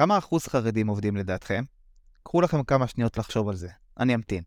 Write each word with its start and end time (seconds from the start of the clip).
כמה 0.00 0.18
אחוז 0.18 0.46
חרדים 0.46 0.86
עובדים 0.86 1.16
לדעתכם? 1.16 1.64
קחו 2.22 2.40
לכם 2.40 2.62
כמה 2.62 2.86
שניות 2.86 3.18
לחשוב 3.18 3.48
על 3.48 3.56
זה, 3.56 3.68
אני 3.98 4.14
אמתין. 4.14 4.42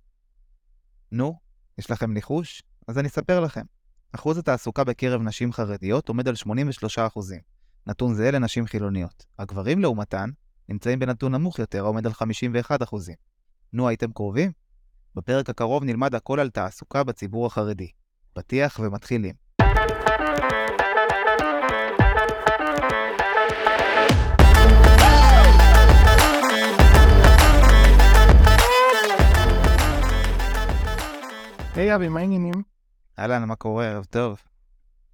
נו, 1.12 1.40
יש 1.78 1.92
לכם 1.92 2.14
ניחוש? 2.14 2.64
אז 2.88 3.00
אני 3.00 3.08
אספר 3.08 3.40
לכם. 3.40 3.62
אחוז 4.12 4.38
התעסוקה 4.38 4.84
בקרב 4.84 5.22
נשים 5.22 5.54
חרדיות 5.54 6.10
עומד 6.10 6.28
על 6.28 6.36
83 6.36 7.00
אחוזים. 7.00 7.40
נתון 7.88 8.14
זהה 8.14 8.32
לנשים 8.32 8.66
חילוניות. 8.68 9.26
הגברים 9.40 9.80
לעומתן 9.80 10.30
נמצאים 10.70 11.00
בנתון 11.00 11.36
נמוך 11.36 11.60
יותר, 11.60 11.84
העומד 11.84 12.06
על 12.06 12.14
51 12.14 12.84
אחוזים. 12.84 13.16
נו, 13.74 13.88
הייתם 13.88 14.12
קרובים? 14.12 14.52
בפרק 15.16 15.50
הקרוב 15.50 15.84
נלמד 15.84 16.16
הכל 16.16 16.40
על 16.40 16.50
תעסוקה 16.50 17.04
בציבור 17.04 17.46
החרדי. 17.46 17.92
פתיח 18.34 18.80
ומתחילים. 18.84 19.34
היי 31.76 31.96
אבי, 31.96 32.10
מה 32.10 32.20
העניינים? 32.20 32.54
אהלן, 33.20 33.44
מה 33.44 33.56
קורה? 33.56 33.86
ערב 33.88 34.06
טוב. 34.06 34.42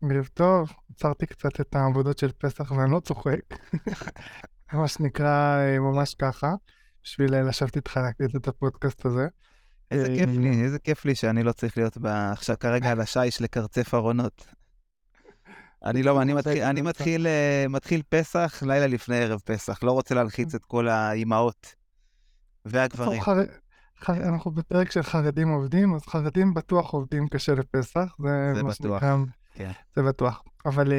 ערב 0.01 0.29
טוב, 0.33 0.73
עצרתי 0.95 1.25
קצת 1.25 1.61
את 1.61 1.75
העבודות 1.75 2.17
של 2.17 2.31
פסח 2.31 2.71
ואני 2.71 2.91
לא 2.91 2.99
צוחק. 2.99 3.39
מה 4.73 4.87
שנקרא 4.87 5.57
אה, 5.59 5.79
ממש 5.79 6.15
ככה, 6.15 6.53
בשביל 7.03 7.35
אה, 7.35 7.41
לשבת 7.41 7.75
איתך 7.75 7.97
להקליט 7.97 8.35
את 8.35 8.47
הפודקאסט 8.47 9.05
הזה. 9.05 9.27
איזה 9.91 10.09
אה, 10.09 10.15
כיף 10.15 10.29
לי, 10.29 10.63
איזה 10.63 10.79
כיף 10.79 11.05
לי 11.05 11.15
שאני 11.15 11.43
לא 11.43 11.51
צריך 11.51 11.77
להיות 11.77 11.97
עכשיו 12.03 12.55
כרגע 12.59 12.91
על 12.91 13.01
השיש 13.01 13.41
לקרצף 13.41 13.93
ארונות. 13.93 14.47
אני 15.85 16.03
לא, 16.03 16.21
אני 16.21 16.33
מתחיל, 16.33 16.63
אני 16.63 16.81
מתחיל, 16.81 17.27
מתחיל 17.69 18.01
פסח 18.09 18.63
לילה 18.65 18.87
לפני 18.87 19.17
ערב 19.17 19.39
פסח, 19.45 19.83
לא 19.83 19.91
רוצה 19.91 20.15
להלחיץ 20.15 20.55
את 20.55 20.65
כל 20.65 20.87
האימהות 20.87 21.75
והגברים. 22.65 23.21
אנחנו 24.09 24.51
בפרק 24.51 24.91
של 24.91 25.03
חרדים 25.03 25.47
עובדים, 25.47 25.95
אז 25.95 26.01
חרדים 26.05 26.53
בטוח 26.53 26.93
עובדים 26.93 27.27
קשה 27.27 27.53
לפסח, 27.53 28.15
זה 28.19 28.51
זה 28.55 28.63
מה 28.63 28.69
בטוח, 28.69 29.01
שנקרא, 29.01 29.17
כן. 29.53 29.71
זה 29.95 30.03
בטוח. 30.03 30.43
אבל 30.65 30.93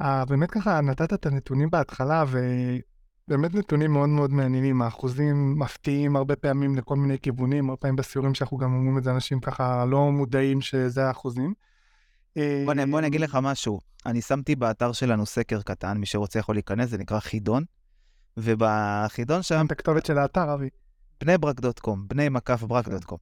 אה, 0.00 0.24
באמת 0.24 0.50
ככה 0.50 0.80
נתת 0.80 1.12
את 1.12 1.26
הנתונים 1.26 1.70
בהתחלה, 1.70 2.24
ובאמת 2.28 3.54
נתונים 3.54 3.92
מאוד 3.92 4.08
מאוד 4.08 4.32
מעניינים, 4.32 4.82
האחוזים 4.82 5.58
מפתיעים 5.58 6.16
הרבה 6.16 6.36
פעמים 6.36 6.76
לכל 6.76 6.96
מיני 6.96 7.18
כיוונים, 7.18 7.68
הרבה 7.68 7.76
פעמים 7.76 7.96
בסיורים 7.96 8.34
שאנחנו 8.34 8.56
גם 8.56 8.74
אומרים 8.74 8.98
את 8.98 9.04
זה, 9.04 9.10
אנשים 9.10 9.40
ככה 9.40 9.84
לא 9.84 10.12
מודעים 10.12 10.60
שזה 10.60 11.06
האחוזים. 11.06 11.54
אה, 12.36 12.62
בוא, 12.66 12.74
בוא 12.90 12.98
אני 12.98 13.06
אגיד 13.06 13.20
לך 13.20 13.38
משהו, 13.42 13.80
אני 14.06 14.22
שמתי 14.22 14.56
באתר 14.56 14.92
שלנו 14.92 15.26
סקר 15.26 15.62
קטן, 15.62 15.96
מי 15.98 16.06
שרוצה 16.06 16.38
יכול 16.38 16.54
להיכנס, 16.54 16.88
זה 16.90 16.98
נקרא 16.98 17.20
חידון, 17.20 17.64
ובחידון 18.36 19.42
שם 19.42 19.66
את 19.66 19.72
הכתובת 19.72 20.06
של 20.06 20.18
האתר, 20.18 20.54
אבי. 20.54 20.68
בני 21.20 21.38
ברק 21.38 21.60
דוט 21.60 21.78
קום, 21.78 22.08
בני 22.08 22.28
מקף 22.28 22.62
ברק 22.62 22.88
דוט 22.88 23.04
קום. 23.04 23.18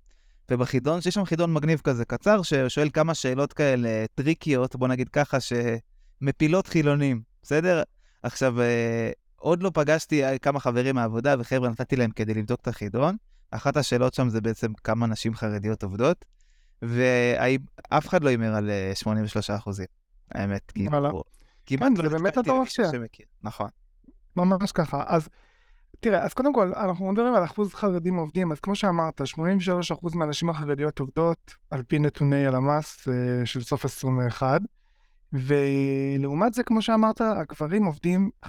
ובחידון, 0.50 1.00
שיש 1.00 1.14
שם 1.14 1.24
חידון 1.24 1.52
מגניב 1.52 1.80
כזה 1.84 2.04
קצר, 2.04 2.42
ששואל 2.42 2.90
כמה 2.92 3.14
שאלות 3.14 3.52
כאלה 3.52 4.04
טריקיות, 4.14 4.76
בוא 4.76 4.88
נגיד 4.88 5.08
ככה, 5.08 5.38
שמפילות 5.40 6.66
חילונים, 6.66 7.22
בסדר? 7.42 7.82
עכשיו, 8.22 8.60
אה, 8.60 9.10
עוד 9.36 9.62
לא 9.62 9.70
פגשתי 9.74 10.24
אה, 10.24 10.38
כמה 10.38 10.60
חברים 10.60 10.94
מהעבודה, 10.94 11.34
וחבר'ה 11.38 11.68
נתתי 11.68 11.96
להם 11.96 12.10
כדי 12.10 12.34
לבדוק 12.34 12.60
את 12.60 12.68
החידון. 12.68 13.16
אחת 13.50 13.76
השאלות 13.76 14.14
שם 14.14 14.28
זה 14.28 14.40
בעצם 14.40 14.72
כמה 14.84 15.06
נשים 15.06 15.34
חרדיות 15.34 15.82
עובדות, 15.82 16.24
ואף 16.82 18.08
אחד 18.08 18.24
לא 18.24 18.28
הימר 18.28 18.54
על 18.54 18.70
אה, 18.70 18.92
83 18.94 19.50
אחוזים, 19.50 19.86
האמת, 20.32 20.72
וואלה. 20.76 21.10
כמעט 21.66 21.92
כן, 21.96 22.02
לא 22.02 22.08
זה 22.10 22.16
באמת 22.18 22.34
ש- 22.66 22.80
שמכיר. 22.92 23.26
נכון. 23.42 23.68
ממש 24.36 24.72
ככה. 24.72 25.02
אז 25.06 25.28
תראה, 26.04 26.24
אז 26.24 26.34
קודם 26.34 26.52
כל, 26.54 26.72
אנחנו 26.76 27.12
מדברים 27.12 27.34
על 27.34 27.44
אחוז 27.44 27.74
חרדים 27.74 28.14
עובדים, 28.16 28.52
אז 28.52 28.60
כמו 28.60 28.74
שאמרת, 28.74 29.20
83% 29.20 30.16
מהנשים 30.16 30.50
החרדיות 30.50 30.98
עובדות, 30.98 31.54
על 31.70 31.82
פי 31.82 31.98
נתוני 31.98 32.46
הלמ"ס 32.46 33.08
אה, 33.08 33.46
של 33.46 33.62
סוף 33.62 33.84
21, 33.84 34.60
ולעומת 35.32 36.54
זה, 36.54 36.62
כמו 36.62 36.82
שאמרת, 36.82 37.20
הגברים 37.20 37.84
עובדים 37.84 38.30
51%, 38.46 38.48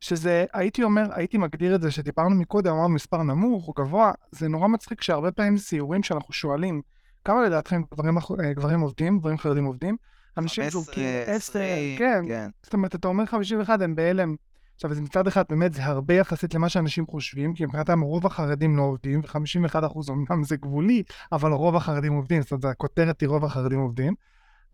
שזה, 0.00 0.44
הייתי 0.52 0.82
אומר, 0.82 1.02
הייתי 1.12 1.38
מגדיר 1.38 1.74
את 1.74 1.80
זה, 1.80 1.90
שדיברנו 1.90 2.36
מקודם, 2.36 2.72
אמרנו 2.72 2.94
מספר 2.94 3.22
נמוך 3.22 3.68
או 3.68 3.72
גבוה, 3.72 4.12
זה 4.32 4.48
נורא 4.48 4.68
מצחיק 4.68 5.02
שהרבה 5.02 5.32
פעמים 5.32 5.58
סיורים 5.58 6.02
שאנחנו 6.02 6.34
שואלים, 6.34 6.82
כמה 7.24 7.44
לדעתכם 7.44 7.82
גברים, 7.94 8.18
אה, 8.18 8.52
גברים 8.52 8.80
עובדים, 8.80 9.18
גברים 9.18 9.38
חרדים 9.38 9.64
עובדים? 9.64 9.96
אנשים 10.38 10.64
15, 10.64 10.82
זורקים 10.82 11.04
10, 11.26 11.32
20, 11.32 11.98
כן, 11.98 12.24
כן. 12.28 12.48
זאת 12.62 12.74
אומרת, 12.74 12.94
אתה 12.94 13.08
אומר 13.08 13.26
51, 13.26 13.82
הם 13.82 13.94
בהלם. 13.94 14.36
עכשיו, 14.76 14.90
אז 14.90 15.00
מצד 15.00 15.26
אחד, 15.26 15.44
באמת, 15.48 15.74
זה 15.74 15.84
הרבה 15.84 16.14
יחסית 16.14 16.54
למה 16.54 16.68
שאנשים 16.68 17.06
חושבים, 17.06 17.54
כי 17.54 17.64
מבחינתם 17.64 18.00
רוב 18.00 18.26
החרדים 18.26 18.76
לא 18.76 18.82
עובדים, 18.82 19.20
ו-51 19.20 19.86
אחוז 19.86 20.10
אמנם 20.10 20.44
זה 20.44 20.56
גבולי, 20.56 21.02
אבל 21.32 21.52
רוב 21.52 21.76
החרדים 21.76 22.12
עובדים, 22.12 22.42
זאת 22.42 22.52
אומרת, 22.52 22.64
הכותרת 22.64 23.20
היא 23.20 23.28
רוב 23.28 23.44
החרדים 23.44 23.78
עובדים. 23.78 24.14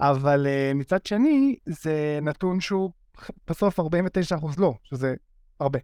אבל 0.01 0.47
uh, 0.47 0.75
מצד 0.75 1.07
שני, 1.07 1.57
זה 1.67 2.19
נתון 2.23 2.61
שהוא 2.61 2.91
בסוף 3.49 3.81
49 3.81 4.37
אחוז 4.37 4.59
לא, 4.59 4.75
שזה 4.83 5.15
הרבה. 5.61 5.79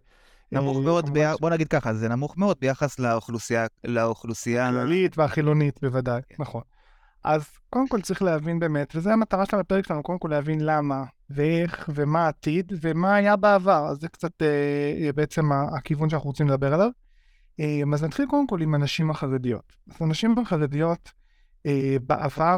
נמוך 0.51 0.77
אה, 0.77 0.81
מאוד, 0.81 1.09
ב... 1.13 1.31
בוא 1.39 1.49
נגיד 1.49 1.67
ככה, 1.67 1.93
זה 1.93 2.09
נמוך 2.09 2.37
מאוד 2.37 2.57
ביחס 2.61 2.99
לאוכלוסייה, 2.99 3.65
לאוכלוסייה... 3.83 4.69
הכללית 4.69 5.17
והחילונית 5.17 5.79
בוודאי, 5.81 6.21
כן. 6.29 6.35
נכון. 6.39 6.61
אז 7.23 7.47
קודם 7.69 7.87
כל 7.87 8.01
צריך 8.01 8.21
להבין 8.21 8.59
באמת, 8.59 8.95
וזו 8.95 9.09
המטרה 9.09 9.45
של 9.45 9.59
הפרק 9.59 9.87
שלנו, 9.87 10.03
קודם 10.03 10.19
כל 10.19 10.27
להבין 10.27 10.61
למה, 10.61 11.03
ואיך, 11.29 11.89
ומה 11.95 12.25
העתיד, 12.25 12.73
ומה 12.81 13.15
היה 13.15 13.35
בעבר, 13.35 13.87
אז 13.89 13.97
זה 14.01 14.07
קצת 14.07 14.41
אה, 14.41 15.09
בעצם 15.15 15.51
הכיוון 15.51 16.09
שאנחנו 16.09 16.29
רוצים 16.29 16.47
לדבר 16.47 16.73
עליו. 16.73 16.89
אה, 17.59 17.81
אז 17.93 18.03
נתחיל 18.03 18.25
קודם 18.25 18.47
כל 18.47 18.61
עם 18.61 18.75
הנשים 18.75 19.11
החרדיות. 19.11 19.73
אז 19.89 20.01
הנשים 20.01 20.35
החרדיות, 20.37 21.11
אה, 21.65 21.97
בעבר, 22.07 22.57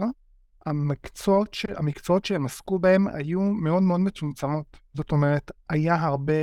המקצועות, 0.66 1.53
ש... 1.53 1.66
המקצועות 1.66 2.25
שהם 2.25 2.45
עסקו 2.45 2.79
בהם 2.79 3.07
היו 3.07 3.41
מאוד 3.41 3.83
מאוד 3.83 3.99
מצומצמות. 3.99 4.78
זאת 4.93 5.11
אומרת, 5.11 5.51
היה 5.69 5.95
הרבה 5.95 6.33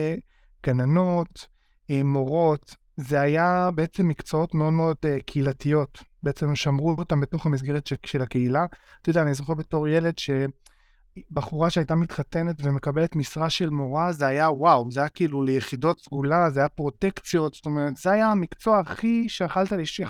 גננות, 0.67 1.47
אה, 1.91 2.03
מורות, 2.03 2.77
זה 3.01 3.21
היה 3.21 3.71
בעצם 3.75 4.09
מקצועות 4.09 4.55
מאוד 4.55 4.73
מאוד 4.73 4.97
uh, 4.97 5.23
קהילתיות. 5.27 6.03
בעצם 6.23 6.55
שמרו 6.55 6.95
אותם 6.99 7.21
בתוך 7.21 7.47
המסגרת 7.47 7.87
של, 7.87 7.97
של 8.07 8.23
הקהילה. 8.23 8.67
אתה 9.03 9.11
יודע, 9.11 9.23
אני 9.23 9.35
זוכר 9.35 9.55
בתור 9.55 9.89
ילד 9.89 10.15
שבחורה 10.19 11.71
שהייתה 11.71 11.95
מתחתנת 11.95 12.57
ומקבלת 12.63 13.17
משרה 13.17 13.51
של 13.51 13.71
מורה, 13.71 14.13
זה 14.13 14.27
היה 14.27 14.51
וואו, 14.51 14.91
זה 14.91 15.01
היה 15.01 15.09
כאילו 15.09 15.43
ליחידות 15.43 16.01
סגולה, 16.01 16.51
זה 16.51 16.61
היה 16.61 16.69
פרוטקציות, 16.69 17.55
זאת 17.55 17.67
אומרת, 17.67 17.97
זה 17.97 18.11
היה 18.11 18.31
המקצוע 18.31 18.79
הכי 18.79 19.29
שיכלת 19.29 19.73
לש... 19.73 20.01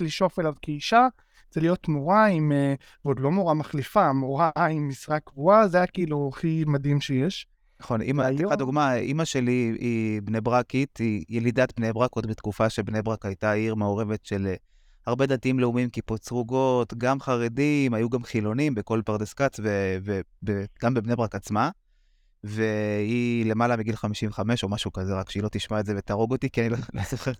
לשאוף 0.00 0.38
אליו 0.38 0.54
כאישה, 0.62 1.06
זה 1.50 1.60
להיות 1.60 1.88
מורה 1.88 2.26
עם, 2.26 2.52
uh, 2.52 2.82
ועוד 3.04 3.20
לא 3.20 3.30
מורה 3.30 3.54
מחליפה, 3.54 4.12
מורה 4.12 4.50
עם 4.70 4.88
משרה 4.88 5.20
קבועה, 5.20 5.68
זה 5.68 5.76
היה 5.76 5.86
כאילו 5.86 6.30
הכי 6.32 6.64
מדהים 6.66 7.00
שיש. 7.00 7.46
נכון, 7.84 8.02
אמא, 8.02 8.22
אתן 8.22 8.44
לך 8.44 8.52
דוגמה, 8.52 8.94
אימא 8.94 9.24
שלי 9.24 9.76
היא 9.80 10.22
בני 10.22 10.40
ברקית, 10.40 10.96
היא 10.96 11.24
ילידת 11.28 11.72
בני 11.76 11.92
ברק 11.92 12.10
עוד 12.14 12.26
בתקופה 12.26 12.70
שבני 12.70 13.02
ברק 13.02 13.26
הייתה 13.26 13.52
עיר 13.52 13.74
מעורבת 13.74 14.26
של 14.26 14.46
אה, 14.46 14.54
הרבה 15.06 15.26
דתיים 15.26 15.58
לאומיים, 15.58 15.90
כיפות 15.90 16.24
סרוגות, 16.24 16.94
גם 16.94 17.20
חרדים, 17.20 17.94
היו 17.94 18.10
גם 18.10 18.24
חילונים 18.24 18.74
בכל 18.74 19.02
פרדס 19.04 19.32
כץ 19.32 19.60
וגם 20.42 20.94
בבני 20.94 21.16
ברק 21.16 21.34
עצמה. 21.34 21.70
והיא 22.44 23.46
למעלה 23.46 23.76
מגיל 23.76 23.96
55 23.96 24.64
או 24.64 24.68
משהו 24.68 24.92
כזה, 24.92 25.14
רק 25.14 25.30
שהיא 25.30 25.42
לא 25.42 25.48
תשמע 25.48 25.80
את 25.80 25.86
זה 25.86 25.94
ותהרוג 25.96 26.32
אותי, 26.32 26.50
כי 26.50 26.60
אני 26.60 26.70
לא 26.70 26.76
זוכר 27.10 27.32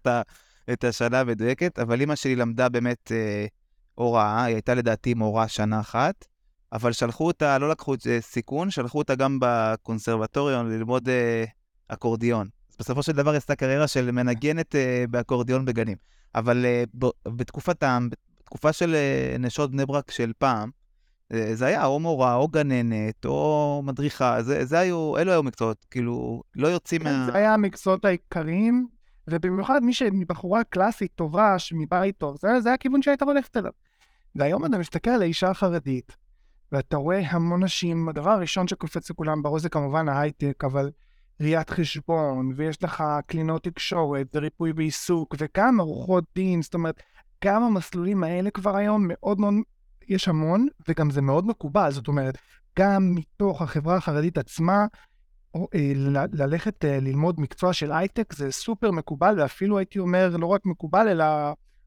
את 0.73 0.85
השנה 0.85 1.21
המדויקת, 1.21 1.79
אבל 1.79 2.01
אימא 2.01 2.15
שלי 2.15 2.37
למדה 2.37 2.69
באמת 2.69 3.13
אה, 3.13 3.47
הוראה, 3.95 4.45
היא 4.45 4.55
הייתה 4.55 4.75
לדעתי 4.75 5.15
מורה 5.15 5.49
שנה 5.49 5.81
אחת, 5.81 6.25
אבל 6.75 6.93
שלחו 6.93 7.27
אותה, 7.27 7.59
לא 7.59 7.69
לקחו 7.69 7.95
את 7.95 8.01
זה 8.01 8.19
סיכון, 8.21 8.71
שלחו 8.71 8.99
אותה 8.99 9.15
גם 9.15 9.39
בקונסרבטוריון 9.41 10.71
ללמוד 10.71 11.09
אה, 11.09 11.45
אקורדיון. 11.89 12.49
אז 12.71 12.77
בסופו 12.79 13.03
של 13.03 13.13
דבר 13.13 13.35
עשתה 13.35 13.57
קריירה 13.57 13.87
של 13.87 14.11
מנגנת 14.11 14.75
אה, 14.75 15.05
באקורדיון 15.11 15.65
בגנים. 15.65 15.97
אבל 16.35 16.65
אה, 16.65 16.85
ב, 16.99 17.07
בתקופתם, 17.29 18.09
בתקופה 18.41 18.73
של 18.73 18.95
אה, 18.95 19.37
נשות 19.39 19.71
בני 19.71 19.87
ברק 19.87 20.11
של 20.11 20.33
פעם, 20.39 20.71
אה, 21.33 21.55
זה 21.55 21.67
היה 21.67 21.87
או 21.87 22.01
מורה, 22.01 22.35
או 22.35 22.49
גננת, 22.49 23.25
או 23.25 23.83
מדריכה, 23.85 24.43
זה, 24.43 24.65
זה 24.65 24.79
היו, 24.79 25.19
אלו 25.19 25.33
היו 25.33 25.43
מקצועות, 25.43 25.87
כאילו, 25.91 26.43
לא 26.57 26.69
יוצאים 26.69 27.03
כן, 27.03 27.13
מה... 27.13 27.27
זה 27.33 27.39
היה 27.39 27.55
המקצועות 27.55 28.05
העיקריים, 28.05 28.87
ובמיוחד 29.31 29.83
מי 29.83 29.93
שבחורה 29.95 30.65
קלאסית 30.65 31.11
טובה, 31.15 31.57
מבית 31.73 32.19
טוב, 32.19 32.37
זה, 32.41 32.61
זה 32.61 32.73
הכיוון 32.73 33.03
שהייתה 33.03 33.25
הולכת 33.25 33.57
אליו. 33.57 33.73
והיום 34.37 34.67
אתה 34.67 34.79
מסתכל 34.79 35.11
על 35.11 35.23
האישה 35.23 35.51
החרדית, 35.51 36.17
ואתה 36.75 36.97
רואה 36.97 37.31
המון 37.31 37.65
נשים, 37.65 38.09
הדבר 38.09 38.31
הראשון 38.31 38.69
שקופץ 38.69 39.11
לכולם 39.11 39.43
בראש 39.43 39.63
זה 39.63 39.69
כמובן 39.69 40.09
ההייטק, 40.09 40.65
אבל 40.65 40.91
ראיית 41.41 41.71
חשבון, 41.71 42.53
ויש 42.57 42.83
לך 42.83 43.05
קלינות 43.27 43.65
תקשורת, 43.65 44.27
וריפוי 44.35 44.73
בעיסוק, 44.73 45.35
וגם 45.39 45.81
עורכות 45.81 46.25
דין, 46.35 46.63
זאת 46.63 46.75
אומרת, 46.75 47.03
גם 47.45 47.63
המסלולים 47.63 48.25
האלה 48.25 48.51
כבר 48.51 48.77
היום 48.77 49.05
מאוד 49.09 49.41
מאוד, 49.41 49.55
יש 50.09 50.29
המון, 50.29 50.67
וגם 50.89 51.11
זה 51.11 51.23
מאוד 51.23 51.47
מקובל, 51.47 51.91
זאת 51.91 52.09
אומרת, 52.09 52.39
גם 52.79 53.15
מתוך 53.15 53.63
החברה 53.63 53.97
החרדית 53.97 54.39
עצמה, 54.39 54.87
אה, 55.57 55.93
ללכת 56.33 56.85
אה, 56.85 57.01
ללמוד 57.01 57.41
מקצוע 57.41 57.73
של 57.73 57.93
הייטק 57.93 58.33
זה 58.33 58.53
סופר 58.53 58.91
מקובל, 58.91 59.41
ואפילו 59.41 59.79
הייתי 59.79 59.99
אומר, 59.99 60.37
לא 60.37 60.47
רק 60.47 60.67
מקובל, 60.67 61.09
אלא 61.09 61.25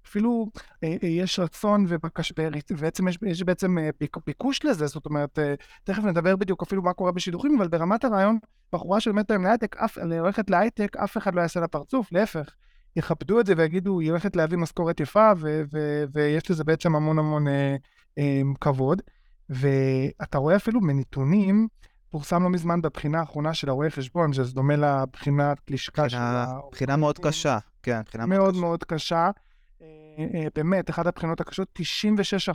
אפילו 0.08 0.48
אה, 0.84 0.96
יש 1.02 1.40
רצון 1.40 1.86
ובקש, 1.88 2.34
ובעצם 2.72 3.08
יש, 3.08 3.18
יש 3.26 3.44
בעצם 3.44 3.78
ביקוש 4.26 4.66
לזה, 4.66 4.88
זאת 4.88 5.06
אומרת, 5.06 5.40
תכף 5.84 6.04
נדבר 6.04 6.36
בדיוק 6.36 6.64
אפילו 6.64 6.82
מה 6.82 6.94
קורה 6.94 7.12
בשידוכים, 7.12 7.58
אבל 7.58 7.68
ברמת 7.68 8.06
הרעיון, 8.06 8.38
בחורה 8.74 9.00
שלומדת 9.00 9.32
היום 9.32 9.44
להייטק, 9.44 9.76
הולכת 10.20 10.50
להייטק, 10.50 10.98
אף 10.98 11.18
אחד 11.18 11.36
לא 11.36 11.42
יעשה 11.42 11.60
לה 11.60 11.68
פרצוף, 11.68 12.12
להפך. 12.12 12.50
יכבדו 12.98 13.40
את 13.40 13.46
זה 13.46 13.54
ויגידו, 13.58 14.00
היא 14.00 14.10
הולכת 14.10 14.36
להביא 14.36 14.58
משכורת 14.58 15.00
יפה, 15.00 15.32
ו- 15.38 15.62
ו- 15.74 16.04
ויש 16.14 16.52
לזה 16.52 16.64
בעצם 16.64 16.96
המון 16.96 17.20
המון 17.20 17.48
אה, 17.48 17.76
אה, 18.18 18.42
כבוד. 18.62 19.02
ואתה 19.50 20.38
רואה 20.38 20.56
אפילו 20.56 20.82
מנתונים, 20.82 21.68
פורסם 22.10 22.44
לא 22.44 22.50
מזמן 22.50 22.82
בבחינה 22.82 23.20
האחרונה 23.20 23.54
של 23.54 23.70
הרואי 23.70 23.90
חשבון, 23.90 24.34
שזה 24.34 24.54
דומה 24.54 24.76
לבחינת 24.76 25.58
לשכה 25.70 26.10
של 26.10 26.18
ה... 26.18 26.46
בחינה 26.72 26.96
מאוד 26.96 27.18
קשה, 27.20 27.58
כן, 27.84 28.02
בחינה 28.06 28.26
מאוד 28.26 28.56
מאוד 28.56 28.84
קשה. 28.84 29.16
מאוד 29.16 29.32
קשה. 29.34 29.47
אה, 29.82 29.88
אה, 30.34 30.48
באמת, 30.56 30.90
אחת 30.90 31.08
הבחינות 31.08 31.42
הקשות, 31.42 31.80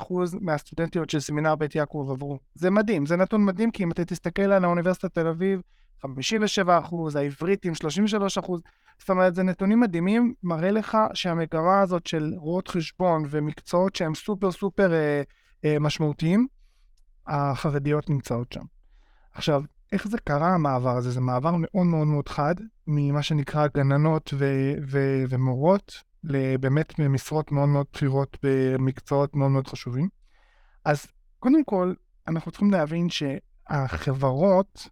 96% 0.01 0.13
מהסטודנטיות 0.41 1.11
של 1.11 1.21
סמינר 1.21 1.55
בית 1.55 1.75
יעקב 1.75 2.09
עברו. 2.11 2.39
זה 2.55 2.71
מדהים, 2.71 3.07
זה 3.07 3.17
נתון 3.17 3.45
מדהים, 3.45 3.71
כי 3.71 3.83
אם 3.83 3.91
אתה 3.91 4.05
תסתכל 4.05 4.43
על 4.43 4.65
האוניברסיטת 4.65 5.15
תל 5.15 5.27
אביב, 5.27 5.61
57 6.03 6.79
אחוז, 6.79 7.17
העבריתים 7.17 7.75
33 7.75 8.39
אחוז, 8.39 8.61
זאת 8.99 9.11
אומרת, 9.11 9.35
זה 9.35 9.43
נתונים 9.43 9.81
מדהימים, 9.81 10.35
מראה 10.43 10.71
לך 10.71 10.99
שהמגרה 11.15 11.81
הזאת 11.81 12.07
של 12.07 12.33
רואות 12.37 12.69
חשבון 12.69 13.23
ומקצועות 13.31 13.97
שהם 13.97 14.15
סופר 14.15 14.53
סופר 14.53 14.93
אה, 14.93 15.23
אה, 15.65 15.79
משמעותיים, 15.79 16.47
החרדיות 17.27 18.11
נמצאות 18.11 18.53
שם. 18.53 18.65
עכשיו, 19.33 19.63
איך 19.93 20.09
זה 20.09 20.19
קרה 20.19 20.55
המעבר 20.55 20.97
הזה? 20.97 21.11
זה 21.11 21.21
מעבר 21.21 21.51
מאוד 21.59 21.87
מאוד 21.87 22.07
מאוד 22.07 22.29
חד, 22.29 22.55
ממה 22.87 23.23
שנקרא 23.23 23.67
גננות 23.75 24.35
ו- 24.35 24.75
ו- 24.89 25.25
ומורות, 25.29 26.03
לבאמת 26.25 26.99
משרות 26.99 27.53
מאוד 27.53 27.69
מאוד 27.69 27.87
בכירות 27.93 28.37
במקצועות 28.43 29.37
מאוד 29.37 29.51
מאוד 29.51 29.67
חשובים. 29.67 30.09
אז 30.85 31.07
קודם 31.39 31.65
כל, 31.65 31.95
אנחנו 32.29 32.51
צריכים 32.51 32.71
להבין 32.71 33.09
שהחברות, 33.11 34.89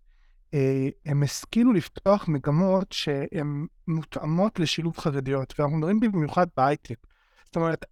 אה, 0.55 0.89
הם 1.07 1.23
השכילו 1.23 1.73
לפתוח 1.73 2.29
מגמות 2.29 2.93
שהן 2.93 3.67
מותאמות 3.89 4.59
לשילוב 4.59 4.99
חרדיות, 4.99 5.55
ואנחנו 5.59 5.77
מדברים 5.77 6.01
במיוחד 6.01 6.47
בהייטק. 6.57 6.97
זאת 7.45 7.57
אומרת, 7.57 7.85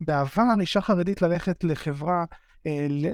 בעבר 0.00 0.42
אישה 0.60 0.80
חרדית 0.80 1.22
ללכת 1.22 1.64
לחברה 1.64 2.24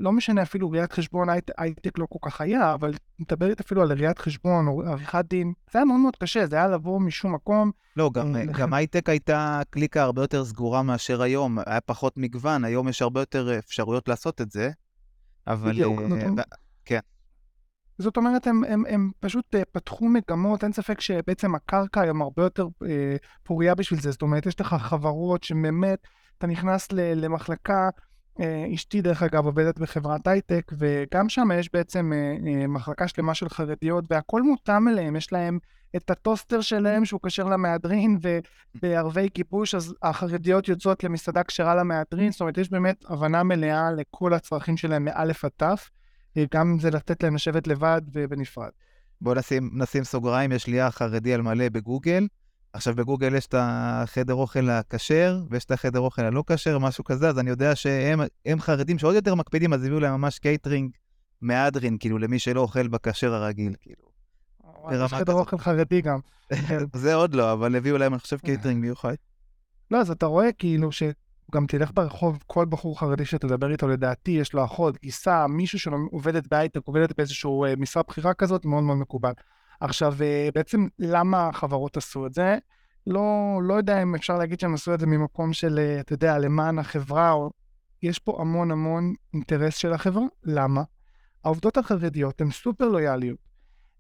לא 0.01 0.13
משנה 0.13 0.43
אפילו 0.43 0.71
ראיית 0.71 0.93
חשבון 0.93 1.29
הייטק 1.59 1.99
לא 1.99 2.07
כל 2.09 2.31
כך 2.31 2.41
היה, 2.41 2.75
אבל 2.75 2.95
נדבר 3.19 3.53
אפילו 3.61 3.83
על 3.83 3.93
ראיית 3.93 4.19
חשבון 4.19 4.67
או 4.67 4.83
עריכת 4.83 5.25
דין, 5.31 5.53
זה 5.73 5.79
היה 5.79 5.85
מאוד 5.85 6.01
מאוד 6.01 6.17
קשה, 6.17 6.47
זה 6.47 6.57
היה 6.57 6.69
לבוא 6.69 7.01
משום 7.01 7.35
מקום. 7.35 7.71
לא, 7.97 8.11
גם, 8.15 8.37
אה, 8.37 8.45
גם 8.45 8.75
הייטק 8.75 9.09
הייתה 9.09 9.61
קליקה 9.71 10.03
הרבה 10.03 10.23
יותר 10.23 10.45
סגורה 10.45 10.83
מאשר 10.83 11.23
היום, 11.23 11.59
היה 11.67 11.81
פחות 11.81 12.19
מגוון, 12.19 12.65
היום 12.65 12.89
יש 12.89 13.03
הרבה 13.03 13.21
יותר 13.21 13.59
אפשרויות 13.59 14.09
לעשות 14.09 14.41
את 14.41 14.51
זה, 14.51 14.71
אבל... 15.47 15.73
בדיוק, 15.73 16.01
נכון. 16.01 16.37
כן. 16.85 17.01
זאת 17.99 18.17
אומרת, 18.17 18.47
הם, 18.47 18.65
הם, 18.65 18.85
הם 18.89 19.11
פשוט 19.21 19.55
פתחו 19.73 20.09
מגמות, 20.09 20.65
אין 20.65 20.73
ספק 20.73 21.01
שבעצם 21.01 21.55
הקרקע 21.55 22.01
היום 22.01 22.23
הרבה 22.23 22.43
יותר 22.43 22.67
uh, 22.67 22.87
פוריה 23.43 23.75
בשביל 23.75 24.01
זה. 24.01 24.11
זאת 24.11 24.23
אומרת, 24.23 24.47
יש 24.47 24.61
לך 24.61 24.75
חברות 24.75 25.45
שבאמת, 25.45 25.99
אתה 26.39 26.47
נכנס 26.47 26.93
למחלקה, 26.93 27.85
אה, 27.85 27.89
אשתי, 28.75 29.03
דרך 29.03 29.23
אגב, 29.23 29.47
עובדת 29.47 29.79
בחברת 29.79 30.27
הייטק, 30.27 30.73
וגם 30.79 31.29
שם 31.29 31.49
יש 31.59 31.73
בעצם 31.73 32.13
אה, 32.13 32.37
אה, 32.47 32.67
מחלקה 32.67 33.09
שלמה 33.09 33.35
של 33.35 33.49
חרדיות, 33.49 34.05
והכל 34.11 34.43
מותאם 34.43 34.89
אליהם, 34.89 35.17
יש 35.17 35.33
להם 35.33 35.59
את 35.97 36.11
הטוסטר 36.11 36.61
שלהם 36.61 37.05
שהוא 37.05 37.21
כשר 37.27 37.45
למהדרין, 37.45 38.19
ובערבי 38.75 39.29
כיבוש, 39.35 39.75
אז 39.75 39.95
החרדיות 40.03 40.69
יוצאות 40.69 41.05
למסעדה 41.05 41.43
כשרה 41.43 41.75
למהדרין, 41.75 42.33
זאת 42.33 42.41
אומרת, 42.41 42.59
יש 42.59 42.71
באמת 42.71 43.05
הבנה 43.09 43.43
מלאה 43.43 43.91
לכל 43.91 44.35
הצרכים 44.35 44.77
שלהם 44.77 45.05
מאלף 45.05 45.45
עד 45.45 45.51
תף, 45.57 45.91
גם 46.55 46.77
זה 46.81 46.91
לתת 46.91 47.23
להם 47.23 47.35
לשבת 47.35 47.67
לבד 47.67 48.03
ובנפרד. 48.13 48.71
בואו 49.21 49.35
נשים, 49.35 49.71
נשים 49.75 50.05
סוגריים, 50.05 50.53
יש 50.53 50.67
לי 50.67 50.89
אח 50.89 50.95
חרדי 50.95 51.35
על 51.35 51.43
מלא 51.43 51.69
בגוגל. 51.69 52.27
עכשיו 52.75 52.95
בגוגל 52.95 53.35
יש 53.35 53.47
את 53.47 53.55
החדר 53.59 54.35
אוכל 54.35 54.71
הכשר, 54.71 55.41
ויש 55.51 55.65
את 55.65 55.71
החדר 55.71 56.01
אוכל 56.01 56.23
הלא 56.23 56.45
כשר, 56.47 56.79
משהו 56.79 57.05
כזה, 57.05 57.29
אז 57.29 57.39
אני 57.39 57.51
יודע 57.51 57.77
שהם 57.77 58.61
חרדים 58.61 58.99
שעוד 58.99 59.15
יותר 59.15 59.35
מקפידים, 59.35 59.73
אז 59.73 59.85
הביאו 59.85 60.01
להם 60.01 60.21
ממש 60.21 60.39
קייטרינג 60.39 60.91
מהדרין, 61.41 61.97
כאילו, 61.99 62.19
למי 62.19 62.39
שלא 62.39 62.61
אוכל 62.61 62.89
בכשר 62.89 63.35
הרגיל, 63.35 63.75
כאילו. 63.81 64.05
יש 64.93 65.13
חדר 65.13 65.33
אוכל 65.33 65.59
חרדי 65.59 66.01
גם. 66.01 66.19
זה 66.95 67.15
עוד 67.15 67.35
לא, 67.35 67.53
אבל 67.53 67.77
הביאו 67.77 67.99
להם, 67.99 68.13
אני 68.13 68.21
חושב, 68.21 68.37
קייטרינג 68.37 68.81
מיוחד. 68.81 69.15
לא, 69.91 70.01
אז 70.01 70.11
אתה 70.11 70.27
רואה 70.27 70.53
כאילו 70.53 70.93
שגם 70.93 71.67
תלך 71.69 71.91
ברחוב, 71.95 72.39
כל 72.47 72.67
בחור 72.69 73.01
חרדי 73.01 73.25
שתדבר 73.25 73.73
איתו, 73.73 73.89
לדעתי, 73.89 74.31
יש 74.31 74.53
לו 74.53 74.65
אחות, 74.65 75.01
גיסה, 75.03 75.47
מישהו 75.47 75.79
שעובדת 75.79 76.47
בהייטק, 76.47 76.81
עובדת 76.85 77.17
באיזושהי 77.17 77.51
אה, 77.67 77.77
משרה 77.77 78.03
בכירה 78.09 78.35
כזאת, 78.35 78.65
מאוד 78.65 78.83
מאוד 78.85 78.99
מקובל. 78.99 79.33
עכשיו, 79.81 80.15
אה, 80.23 80.49
בעצם 80.55 80.87
למה 80.99 81.49
החברות 81.49 81.97
עשו 81.97 82.27
את 82.27 82.35
זה? 82.35 82.59
לא, 83.07 83.59
לא 83.63 83.75
יודע 83.75 84.03
אם 84.03 84.15
אפשר 84.15 84.39
להגיד 84.39 84.61
שהם 84.61 84.75
עשו 84.75 84.95
את 84.95 85.01
זה 85.01 85.07
ממקום 85.07 85.53
של, 85.53 85.79
אה, 85.79 86.01
אתה 86.01 86.13
יודע, 86.13 86.39
למען 86.39 86.79
החברה, 86.79 87.33
או... 87.33 87.51
יש 88.05 88.19
פה 88.19 88.37
המון 88.41 88.71
המון 88.71 89.15
אינטרס 89.35 89.77
של 89.77 89.93
החברה. 89.93 90.25
למה? 90.45 90.83
העובדות 91.45 91.77
החרדיות 91.77 92.41
הן 92.41 92.51
סופר 92.51 92.89
לויאליות. 92.89 93.39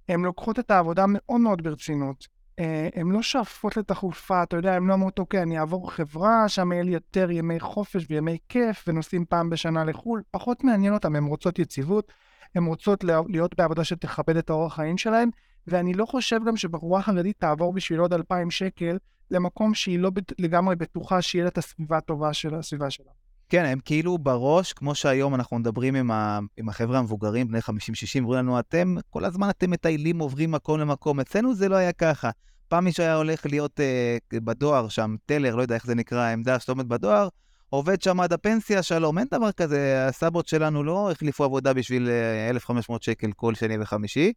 הן 0.08 0.20
לוקחות 0.20 0.58
את 0.58 0.70
העבודה 0.70 1.04
מאוד 1.08 1.40
מאוד 1.40 1.62
ברצינות. 1.62 2.26
אה, 2.58 2.88
הן 2.94 3.08
לא 3.08 3.22
שואפות 3.22 3.76
לתחלופה, 3.76 4.42
אתה 4.42 4.56
יודע, 4.56 4.74
הן 4.76 4.86
לא 4.86 4.92
אומרות, 4.92 5.18
אוקיי, 5.18 5.42
אני 5.42 5.58
אעבור 5.58 5.90
חברה, 5.90 6.48
שם 6.48 6.72
יהיה 6.72 6.82
לי 6.82 6.90
יותר 6.90 7.30
ימי 7.30 7.60
חופש 7.60 8.06
וימי 8.10 8.38
כיף, 8.48 8.84
ונוסעים 8.88 9.24
פעם 9.24 9.50
בשנה 9.50 9.84
לחו"ל. 9.84 10.22
פחות 10.30 10.64
מעניין 10.64 10.94
אותן, 10.94 11.16
הן 11.16 11.24
רוצות 11.24 11.58
יציבות, 11.58 12.12
הן 12.54 12.64
רוצות 12.64 13.04
להיות 13.28 13.54
בעבודה 13.58 13.84
שתכבד 13.84 14.36
את 14.36 14.50
האורח 14.50 14.74
חיים 14.74 14.98
שלהן, 14.98 15.30
ואני 15.66 15.94
לא 15.94 16.06
חושב 16.06 16.40
גם 16.46 16.56
שבחורה 16.56 17.02
חרדית 17.02 17.36
תעבור 17.38 17.72
בשביל 17.72 17.98
עוד 18.00 18.12
2,000 18.12 18.50
שקל 18.50 18.98
למקום 19.30 19.74
שהיא 19.74 19.98
לא 19.98 20.10
לגמרי 20.38 20.76
בטוחה 20.76 21.22
שיהיה 21.22 21.44
לה 21.44 21.48
את 21.48 21.58
הסביבה 21.58 21.96
הטובה 21.96 22.32
של 22.32 22.54
הסביבה 22.54 22.90
שלה. 22.90 23.10
כן, 23.48 23.64
הם 23.64 23.78
כאילו 23.84 24.18
בראש, 24.18 24.72
כמו 24.72 24.94
שהיום 24.94 25.34
אנחנו 25.34 25.58
מדברים 25.58 25.94
עם, 25.94 26.10
ה, 26.10 26.38
עם 26.56 26.68
החבר'ה 26.68 26.98
המבוגרים, 26.98 27.48
בני 27.48 27.58
50-60, 27.58 27.62
אומרים 28.20 28.38
לנו, 28.38 28.58
אתם, 28.58 28.96
כל 29.10 29.24
הזמן 29.24 29.50
אתם 29.50 29.70
מטיילים, 29.70 30.18
עוברים 30.18 30.50
מקום 30.50 30.80
למקום. 30.80 31.20
אצלנו 31.20 31.54
זה 31.54 31.68
לא 31.68 31.76
היה 31.76 31.92
ככה. 31.92 32.30
פעם 32.68 32.84
מישהו 32.84 33.02
היה 33.02 33.14
הולך 33.14 33.46
להיות 33.46 33.80
אה, 33.80 34.16
בדואר 34.32 34.88
שם, 34.88 35.14
טלר, 35.26 35.54
לא 35.54 35.62
יודע 35.62 35.74
איך 35.74 35.86
זה 35.86 35.94
נקרא, 35.94 36.18
העמדה 36.18 36.58
שאתה 36.58 36.72
עומד 36.72 36.88
בדואר, 36.88 37.28
עובד 37.70 38.02
שם 38.02 38.20
עד 38.20 38.32
הפנסיה, 38.32 38.82
שלום, 38.82 39.18
אין 39.18 39.26
דבר 39.30 39.52
כזה, 39.52 40.06
הסבות 40.08 40.48
שלנו 40.48 40.84
לא 40.84 41.10
החליפו 41.10 41.44
עבודה 41.44 41.74
בשביל 41.74 42.08
1,500 42.50 43.00
אה, 43.00 43.04
שקל 43.04 43.32
כל 43.32 43.54
שני 43.54 43.78
וחמישי. 43.80 44.32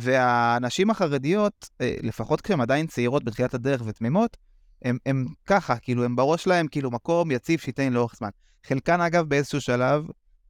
והנשים 0.00 0.90
החרדיות, 0.90 1.70
אה, 1.80 1.94
לפחות 2.02 2.40
כשהן 2.40 2.60
עדיין 2.60 2.86
צעירות 2.86 3.24
בתחילת 3.24 3.54
הדרך 3.54 3.82
ותמימות, 3.86 4.36
הן 4.84 5.26
ככה, 5.46 5.76
כאילו, 5.76 6.04
הן 6.04 6.16
בראש 6.16 6.46
להן, 6.46 6.66
כאילו, 6.70 6.90
מקום 6.90 7.30
יציב 7.30 7.60
שייתן 7.60 7.92
לאורך 7.92 8.14
זמן. 8.16 8.28
חלקן, 8.66 9.00
אגב, 9.00 9.28
באיזשהו 9.28 9.60
שלב, 9.60 10.06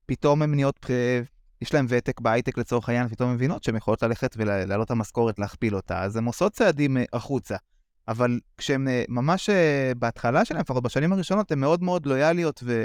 פתאום 0.07 0.43
הן 0.43 0.55
נהיות, 0.55 0.87
אה, 0.91 1.21
יש 1.63 1.75
להן 1.75 1.87
ותק 1.89 2.21
בהייטק 2.21 2.59
לצורך 2.59 2.89
העניין, 2.89 3.09
פתאום 3.09 3.29
הן 3.29 3.35
מבינות 3.35 3.65
שהן 3.65 3.77
יכולות 3.77 4.03
ללכת 4.03 4.35
ולהעלות 4.37 4.87
את 4.87 4.91
המשכורת, 4.91 5.39
להכפיל 5.39 5.77
אותה, 5.77 6.03
אז 6.03 6.17
הן 6.17 6.25
עושות 6.25 6.53
צעדים 6.53 6.97
אה, 6.97 7.05
החוצה. 7.13 7.57
אבל 8.09 8.41
כשהן 8.57 8.89
ממש 9.09 9.51
בהתחלה 9.99 10.45
שלהן, 10.45 10.61
לפחות 10.61 10.83
בשנים 10.83 11.13
הראשונות, 11.13 11.53
הן 11.53 11.59
מאוד 11.59 11.83
מאוד 11.83 12.07
לויאליות 12.07 12.61
ו... 12.65 12.83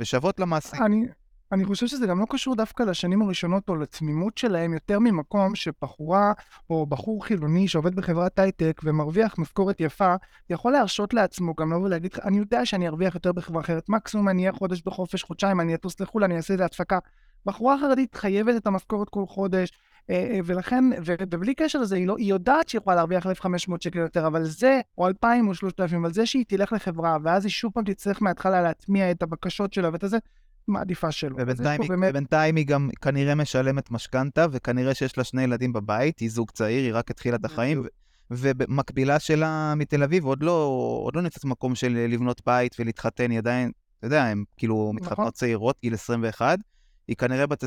ושוות 0.00 0.40
למעסיק. 0.40 0.80
אני, 0.80 1.06
אני 1.52 1.64
חושב 1.64 1.86
שזה 1.86 2.06
גם 2.06 2.20
לא 2.20 2.26
קשור 2.30 2.56
דווקא 2.56 2.82
לשנים 2.82 3.22
הראשונות 3.22 3.68
או 3.68 3.76
לתמימות 3.76 4.38
שלהם, 4.38 4.72
יותר 4.72 4.98
ממקום 4.98 5.54
שבחורה 5.54 6.32
או 6.70 6.86
בחור 6.86 7.24
חילוני 7.24 7.68
שעובד 7.68 7.94
בחברת 7.94 8.38
הייטק 8.38 8.80
ומרוויח 8.84 9.38
משכורת 9.38 9.80
יפה, 9.80 10.14
יכול 10.50 10.72
להרשות 10.72 11.14
לעצמו 11.14 11.54
גם 11.54 11.72
לבוא 11.72 11.84
ולהגיד, 11.84 12.10
אני 12.24 12.38
יודע 12.38 12.66
שאני 12.66 12.88
ארוויח 12.88 13.14
יותר 13.14 13.32
בחברה 13.32 13.62
אחרת, 13.62 13.88
מקסימום 13.88 14.28
אני 14.28 14.42
אהיה 14.42 14.52
חודש 14.52 14.82
בחופש, 14.82 15.22
חודשיים, 15.22 15.60
אני 15.60 15.74
אטוס 15.74 16.00
לחו"ל, 16.00 16.24
אני 16.24 16.36
אעשה 16.36 16.54
את 16.54 16.58
זה 16.58 16.64
הפסקה. 16.64 16.98
בחורה 17.46 17.76
חרדית 17.80 18.14
חייבת 18.14 18.56
את 18.56 18.66
המשכורת 18.66 19.08
כל 19.08 19.26
חודש, 19.26 19.72
אה, 20.10 20.14
אה, 20.14 20.38
ולכן, 20.44 20.84
ובלי 21.04 21.54
קשר 21.54 21.78
לזה, 21.78 21.96
היא, 21.96 22.06
לא, 22.06 22.16
היא 22.18 22.30
יודעת 22.30 22.68
שהיא 22.68 22.78
יכולה 22.78 22.96
להרוויח 22.96 23.26
1,500 23.26 23.82
שקל 23.82 23.98
יותר, 23.98 24.26
אבל 24.26 24.44
זה, 24.44 24.80
או 24.98 25.06
2,000 25.06 25.48
או 25.48 25.54
3,000, 25.54 26.04
אבל 26.04 26.12
זה 26.12 26.26
שהיא 26.26 26.44
תלך 26.48 26.72
לחברה, 26.72 27.16
ואז 27.22 27.44
היא 27.44 27.50
שוב 27.50 27.72
פעם 27.72 27.84
תצטרך 27.84 28.22
מההתחלה 28.22 28.62
להטמיע 28.62 29.10
את 29.10 29.22
הבקשות 29.22 29.72
שלה 29.72 29.88
ואת 29.92 30.04
זה, 30.06 30.18
מעדיפה 30.68 31.12
שלא. 31.12 31.36
ובינתיים, 31.38 31.80
היא, 31.80 31.88
באמת... 31.88 32.10
ובינתיים 32.10 32.56
היא 32.56 32.66
גם 32.66 32.90
כנראה 33.00 33.34
משלמת 33.34 33.90
משכנתה, 33.90 34.46
וכנראה 34.50 34.94
שיש 34.94 35.18
לה 35.18 35.24
שני 35.24 35.42
ילדים 35.42 35.72
בבית, 35.72 36.18
היא 36.18 36.30
זוג 36.30 36.50
צעיר, 36.50 36.84
היא 36.84 36.94
רק 36.94 37.10
התחילה 37.10 37.36
את 37.36 37.44
החיים, 37.44 37.82
ומקבילה 38.30 39.18
שלה 39.18 39.74
מתל 39.76 40.02
אביב 40.02 40.24
עוד 40.24 40.42
לא, 40.42 40.64
עוד 41.04 41.16
לא 41.16 41.22
נמצאת 41.22 41.44
במקום 41.44 41.74
של 41.74 42.06
לבנות 42.08 42.42
בית 42.46 42.76
ולהתחתן, 42.78 43.30
היא 43.30 43.38
עדיין, 43.38 43.70
אתה 43.98 44.06
יודע, 44.06 44.24
הן 44.24 44.44
כאילו 44.56 44.92
נכון. 44.94 44.96
מתחתנות 44.96 45.34
צעירות, 45.34 45.76
גיל 45.82 45.94
21, 45.94 46.58
היא 47.08 47.16
כנראה 47.16 47.46
בת 47.46 47.64
22-3, 47.64 47.66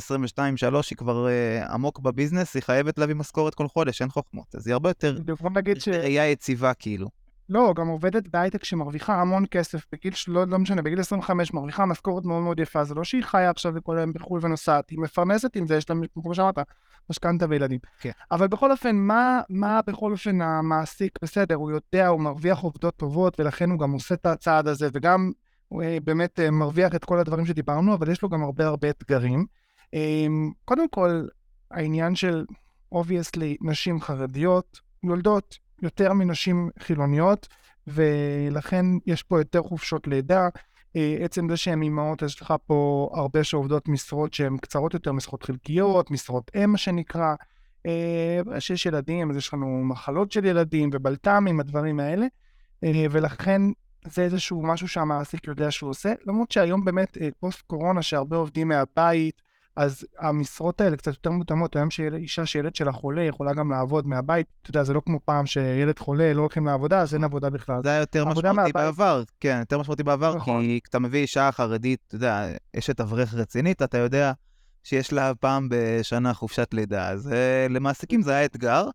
היא 0.90 0.98
כבר 0.98 1.28
uh, 1.28 1.72
עמוק 1.72 2.00
בביזנס, 2.00 2.56
היא 2.56 2.64
חייבת 2.64 2.98
להביא 2.98 3.16
משכורת 3.16 3.56
כל 3.56 3.68
חודש, 3.68 4.02
אין 4.02 4.10
חוכמות. 4.10 4.56
אז 4.56 4.68
היא 4.68 4.74
הרבה 4.74 4.90
יותר 4.90 5.20
בוא 5.42 5.50
נגיד 5.50 5.82
ש... 5.82 5.88
ראייה 5.88 6.32
יציבה, 6.32 6.74
כאילו. 6.74 7.10
לא, 7.50 7.74
גם 7.76 7.88
עובדת 7.88 8.28
בהייטק 8.28 8.64
שמרוויחה 8.64 9.22
המון 9.22 9.46
כסף, 9.52 9.86
בגיל 9.92 10.14
שלא, 10.14 10.48
לא 10.48 10.60
משנה, 10.60 10.82
בגיל 10.82 11.00
25 11.00 11.54
מרוויחה 11.54 11.86
משכורת 11.86 12.26
מאוד 12.26 12.44
מאוד 12.44 12.60
יפה, 12.60 12.84
זה 12.84 12.96
לא 12.96 13.04
שהיא 13.04 13.24
חיה 13.24 13.50
עכשיו 13.50 13.74
וכל 13.76 13.98
היום 13.98 14.14
בחו"ל 14.14 14.40
ונוסעת, 14.44 14.90
היא 14.90 15.00
מפרנסת 15.00 15.56
עם 15.56 15.68
זה, 15.68 15.76
יש 15.76 15.90
לה, 15.90 15.96
כמו 16.14 16.36
שאמרת, 16.36 16.60
משכנתה 17.10 17.46
וילדים. 17.50 17.80
כן. 18.00 18.12
אבל 18.32 18.48
בכל 18.48 18.72
אופן, 18.72 18.96
מה, 18.96 19.42
מה 19.50 19.80
בכל 19.88 20.12
אופן 20.12 20.42
המעסיק, 20.42 21.20
בסדר, 21.22 21.56
הוא 21.56 21.72
יודע, 21.72 22.08
הוא 22.08 22.22
מרוויח 22.22 22.60
עובדות 22.60 22.96
טובות, 22.96 23.40
ולכן 23.40 23.70
הוא 23.70 23.80
גם 23.80 23.92
עושה 23.92 24.16
את 24.16 24.26
הצעד 24.26 24.68
הזה, 24.68 24.90
וגם 24.94 25.32
הוא 25.68 25.84
אה, 25.84 25.98
באמת 26.04 26.40
אה, 26.40 26.52
מרוויח 26.52 26.96
את 26.96 27.06
כל 27.06 27.20
הדברים 27.20 27.46
שדיברנו, 27.46 27.94
אבל 27.94 28.12
יש 28.12 28.22
לו 28.22 28.30
גם 28.30 28.44
הרבה 28.44 28.66
הרבה 28.66 28.90
אתגרים. 28.90 29.46
אה, 29.94 30.26
קודם 30.66 30.90
כל, 30.90 31.28
העניין 31.72 32.16
של, 32.16 32.46
obviously, 32.92 33.58
נשים 33.62 34.02
חרדיות 34.02 34.80
יולדות 35.04 35.58
יותר 35.82 36.14
מנשים 36.14 36.70
חילוניות, 36.80 37.48
ולכן 37.88 38.86
יש 39.06 39.24
פה 39.24 39.40
יותר 39.40 39.62
חופשות 39.62 40.08
לידה. 40.08 40.48
עצם 41.20 41.50
זה 41.50 41.58
שהן 41.58 41.82
אימהות, 41.82 42.22
יש 42.22 42.42
לך 42.42 42.54
פה 42.66 43.10
הרבה 43.14 43.44
שעובדות 43.44 43.88
משרות 43.88 44.34
שהן 44.34 44.58
קצרות 44.58 44.94
יותר, 44.94 45.12
משרות 45.12 45.44
חלקיות, 45.44 46.12
משרות 46.12 46.52
אם, 46.56 46.72
מה 46.72 46.78
שנקרא. 46.78 47.36
שיש 48.60 48.86
ילדים, 48.86 49.32
אז 49.32 49.38
יש 49.38 49.54
לנו 49.54 49.84
מחלות 49.84 50.32
של 50.32 50.46
ילדים 50.46 50.90
ובלת"מים, 50.94 51.60
הדברים 51.60 52.00
האלה. 52.00 52.28
ולכן 53.12 53.62
זה 54.08 54.22
איזשהו 54.22 54.62
משהו 54.62 54.88
שהמעסיק 54.88 55.48
יודע 55.48 55.72
שהוא 55.72 55.90
עושה, 55.90 56.14
למרות 56.28 56.52
שהיום 56.52 56.86
באמת 56.86 57.18
אה, 57.22 57.30
פוסט 57.40 57.62
קורונה 57.62 58.02
שהרבה 58.02 58.38
עובדים 58.38 58.68
מהבית, 58.68 59.42
אז 59.76 60.06
המשרות 60.20 60.82
האלה 60.82 60.98
קצת 60.98 61.14
יותר 61.14 61.32
מותאמות, 61.32 61.76
היום 61.76 61.90
שאישה 61.90 62.46
שילד 62.46 62.76
שלה 62.76 62.92
חולה 62.92 63.22
יכולה 63.22 63.54
גם 63.54 63.72
לעבוד 63.72 64.08
מהבית, 64.08 64.48
אתה 64.62 64.70
יודע, 64.70 64.84
זה 64.84 64.94
לא 64.94 65.02
כמו 65.06 65.20
פעם 65.26 65.46
שילד 65.46 66.00
חולה 66.00 66.34
לא 66.34 66.42
הולכים 66.42 66.66
לעבודה, 66.66 67.02
אז 67.02 67.14
אין 67.14 67.24
עבודה 67.24 67.50
בכלל. 67.50 67.80
זה 67.84 67.90
היה 67.90 68.00
יותר 68.00 68.26
משמעותי 68.26 68.74
בעבר, 68.74 69.24
כן, 69.40 69.58
יותר 69.60 69.80
משמעותי 69.80 70.04
בעבר, 70.04 70.36
נכון. 70.36 70.62
כי 70.62 70.80
כשאתה 70.84 71.00
מביא 71.00 71.22
אישה 71.22 71.52
חרדית, 71.52 72.00
אתה 72.08 72.16
יודע, 72.16 72.48
אשת 72.78 73.00
אברך 73.00 73.34
רצינית, 73.34 73.82
אתה 73.82 73.98
יודע 73.98 74.32
שיש 74.84 75.14
לה 75.14 75.36
פעם 75.36 75.68
בשנה 75.72 76.34
חופשת 76.34 76.74
לידה, 76.74 77.10
אז 77.10 77.28
uh, 77.28 77.72
למעסיקים 77.72 78.22
זה 78.22 78.32
היה 78.32 78.46
אתגר, 78.46 78.90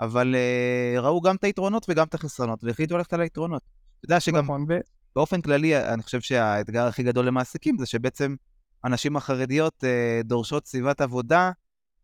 אבל 0.00 0.34
uh, 0.34 1.00
ראו 1.00 1.20
גם 1.20 1.36
את 1.36 1.44
היתרונות 1.44 1.86
וגם 1.88 2.06
את 2.06 2.14
החסרונות, 2.14 2.64
והחליטו 2.64 2.96
ללכת 2.96 3.12
על 3.12 3.20
היתרונות. 3.20 3.62
אתה 3.98 4.06
יודע 4.06 4.20
שגם 4.20 4.44
נכון, 4.44 4.64
ו... 4.68 4.78
באופן 5.16 5.40
כללי, 5.40 5.78
אני 5.78 6.02
חושב 6.02 6.20
שהאתגר 6.20 6.86
הכי 6.86 7.02
גדול 7.02 7.26
למעסיקים 7.26 7.78
זה 7.78 7.86
שבעצם 7.86 8.34
הנשים 8.84 9.16
החרדיות 9.16 9.84
אה, 9.84 10.20
דורשות 10.24 10.66
סביבת 10.66 11.00
עבודה 11.00 11.50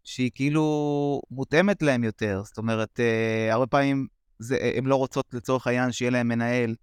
שהיא 0.05 0.31
כאילו 0.35 1.21
מותאמת 1.31 1.83
להם 1.83 2.05
יותר. 2.05 2.43
זאת 2.45 2.59
אומרת, 2.59 3.01
אה, 3.01 3.53
הרבה 3.53 3.67
פעמים 3.67 4.07
זה, 4.39 4.59
הן 4.77 4.87
לא 4.87 4.97
רוצות 4.97 5.35
לצורך 5.35 5.67
העניין 5.67 5.93
שיהיה 5.93 6.11
להם 6.11 6.29
מנהל, 6.29 6.75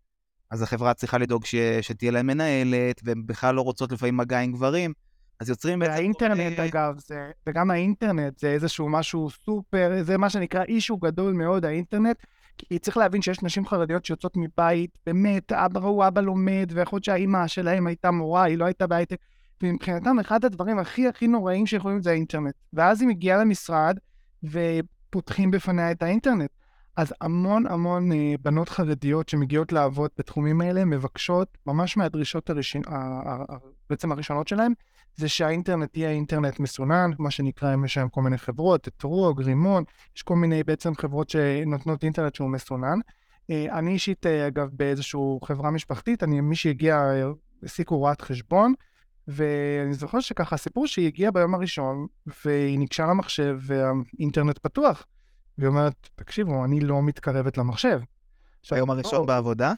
אז 0.52 0.62
החברה 0.62 0.94
צריכה 0.94 1.18
לדאוג 1.18 1.46
ש, 1.46 1.56
שתהיה 1.82 2.12
להם 2.12 2.28
מנהלת, 2.28 3.02
והן 3.04 3.26
בכלל 3.26 3.56
לא 3.56 3.62
רוצות 3.62 3.92
לפעמים 3.92 4.18
מגע 4.18 4.40
עם 4.40 4.52
גברים. 4.52 4.94
אז 5.40 5.50
יוצרים. 5.50 5.82
והאינטרנט, 5.82 6.60
אה... 6.60 6.66
אגב, 6.66 6.98
זה, 6.98 7.32
וגם 7.48 7.72
האינטרנט 7.72 8.40
זה 8.40 8.48
איזשהו 8.48 8.90
משהו 8.90 9.30
סופר, 9.30 9.92
זה 10.02 10.18
מה 10.18 10.30
שנקרא 10.30 10.64
אישו 10.64 10.98
גדול 10.98 11.34
מאוד, 11.34 11.66
האינטרנט. 11.66 12.18
כי 12.58 12.80
צריך 12.80 12.98
להבין 12.98 13.22
שיש 13.22 13.44
נשים 13.44 13.68
חרדיות 13.68 14.06
שיוצאות 14.06 14.38
מבית, 14.38 14.98
באמת, 15.06 15.52
אבא 15.52 15.80
הוא 15.80 16.08
אבא 16.08 16.22
לומד, 16.22 16.72
ויכול 16.74 16.98
להיות 16.98 17.04
שהאימא 17.04 17.48
שלהם 17.48 17.88
הייתה 17.88 18.12
מורה, 18.12 18.44
היא 18.44 18.58
לא 18.58 18.66
הייתה 18.66 18.88
בהייטק, 18.88 19.18
ומבחינתם 19.66 20.20
אחד 20.20 20.46
הדברים 20.46 20.80
הכי 20.80 21.08
הכי 21.08 21.28
נוראים 21.28 21.66
שיכולים 21.66 22.02
זה 22.02 22.12
האינטרנט. 22.12 22.54
ואז 22.74 23.02
היא 23.02 23.10
מגיעה 23.10 23.38
למשרד, 23.38 23.98
ופותחים 24.44 25.52
בפניה 25.52 25.92
את 25.92 26.04
האינטרנט. 26.04 26.50
אז 26.98 27.14
המון 27.22 27.68
המון 27.68 28.12
אה, 28.12 28.34
בנות 28.42 28.70
חרדיות 28.70 29.30
שמגיעות 29.30 29.72
לעבוד 29.72 30.12
בתחומים 30.18 30.62
האלה 30.62 30.86
מבקשות, 30.86 31.58
ממש 31.68 31.98
מהדרישות 31.98 32.50
הראשון, 32.50 32.82
בעצם 33.90 34.12
הראשונות 34.12 34.48
שלהן, 34.48 34.74
זה 35.16 35.30
שהאינטרנט 35.30 35.98
יהיה 35.98 36.10
אינטרנט 36.10 36.60
מסונן, 36.60 37.12
מה 37.20 37.32
שנקרא, 37.32 37.76
יש 37.86 37.98
היום 37.98 38.10
כל 38.10 38.22
מיני 38.22 38.38
חברות, 38.38 38.88
אתרוג, 38.88 39.42
רימון, 39.42 39.84
יש 40.16 40.24
כל 40.24 40.36
מיני 40.36 40.64
בעצם 40.64 40.96
חברות 40.96 41.30
שנותנות 41.30 42.04
אינטרנט 42.04 42.36
שהוא 42.36 42.50
מסונן. 42.50 43.00
אה, 43.50 43.66
אני 43.80 43.92
אישית, 43.92 44.26
אה, 44.26 44.48
אגב, 44.48 44.70
באיזושהי 44.74 45.22
חברה 45.46 45.72
משפחתית, 45.72 46.24
אני, 46.24 46.42
מי 46.42 46.56
שהגיע, 46.56 47.12
העסיקו 47.64 47.98
רואת 47.98 48.22
חשבון, 48.22 48.74
ואני 49.28 49.94
זוכר 49.94 50.20
שככה, 50.20 50.56
הסיפור 50.56 50.88
שהיא 50.88 51.08
הגיעה 51.08 51.32
ביום 51.32 51.56
הראשון, 51.56 52.08
והיא 52.46 52.80
ניגשה 52.80 53.06
למחשב, 53.06 53.58
והאינטרנט 53.62 54.60
פתוח. 54.60 55.06
והיא 55.58 55.68
אומרת, 55.68 56.10
תקשיבו, 56.16 56.66
אני 56.66 56.80
לא 56.80 57.02
מתקרבת 57.02 57.58
למחשב. 57.58 58.00
ביום 58.72 58.92
הראשון 58.92 59.20
או, 59.20 59.26
בעבודה? 59.26 59.74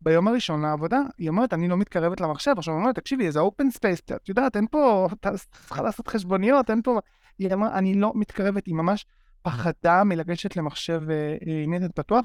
ביום 0.00 0.28
הראשון 0.28 0.62
לעבודה, 0.62 1.00
היא 1.18 1.28
אומרת, 1.28 1.54
אני 1.54 1.68
לא 1.68 1.76
מתקרבת 1.76 2.20
למחשב. 2.20 2.54
עכשיו 2.56 2.74
היא 2.74 2.80
אומרת, 2.80 2.94
תקשיבי, 2.94 3.32
זה 3.32 3.40
open 3.40 3.70
space, 3.70 4.00
את 4.00 4.28
יודעת, 4.28 4.56
אין 4.56 4.66
פה, 4.70 5.08
אתה 5.12 5.30
צריכה 5.50 5.82
לעשות 5.82 6.08
חשבוניות, 6.08 6.70
אין 6.70 6.82
פה... 6.82 6.98
היא 7.38 7.54
אמרה, 7.54 7.78
אני 7.78 7.94
לא 7.94 8.12
מתקרבת, 8.14 8.66
היא 8.66 8.74
ממש 8.74 9.06
פחדה 9.42 10.04
מלגשת 10.04 10.56
למחשב 10.56 11.00
אה, 11.10 11.36
אינטרנט 11.62 11.96
פתוח, 12.00 12.24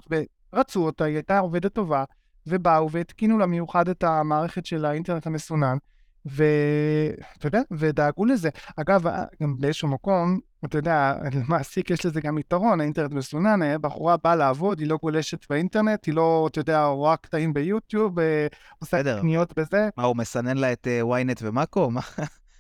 ורצו 0.53 0.85
אותה, 0.85 1.03
היא 1.03 1.15
הייתה 1.15 1.39
עובדת 1.39 1.73
טובה, 1.73 2.03
ובאו 2.47 2.91
והתקינו 2.91 3.37
לה 3.37 3.45
מיוחד 3.45 3.89
את 3.89 4.03
המערכת 4.03 4.65
של 4.65 4.85
האינטרנט 4.85 5.27
המסונן, 5.27 5.77
ואתה 6.25 7.47
יודע, 7.47 7.61
ודאגו 7.71 8.25
לזה. 8.25 8.49
אגב, 8.77 9.03
גם 9.41 9.55
באיזשהו 9.59 9.87
מקום, 9.87 10.39
אתה 10.65 10.77
יודע, 10.77 11.15
למעסיק 11.33 11.89
יש 11.89 12.05
לזה 12.05 12.21
גם 12.21 12.37
יתרון, 12.37 12.81
האינטרנט 12.81 13.13
מסונן, 13.13 13.81
בחורה 13.81 14.17
באה 14.23 14.35
לעבוד, 14.35 14.79
היא 14.79 14.87
לא 14.87 14.97
גולשת 15.01 15.45
באינטרנט, 15.49 16.05
היא 16.05 16.13
לא, 16.13 16.47
אתה 16.51 16.59
יודע, 16.59 16.85
רואה 16.85 17.17
קטעים 17.17 17.53
ביוטיוב, 17.53 18.19
אה, 18.19 18.47
עושה 18.79 19.19
קניות 19.21 19.59
בזה. 19.59 19.89
מה, 19.97 20.03
הוא 20.03 20.15
מסנן 20.17 20.57
לה 20.57 20.73
את 20.73 20.87
ynet 21.03 21.39
ומאקו? 21.41 21.91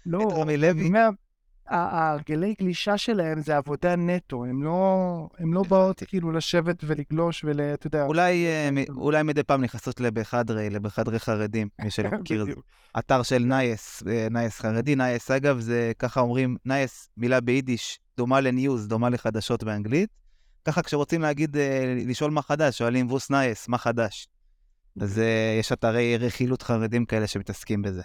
לא, 0.05 0.19
את 0.27 0.33
רמי 0.33 0.57
לוי? 1.71 1.77
ההרגלי 1.77 2.53
גלישה 2.59 2.97
שלהם 2.97 3.41
זה 3.41 3.57
עבודה 3.57 3.95
נטו, 3.95 4.45
הם 4.45 4.63
לא, 4.63 5.29
הם 5.39 5.53
לא 5.53 5.63
באות 5.63 6.03
כאילו 6.07 6.31
לשבת 6.31 6.83
ולגלוש 6.83 7.43
ול... 7.43 7.61
אתה 7.61 7.87
יודע... 7.87 8.05
אולי, 8.05 8.45
אה, 8.45 8.69
אולי 8.89 9.23
מדי 9.23 9.43
פעם 9.43 9.63
נכנסות 9.63 9.99
לבחדרי, 9.99 10.69
לבחדרי 10.69 11.19
חרדים, 11.19 11.69
מי 11.79 11.91
שלא 11.91 12.09
מכיר, 12.11 12.45
זה 12.45 12.51
אתר 12.99 13.23
של 13.23 13.39
נייעס, 13.39 14.03
אה, 14.07 14.27
נייעס 14.31 14.59
חרדי, 14.59 14.95
נייעס 14.95 15.31
אגב, 15.31 15.59
זה 15.59 15.91
ככה 15.99 16.19
אומרים, 16.19 16.57
נייס, 16.65 17.09
מילה 17.17 17.41
ביידיש, 17.41 17.99
דומה 18.17 18.41
ל 18.41 18.49
news, 18.49 18.87
דומה 18.87 19.09
לחדשות 19.09 19.63
באנגלית. 19.63 20.09
ככה 20.65 20.81
כשרוצים 20.81 21.21
להגיד, 21.21 21.57
אה, 21.57 21.95
לשאול 22.07 22.31
מה 22.31 22.41
חדש, 22.41 22.77
שואלים 22.77 23.11
וואס 23.11 23.29
נייעס, 23.29 23.67
מה 23.67 23.77
חדש. 23.77 24.27
אז 25.01 25.21
יש 25.59 25.71
אתרי 25.71 26.17
רכילות 26.17 26.61
חרדים 26.61 27.05
כאלה 27.05 27.27
שמתעסקים 27.27 27.81
בזה. 27.81 28.01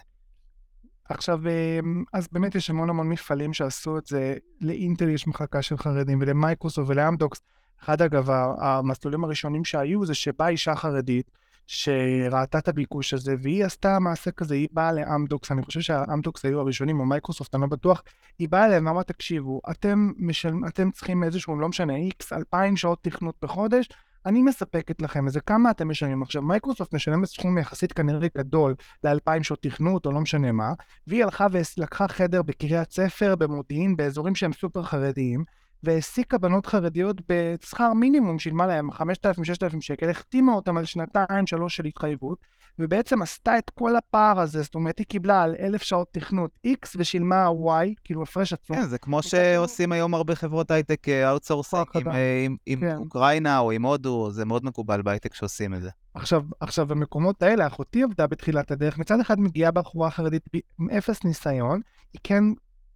עכשיו, 1.08 1.40
אמ, 1.48 2.04
אז 2.12 2.28
באמת 2.32 2.54
יש 2.54 2.70
המון 2.70 2.90
המון 2.90 3.08
מפעלים 3.08 3.52
שעשו 3.52 3.98
את 3.98 4.06
זה, 4.06 4.34
לאינטל 4.60 5.08
יש 5.08 5.26
מחלקה 5.26 5.62
של 5.62 5.76
חרדים, 5.76 6.18
ולמייקרוסופט 6.20 6.90
ולאמדוקס. 6.90 7.40
אחד, 7.82 8.02
אגב, 8.02 8.30
המסלולים 8.58 9.24
הראשונים 9.24 9.64
שהיו 9.64 10.06
זה 10.06 10.14
שבאה 10.14 10.48
אישה 10.48 10.74
חרדית, 10.74 11.30
שראתה 11.70 12.58
את 12.58 12.68
הביקוש 12.68 13.14
הזה, 13.14 13.34
והיא 13.42 13.64
עשתה 13.64 13.98
מעשה 13.98 14.30
כזה, 14.30 14.54
היא 14.54 14.68
באה 14.72 14.92
לאמדוקס, 14.92 15.52
אני 15.52 15.62
חושב 15.62 15.80
שהאמדוקס 15.80 16.44
היו 16.44 16.60
הראשונים, 16.60 17.00
או 17.00 17.06
מייקרוסופט, 17.06 17.54
אני 17.54 17.62
לא 17.62 17.66
בטוח, 17.68 18.02
היא 18.38 18.48
באה 18.48 18.66
אליהם 18.66 18.86
ואמרה, 18.86 19.02
תקשיבו, 19.02 19.60
אתם, 19.70 20.12
משל... 20.18 20.52
אתם 20.68 20.90
צריכים 20.90 21.24
איזשהו, 21.24 21.60
לא 21.60 21.68
משנה, 21.68 21.96
איקס, 21.96 22.32
אלפיים 22.32 22.76
שעות 22.76 22.98
תכנות 23.02 23.34
בחודש, 23.42 23.88
אני 24.26 24.42
מספקת 24.42 25.02
לכם 25.02 25.26
איזה 25.26 25.40
כמה 25.40 25.70
אתם 25.70 25.88
משלמים. 25.88 26.22
עכשיו, 26.22 26.42
מייקרוסופט 26.42 26.94
משלמת 26.94 27.28
סכום 27.28 27.58
יחסית 27.58 27.92
כנראה 27.92 28.28
גדול 28.38 28.74
לאלפיים 29.04 29.42
שעות 29.42 29.62
תכנות 29.62 30.06
או 30.06 30.12
לא 30.12 30.20
משנה 30.20 30.52
מה, 30.52 30.72
והיא 31.06 31.24
הלכה 31.24 31.46
ולקחה 31.52 32.08
חדר 32.08 32.42
בקריית 32.42 32.92
ספר, 32.92 33.36
במודיעין, 33.36 33.96
באזורים 33.96 34.34
שהם 34.34 34.52
סופר 34.52 34.82
חרדיים, 34.82 35.44
והעסיקה 35.82 36.38
בנות 36.38 36.66
חרדיות 36.66 37.16
בשכר 37.28 37.92
מינימום, 37.92 38.38
שילמה 38.38 38.66
להם 38.66 38.90
5,000-6,000 38.90 39.80
שקל, 39.80 40.10
החתימה 40.10 40.52
אותם 40.52 40.76
על 40.76 40.84
שנתיים-שלוש 40.84 41.76
של 41.76 41.84
התחייבות, 41.84 42.38
ובעצם 42.78 43.22
עשתה 43.22 43.58
את 43.58 43.70
כל 43.70 43.96
הפער 43.96 44.40
הזה, 44.40 44.62
זאת 44.62 44.74
אומרת, 44.74 44.98
היא 44.98 45.06
קיבלה 45.06 45.42
על 45.42 45.54
אלף 45.58 45.82
שעות 45.82 46.08
תכנות 46.12 46.50
X 46.66 46.88
ושילמה 46.96 47.48
Y, 47.48 47.94
כאילו 48.04 48.22
הפרש 48.22 48.52
עצום. 48.52 48.76
כן, 48.76 48.86
זה 48.86 48.98
כמו 48.98 49.22
שעושים 49.22 49.92
היום 49.92 50.14
הרבה 50.14 50.34
חברות 50.34 50.70
הייטק 50.70 51.08
outsourcing 51.08 51.86
אה, 51.96 52.46
עם, 52.66 52.84
אה, 52.84 52.90
כן. 52.90 52.96
אוקראינה 52.96 53.58
או 53.58 53.70
עם 53.70 53.84
הודו, 53.84 54.30
זה 54.30 54.44
מאוד 54.44 54.64
מקובל 54.64 55.02
בהייטק 55.02 55.34
שעושים 55.34 55.74
את 55.74 55.82
זה. 55.82 55.90
עכשיו, 56.14 56.42
עכשיו, 56.60 56.86
במקומות 56.86 57.42
האלה, 57.42 57.66
אחותי 57.66 58.02
עבדה 58.02 58.26
בתחילת 58.26 58.70
הדרך, 58.70 58.98
מצד 58.98 59.20
אחד 59.20 59.40
מגיעה 59.40 59.70
בחורה 59.70 60.10
חרדית 60.10 60.42
עם 60.80 60.90
אפס 60.90 61.24
ניסיון, 61.24 61.80
היא 62.12 62.20
כן 62.24 62.44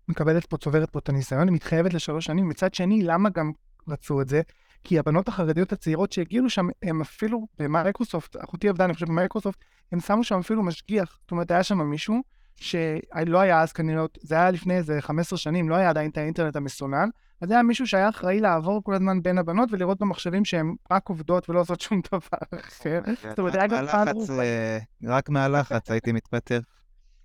מקבלת 0.08 0.46
פה, 0.46 0.56
צוברת 0.56 0.90
פה 0.90 0.98
את 0.98 1.08
הניסיון, 1.08 1.48
היא 1.48 1.54
מתחייבת 1.54 1.94
לשלוש 1.94 2.24
שנים, 2.24 2.48
מצד 2.48 2.74
שני, 2.74 3.02
למה 3.02 3.30
גם 3.30 3.52
רצו 3.88 4.20
את 4.20 4.28
זה? 4.28 4.42
כי 4.84 4.98
הבנות 4.98 5.28
החרדיות 5.28 5.72
הצעירות 5.72 6.12
שהגיעו 6.12 6.50
שם, 6.50 6.68
הם 6.82 7.00
אפילו 7.00 7.46
במייקרוסופט, 7.58 8.36
אחותי 8.44 8.68
עבדה, 8.68 8.84
אני 8.84 8.94
חושב, 8.94 9.06
במייקרוסופט, 9.06 9.58
הם 9.92 10.00
שמו 10.00 10.24
שם 10.24 10.38
אפילו 10.38 10.62
משגיח. 10.62 11.18
זאת 11.22 11.30
אומרת, 11.30 11.50
היה 11.50 11.62
שם 11.62 11.78
מישהו 11.78 12.22
שלא 12.56 13.40
היה 13.40 13.60
אז 13.60 13.72
כנראה, 13.72 14.04
זה 14.20 14.34
היה 14.34 14.50
לפני 14.50 14.76
איזה 14.76 15.00
15 15.00 15.38
שנים, 15.38 15.68
לא 15.68 15.74
היה 15.74 15.90
עדיין 15.90 16.10
את 16.10 16.18
האינטרנט 16.18 16.56
המסונן, 16.56 17.08
אז 17.40 17.50
היה 17.50 17.62
מישהו 17.62 17.86
שהיה 17.86 18.08
אחראי 18.08 18.40
לעבור 18.40 18.82
כל 18.84 18.94
הזמן 18.94 19.22
בין 19.22 19.38
הבנות 19.38 19.68
ולראות 19.72 19.98
במחשבים 19.98 20.44
שהן 20.44 20.74
רק 20.90 21.08
עובדות 21.08 21.50
ולא 21.50 21.60
עושות 21.60 21.80
שום 21.80 22.00
דבר 22.12 22.18
אחר. 22.60 23.00
זאת 23.28 23.38
אומרת, 23.38 23.54
היה 23.54 23.66
גם 23.66 23.86
פעם... 23.86 24.08
אה, 24.40 24.78
רק 25.04 25.28
מהלחץ 25.28 25.90
הייתי 25.90 26.12
מתפטר. 26.12 26.60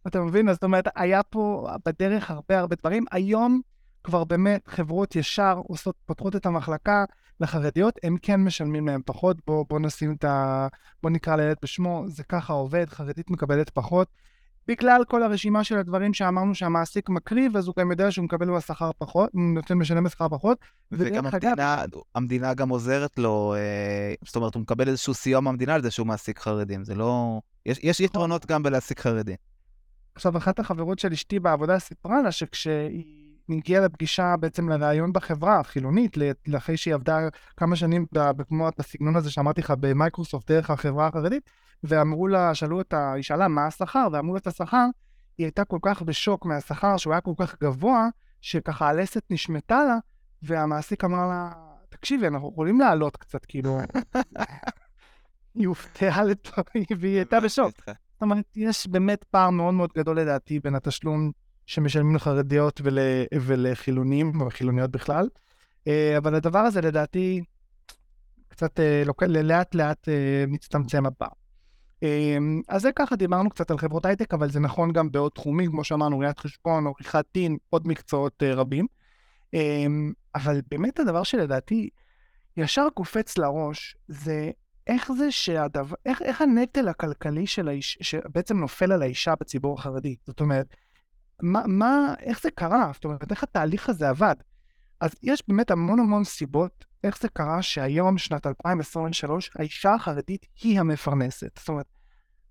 אתה 0.08 0.22
מבין? 0.22 0.54
זאת 0.54 0.64
אומרת, 0.64 0.88
היה 0.96 1.24
פה 1.24 1.68
בדרך 1.86 2.32
הרבה 2.32 2.60
הרבה 2.60 2.76
דברים. 2.76 3.06
היום 3.12 3.62
כבר 4.04 4.24
באמת 4.24 4.68
חברות 4.68 5.16
ישר 5.16 5.62
עושות, 5.68 5.96
פותחות 6.06 6.36
את 6.36 6.46
המחלקה 6.46 7.06
לחרדיות, 7.40 8.00
הם 8.04 8.18
כן 8.22 8.44
משלמים 8.44 8.88
להם 8.88 9.02
פחות. 9.06 9.38
בוא, 9.48 9.66
בוא 9.70 9.80
נשים 9.80 10.14
את 10.14 10.24
ה... 10.24 10.68
בוא 11.04 11.10
נקרא 11.10 11.36
לילד 11.36 11.56
בשמו, 11.62 12.04
זה 12.08 12.24
ככה 12.24 12.54
עובד, 12.54 12.90
חרדית 12.90 13.30
מקבלת 13.30 13.70
פחות. 13.70 14.08
בגלל 14.68 15.04
כל 15.08 15.24
הרשימה 15.24 15.64
של 15.64 15.78
הדברים 15.78 16.14
שאמרנו 16.14 16.56
שהמעסיק 16.56 17.10
מקריב, 17.10 17.58
אז 17.58 17.68
הוא 17.68 17.76
גם 17.78 17.92
יודע 17.92 18.12
שהוא 18.12 18.26
מקבל 18.26 18.56
בשכר 18.56 18.92
פחות, 18.98 19.30
הוא 19.34 19.42
נותן 19.42 19.74
משלם 19.74 20.04
בשכר 20.04 20.30
פחות. 20.30 20.58
וגם 20.92 21.26
המדינה, 21.26 21.84
אגב... 21.84 22.00
המדינה 22.16 22.54
גם 22.54 22.70
עוזרת 22.70 23.20
לו, 23.20 23.54
אה, 23.58 24.14
זאת 24.26 24.36
אומרת, 24.36 24.56
הוא 24.56 24.62
מקבל 24.62 24.88
איזשהו 24.88 25.14
סיוע 25.14 25.40
מהמדינה 25.40 25.76
על 25.76 25.82
זה 25.82 25.92
שהוא 25.92 26.08
מעסיק 26.08 26.40
חרדים, 26.40 26.84
זה 26.84 26.96
לא... 26.96 27.42
יש, 27.66 27.80
יש 27.84 28.00
יתרונות 28.00 28.46
גם 28.46 28.64
בלהעסיק 28.64 29.00
חרדים. 29.00 29.36
עכשיו, 30.18 30.38
אחת 30.38 30.60
החברות 30.60 31.00
של 31.00 31.12
אשתי 31.12 31.40
בעבודה 31.40 31.80
סיפרה 31.80 32.22
לה 32.22 32.32
שכשהיא 32.32 33.38
הגיעה 33.50 33.86
לפגישה 33.86 34.36
בעצם 34.40 34.70
לראיון 34.70 35.14
בחברה 35.14 35.60
החילונית, 35.60 36.18
אחרי 36.58 36.78
שהיא 36.78 36.94
עבדה 36.94 37.20
כמה 37.58 37.76
שנים 37.76 38.06
כמו 38.48 38.70
בסגנון 38.80 39.16
הזה 39.16 39.32
שאמרתי 39.32 39.62
לך 39.62 39.74
במייקרוסופט 39.80 40.52
דרך 40.52 40.70
החברה 40.70 41.08
החרדית, 41.08 41.50
ואמרו 41.84 42.28
לה, 42.28 42.56
שאלו 42.56 42.78
אותה, 42.78 43.14
היא 43.14 43.24
שאלה 43.24 43.48
מה 43.48 43.66
השכר, 43.66 44.08
ואמרו 44.12 44.34
לה 44.34 44.40
את 44.40 44.48
השכר, 44.48 44.86
היא 45.38 45.46
הייתה 45.46 45.66
כל 45.66 45.80
כך 45.82 46.02
בשוק 46.02 46.46
מהשכר 46.46 46.98
שהוא 46.98 47.14
היה 47.14 47.22
כל 47.22 47.34
כך 47.38 47.56
גבוה, 47.64 48.08
שככה 48.42 48.88
הלסת 48.88 49.24
נשמטה 49.30 49.84
לה, 49.84 49.98
והמעסיק 50.42 51.04
אמר 51.04 51.28
לה, 51.28 51.52
תקשיבי, 51.90 52.28
אנחנו 52.28 52.50
יכולים 52.54 52.80
לעלות 52.80 53.18
קצת, 53.18 53.46
כאילו... 53.46 53.80
היא 55.56 55.68
הופתעה 55.68 56.24
לטובי, 56.24 56.86
והיא 57.00 57.16
הייתה 57.16 57.40
בשוק. 57.40 57.74
זאת 58.18 58.22
אומרת, 58.22 58.46
יש 58.56 58.88
באמת 58.88 59.24
פער 59.24 59.50
מאוד 59.50 59.74
מאוד 59.74 59.90
גדול 59.96 60.20
לדעתי 60.20 60.60
בין 60.60 60.76
התשלום 60.76 61.32
שמשלמים 61.66 62.16
לחרדיות 62.16 62.82
ול, 62.84 63.00
ולחילונים, 63.42 64.42
או 64.42 64.50
חילוניות 64.50 64.92
בכלל. 64.92 65.30
אה, 65.88 66.18
אבל 66.18 66.36
הדבר 66.36 66.60
הזה 66.60 66.82
לדעתי 66.82 67.44
קצת 68.48 68.80
אה, 68.80 69.04
לאט 69.28 69.76
לאט 69.76 70.10
אה, 70.10 70.46
מצטמצם 70.48 71.06
הפער. 71.06 71.28
אז 72.68 72.82
זה 72.82 72.92
ככה, 72.96 73.16
דיברנו 73.16 73.50
קצת 73.50 73.72
על 73.72 73.78
חברות 73.78 74.06
הייטק, 74.06 74.34
אבל 74.34 74.50
זה 74.50 74.60
נכון 74.60 74.92
גם 74.92 75.12
בעוד 75.12 75.32
תחומים, 75.32 75.72
כמו 75.72 75.84
שאמרנו, 75.84 76.20
ראיית 76.20 76.40
חשבון, 76.40 76.88
עריכת 76.88 77.26
דין, 77.34 77.58
עוד 77.70 77.88
מקצועות 77.88 78.44
רבים. 78.44 78.88
אבל 80.36 80.62
באמת 80.72 81.00
הדבר 81.00 81.24
שלדעתי 81.24 81.90
ישר 82.58 82.88
קופץ 82.94 83.38
לראש, 83.38 83.96
זה 84.08 84.52
איך 84.88 85.12
זה 85.12 85.32
שהדבר, 85.32 85.96
איך, 86.06 86.22
איך 86.22 86.42
הנטל 86.42 86.88
הכלכלי 86.88 87.48
של 87.48 87.68
האיש, 87.68 87.98
שבעצם 88.02 88.58
נופל 88.58 88.92
על 88.92 89.02
האישה 89.02 89.34
בציבור 89.40 89.80
החרדי? 89.80 90.16
זאת 90.26 90.40
אומרת, 90.40 90.76
מה, 91.42 91.62
מה, 91.68 92.14
איך 92.20 92.42
זה 92.42 92.52
קרה? 92.52 92.92
זאת 92.94 93.06
אומרת, 93.06 93.32
איך 93.32 93.44
התהליך 93.44 93.90
הזה 93.90 94.10
עבד? 94.10 94.36
אז 95.00 95.12
יש 95.24 95.44
באמת 95.48 95.72
המון 95.72 96.00
המון 96.00 96.24
סיבות 96.24 96.86
איך 97.04 97.22
זה 97.22 97.30
קרה 97.30 97.62
שהיום, 97.62 98.18
שנת 98.18 98.48
2023, 98.48 99.52
האישה 99.56 99.94
החרדית 99.94 100.46
היא 100.62 100.80
המפרנסת. 100.80 101.60
זאת 101.60 101.70
אומרת, 101.70 101.86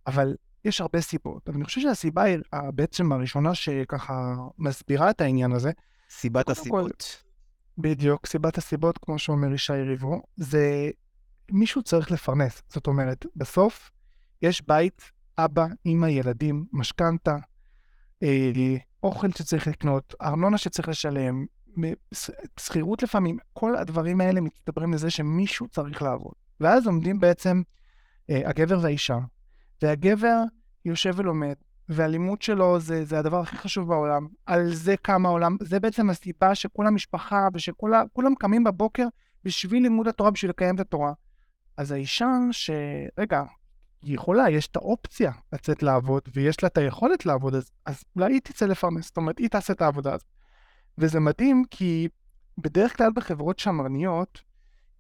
אבל 0.07 0.35
יש 0.65 0.81
הרבה 0.81 1.01
סיבות, 1.01 1.49
אבל 1.49 1.57
אני 1.57 1.65
חושב 1.65 1.81
שהסיבה 1.81 2.23
היא 2.23 2.39
בעצם 2.75 3.13
הראשונה 3.13 3.55
שככה 3.55 4.35
מסבירה 4.59 5.11
את 5.11 5.21
העניין 5.21 5.53
הזה. 5.53 5.71
סיבת 6.11 6.51
הסיבות. 6.51 7.19
כל, 7.77 7.83
בדיוק, 7.83 8.27
סיבת 8.27 8.59
הסיבות, 8.59 8.99
כמו 8.99 9.19
שאומר 9.19 9.53
ישי 9.53 9.73
ריבו, 9.73 10.23
זה 10.37 10.91
מישהו 11.51 11.83
צריך 11.83 12.11
לפרנס. 12.11 12.63
זאת 12.69 12.87
אומרת, 12.87 13.27
בסוף 13.37 13.91
יש 14.43 14.63
בית, 14.67 15.03
אבא, 15.39 15.67
אמא, 15.87 16.07
ילדים, 16.07 16.65
משכנתה, 16.73 17.37
אה, 18.23 18.77
אוכל 19.03 19.31
שצריך 19.31 19.67
לקנות, 19.67 20.15
ארנונה 20.23 20.59
שצריך 20.59 20.89
לשלם, 20.89 21.47
שכירות 22.61 23.03
לפעמים, 23.03 23.39
כל 23.53 23.77
הדברים 23.77 24.21
האלה 24.21 24.41
מצטברים 24.41 24.93
לזה 24.93 25.11
שמישהו 25.11 25.69
צריך 25.69 26.03
לעבוד. 26.03 26.35
ואז 26.61 26.87
עומדים 26.87 27.21
בעצם 27.21 27.63
אה, 28.31 28.49
הגבר 28.49 28.79
והאישה, 28.83 29.19
והגבר 29.83 30.43
יושב 30.85 31.13
ולומד, 31.17 31.55
והלימוד 31.89 32.43
שלו 32.43 32.81
זה, 32.81 33.05
זה 33.05 33.19
הדבר 33.19 33.41
הכי 33.41 33.57
חשוב 33.57 33.89
בעולם. 33.89 34.27
על 34.47 34.75
זה 34.75 34.95
קם 35.03 35.27
העולם, 35.27 35.57
זה 35.63 35.81
בעצם 35.81 36.11
הסיבה 36.11 36.55
שכל 36.55 36.87
המשפחה 36.87 37.49
ושכולם 37.55 38.35
קמים 38.39 38.65
בבוקר 38.65 39.07
בשביל 39.45 39.83
לימוד 39.83 40.09
התורה, 40.09 40.31
בשביל 40.31 40.51
לקיים 40.51 40.75
את 40.75 40.81
התורה. 40.81 41.13
אז 41.77 41.93
האישה 41.93 42.29
שרגע, 42.51 43.43
היא 44.03 44.15
יכולה, 44.15 44.51
יש 44.51 44.67
את 44.67 44.77
האופציה 44.77 45.33
לצאת 45.53 45.83
לעבוד, 45.83 46.23
ויש 46.35 46.63
לה 46.63 46.67
את 46.67 46.79
היכולת 46.79 47.27
לעבוד, 47.27 47.55
אז, 47.55 47.71
אז 47.87 48.05
אולי 48.17 48.33
היא 48.33 48.41
תצא 48.41 48.67
לפרנס, 48.67 49.07
זאת 49.07 49.17
אומרת, 49.17 49.39
היא 49.39 49.49
תעשה 49.49 49.73
את 49.73 49.83
העבודה 49.83 50.15
הזאת. 50.15 50.27
וזה 50.99 51.21
מדהים 51.21 51.65
כי 51.71 52.09
בדרך 52.59 52.97
כלל 52.97 53.11
בחברות 53.15 53.59
שמרניות, 53.59 54.41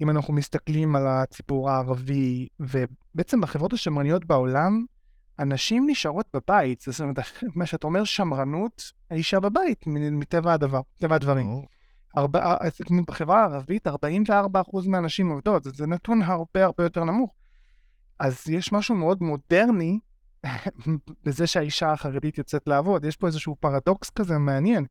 אם 0.00 0.10
אנחנו 0.10 0.34
מסתכלים 0.34 0.96
על 0.96 1.06
הציבור 1.06 1.70
הערבי, 1.70 2.48
ובעצם 2.60 3.40
בחברות 3.40 3.72
השמרניות 3.72 4.24
בעולם, 4.24 4.84
הנשים 5.38 5.86
נשארות 5.90 6.26
בבית. 6.34 6.80
זאת 6.80 7.00
אומרת, 7.00 7.18
מה 7.54 7.66
שאתה 7.66 7.86
אומר 7.86 8.04
שמרנות, 8.04 8.92
האישה 9.10 9.40
בבית, 9.40 9.84
מטבע 9.86 10.52
הדבר, 10.52 10.80
מטבע 10.96 11.14
הדברים. 11.14 11.62
ארבע, 12.16 12.56
בחברה 13.08 13.40
הערבית, 13.42 13.86
44% 13.86 13.90
מהנשים 14.86 15.30
עובדות, 15.30 15.64
זה 15.64 15.86
נתון 15.86 16.22
הרבה 16.22 16.64
הרבה 16.64 16.84
יותר 16.84 17.04
נמוך. 17.04 17.34
אז 18.18 18.48
יש 18.48 18.72
משהו 18.72 18.94
מאוד 18.94 19.22
מודרני 19.22 19.98
בזה 21.24 21.46
שהאישה 21.46 21.92
החרדית 21.92 22.38
יוצאת 22.38 22.66
לעבוד. 22.66 23.04
יש 23.04 23.16
פה 23.16 23.26
איזשהו 23.26 23.56
פרדוקס 23.60 24.10
כזה 24.10 24.38
מעניין. 24.38 24.86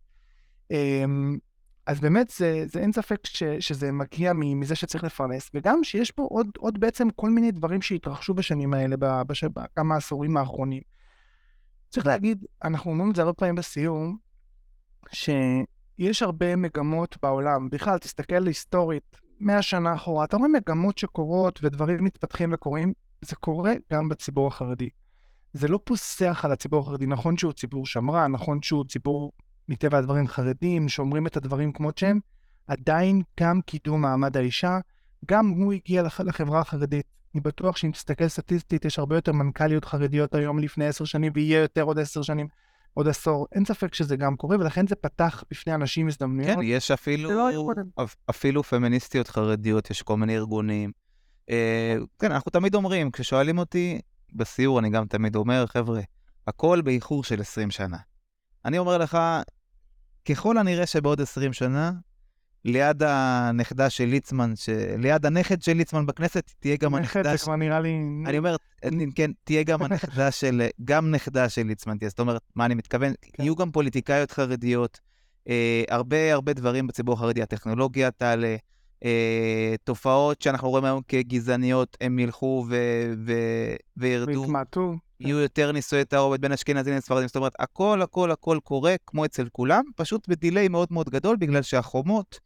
אמ, 0.71 1.37
אז 1.87 1.99
באמת 1.99 2.29
זה, 2.29 2.65
זה 2.67 2.79
אין 2.79 2.91
ספק 2.91 3.25
ש, 3.25 3.43
שזה 3.43 3.91
מגיע 3.91 4.33
מזה 4.33 4.75
שצריך 4.75 5.03
לפרנס, 5.03 5.51
וגם 5.53 5.83
שיש 5.83 6.11
פה 6.11 6.23
עוד, 6.23 6.47
עוד 6.57 6.79
בעצם 6.79 7.07
כל 7.15 7.29
מיני 7.29 7.51
דברים 7.51 7.81
שהתרחשו 7.81 8.33
בשנים 8.33 8.73
האלה, 8.73 8.95
בכמה 9.53 9.95
עשורים 9.95 10.37
האחרונים. 10.37 10.81
צריך 11.89 12.07
להגיד, 12.07 12.45
אנחנו 12.63 12.91
אומרים 12.91 13.09
את 13.09 13.15
זה 13.15 13.21
הרבה 13.21 13.33
פעמים 13.33 13.55
בסיום, 13.55 14.17
שיש 15.97 16.21
הרבה 16.21 16.55
מגמות 16.55 17.17
בעולם. 17.23 17.69
בכלל, 17.69 17.97
תסתכל 17.97 18.47
היסטורית, 18.47 19.17
מאה 19.39 19.61
שנה 19.61 19.95
אחורה, 19.95 20.25
אתה 20.25 20.37
רואה 20.37 20.49
מגמות 20.49 20.97
שקורות 20.97 21.59
ודברים 21.63 22.03
מתפתחים 22.03 22.53
וקורים, 22.53 22.93
זה 23.21 23.35
קורה 23.35 23.73
גם 23.93 24.09
בציבור 24.09 24.47
החרדי. 24.47 24.89
זה 25.53 25.67
לא 25.67 25.79
פוסח 25.83 26.41
על 26.45 26.51
הציבור 26.51 26.79
החרדי, 26.81 27.05
נכון 27.05 27.37
שהוא 27.37 27.53
ציבור 27.53 27.85
שמרן, 27.85 28.31
נכון 28.31 28.61
שהוא 28.61 28.85
ציבור 28.85 29.31
מטבע 29.69 29.97
הדברים 29.97 30.27
חרדים, 30.27 30.89
שאומרים 30.89 31.27
את 31.27 31.37
הדברים 31.37 31.71
כמות 31.71 31.97
שהם, 31.97 32.19
עדיין 32.67 33.21
גם 33.39 33.61
קידום 33.61 34.01
מעמד 34.01 34.37
האישה, 34.37 34.79
גם 35.25 35.47
הוא 35.49 35.73
הגיע 35.73 36.03
לח... 36.03 36.21
לחברה 36.21 36.59
החרדית. 36.59 37.05
אני 37.35 37.41
בטוח 37.41 37.77
שאם 37.77 37.91
תסתכל 37.91 38.27
סטטיסטית, 38.27 38.85
יש 38.85 38.99
הרבה 38.99 39.15
יותר 39.15 39.31
מנכ"ליות 39.31 39.85
חרדיות 39.85 40.35
היום 40.35 40.59
לפני 40.59 40.85
עשר 40.85 41.05
שנים, 41.05 41.31
ויהיה 41.35 41.61
יותר 41.61 41.83
עוד 41.83 41.99
עשר 41.99 42.21
שנים, 42.21 42.47
עוד 42.95 43.07
עשור. 43.07 43.47
אין 43.51 43.65
ספק 43.65 43.93
שזה 43.93 44.15
גם 44.15 44.35
קורה, 44.35 44.57
ולכן 44.59 44.87
זה 44.87 44.95
פתח 44.95 45.43
בפני 45.51 45.75
אנשים 45.75 46.07
הזדמנויות. 46.07 46.55
כן, 46.55 46.63
יש 46.63 46.91
אפילו, 46.91 47.31
לא 47.31 47.49
אפילו 48.29 48.63
פמיניסטיות 48.63 49.27
חרדיות, 49.27 49.89
יש 49.89 50.01
כל 50.01 50.17
מיני 50.17 50.35
ארגונים. 50.35 50.91
אה, 51.49 51.95
כן, 52.19 52.31
אנחנו 52.31 52.51
תמיד 52.51 52.75
אומרים, 52.75 53.11
כששואלים 53.11 53.57
אותי, 53.57 54.01
בסיור 54.33 54.79
אני 54.79 54.89
גם 54.89 55.05
תמיד 55.05 55.35
אומר, 55.35 55.65
חבר'ה, 55.67 56.01
הכל 56.47 56.81
באיחור 56.81 57.23
של 57.23 57.41
20 57.41 57.71
שנה. 57.71 57.97
אני 58.65 58.77
אומר 58.77 58.97
לך, 58.97 59.17
ככל 60.25 60.57
הנראה 60.57 60.85
שבעוד 60.85 61.21
20 61.21 61.53
שנה, 61.53 61.91
ליד 62.65 63.03
הנכדה 63.03 63.89
של 63.89 64.05
ליצמן, 64.05 64.55
ש... 64.55 64.69
ליד 64.97 65.25
הנכד 65.25 65.61
של 65.61 65.73
ליצמן 65.73 66.05
בכנסת, 66.05 66.51
תהיה 66.59 66.77
גם 66.77 66.95
הנכדה... 66.95 67.21
נכד 67.21 67.37
זה 67.37 67.43
כבר 67.43 67.55
נראה 67.55 67.79
לי... 67.79 67.97
אני 68.25 68.37
אומר, 68.37 68.55
כן, 69.15 69.31
תהיה 69.43 69.63
גם 69.63 69.81
הנכדה 69.81 70.31
של... 70.31 70.67
גם 70.83 71.11
נכדה 71.11 71.49
של 71.49 71.63
ליצמן 71.63 71.97
תהיה. 71.97 72.09
זאת 72.09 72.19
אומרת, 72.19 72.41
מה 72.55 72.65
אני 72.65 72.75
מתכוון? 72.75 73.13
כן. 73.21 73.43
יהיו 73.43 73.55
גם 73.55 73.71
פוליטיקאיות 73.71 74.31
חרדיות, 74.31 74.99
אה, 75.49 75.83
הרבה 75.89 76.33
הרבה 76.33 76.53
דברים 76.53 76.87
בציבור 76.87 77.13
החרדי, 77.15 77.41
הטכנולוגיה 77.41 78.11
תעלה, 78.11 78.55
אה, 79.05 79.75
תופעות 79.83 80.41
שאנחנו 80.41 80.69
רואים 80.69 80.85
היום 80.85 81.01
כגזעניות, 81.07 81.97
הם 82.01 82.19
ילכו 82.19 82.65
ו... 82.69 82.75
ו... 83.25 83.33
וירדו. 83.97 84.41
ויתמעטו. 84.41 84.95
יהיו 85.19 85.39
יותר 85.39 85.71
נישואי 85.71 86.05
תערובת 86.05 86.39
בין 86.39 86.51
אשכנזים 86.51 86.93
לספרדים. 86.95 87.27
זאת 87.27 87.35
אומרת, 87.35 87.53
הכל, 87.59 88.01
הכל, 88.01 88.31
הכל 88.31 88.59
קורה 88.63 88.95
כמו 89.07 89.25
אצל 89.25 89.47
כולם, 89.51 89.83
פשוט 89.95 90.27
בדיליי 90.27 90.67
מאוד 90.67 90.87
מאוד 90.91 91.09
גדול, 91.09 91.35
בגלל 91.35 91.61
שהחומות 91.61 92.39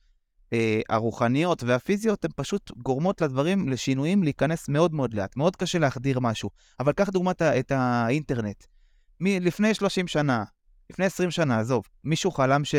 אה, 0.53 0.81
הרוחניות 0.89 1.63
והפיזיות, 1.63 2.25
הן 2.25 2.31
פשוט 2.35 2.71
גורמות 2.77 3.21
לדברים, 3.21 3.69
לשינויים, 3.69 4.23
להיכנס 4.23 4.69
מאוד 4.69 4.93
מאוד 4.93 5.13
לאט. 5.13 5.37
מאוד 5.37 5.55
קשה 5.55 5.79
להחדיר 5.79 6.19
משהו. 6.19 6.49
אבל 6.79 6.93
קח 6.93 7.09
דוגמת 7.09 7.41
את 7.41 7.71
האינטרנט. 7.71 8.63
לפני 9.21 9.73
30 9.73 10.07
שנה, 10.07 10.43
לפני 10.89 11.05
20 11.05 11.31
שנה, 11.31 11.59
עזוב, 11.59 11.83
מישהו 12.03 12.31
חלם 12.31 12.65
ש... 12.65 12.75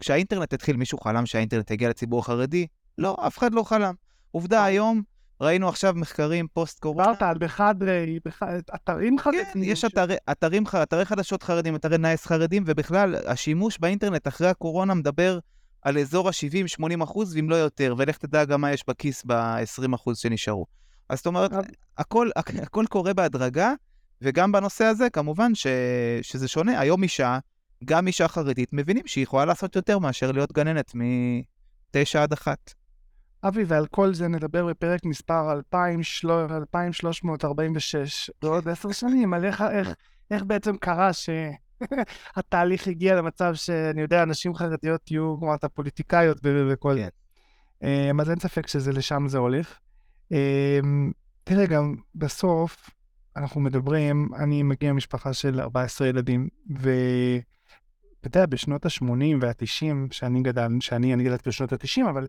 כשהאינטרנט 0.00 0.52
התחיל, 0.52 0.76
מישהו 0.76 0.98
חלם 0.98 1.26
שהאינטרנט 1.26 1.70
יגיע 1.70 1.88
לציבור 1.88 2.20
החרדי? 2.20 2.66
לא, 2.98 3.16
אף 3.26 3.38
אחד 3.38 3.54
לא 3.54 3.62
חלם. 3.62 3.94
עובדה, 4.30 4.64
היום 4.64 5.02
ראינו 5.40 5.68
עכשיו 5.68 5.94
מחקרים 5.96 6.46
post-קורונה. 6.52 7.04
דיברת 7.04 7.22
על 7.22 7.38
בחדרי, 7.38 8.18
אתרים 8.74 9.18
חרדים. 9.18 9.44
כן, 9.52 9.62
יש 9.62 9.84
אתרים, 10.30 10.64
אתרי 10.82 11.04
חדשות 11.04 11.42
חרדים, 11.42 11.76
אתרי 11.76 11.98
נייעס 11.98 12.26
חרדים, 12.26 12.64
ובכלל, 12.66 13.14
השימוש 13.26 13.78
באינטרנט 13.78 14.28
אחרי 14.28 14.48
הקורונה 14.48 14.94
מדבר 14.94 15.38
על 15.84 15.98
אזור 15.98 16.28
ה-70-80 16.28 17.04
אחוז, 17.04 17.36
ואם 17.36 17.50
לא 17.50 17.56
יותר, 17.56 17.94
ולך 17.98 18.16
תדע 18.16 18.44
גם 18.44 18.60
מה 18.60 18.72
יש 18.72 18.84
בכיס 18.88 19.24
ב-20 19.26 19.94
אחוז 19.94 20.18
שנשארו. 20.18 20.66
אז 21.08 21.18
זאת 21.18 21.26
אומרת, 21.26 21.50
הכל, 21.98 22.28
הכל 22.36 22.84
קורה 22.90 23.14
בהדרגה, 23.14 23.72
וגם 24.22 24.52
בנושא 24.52 24.84
הזה, 24.84 25.10
כמובן 25.10 25.54
ש, 25.54 25.66
שזה 26.22 26.48
שונה. 26.48 26.80
היום 26.80 27.02
אישה, 27.02 27.38
גם 27.84 28.06
אישה 28.06 28.28
חרדית, 28.28 28.68
מבינים 28.72 29.06
שהיא 29.06 29.22
יכולה 29.22 29.44
לעשות 29.44 29.76
יותר 29.76 29.98
מאשר 29.98 30.32
להיות 30.32 30.52
גננת 30.52 30.94
מ-9 30.94 32.18
עד 32.18 32.32
1. 32.32 32.74
אבי, 33.44 33.64
ועל 33.64 33.86
כל 33.86 34.14
זה 34.14 34.28
נדבר 34.28 34.66
בפרק 34.66 35.04
מספר 35.04 35.52
2346 35.52 38.30
בעוד 38.42 38.68
עשר 38.68 38.92
שנים, 38.92 39.34
על 39.34 39.44
איך, 39.44 39.64
איך, 39.72 39.94
איך 40.30 40.42
בעצם 40.42 40.76
קרה 40.76 41.12
שהתהליך 42.34 42.88
הגיע 42.88 43.14
למצב 43.14 43.54
שאני 43.54 44.00
יודע, 44.00 44.24
נשים 44.24 44.54
חרדיות 44.54 45.10
יהיו, 45.10 45.36
כמו 45.38 45.54
אתה, 45.54 45.68
פוליטיקאיות 45.68 46.38
וכל 46.42 46.94
זה. 46.94 47.08
כן. 47.80 48.20
אז 48.20 48.30
אין 48.30 48.38
ספק 48.38 48.66
שזה 48.66 48.92
לשם 48.92 49.28
זה 49.28 49.38
הולך. 49.38 49.78
אמ, 50.32 51.12
תראה, 51.44 51.66
גם 51.66 51.94
בסוף 52.14 52.90
אנחנו 53.36 53.60
מדברים, 53.60 54.28
אני 54.36 54.62
מגיע 54.62 54.92
ממשפחה 54.92 55.32
של 55.32 55.60
14 55.60 56.08
ילדים, 56.08 56.48
ואתה 56.70 58.26
יודע, 58.26 58.46
בשנות 58.46 58.86
ה-80 58.86 59.36
וה-90, 59.40 59.94
שאני 60.10 60.42
גדל, 60.42 60.68
שאני, 60.80 61.14
אני 61.14 61.24
גדלתי 61.24 61.48
בשנות 61.48 61.72
ה-90, 61.72 62.10
אבל 62.10 62.26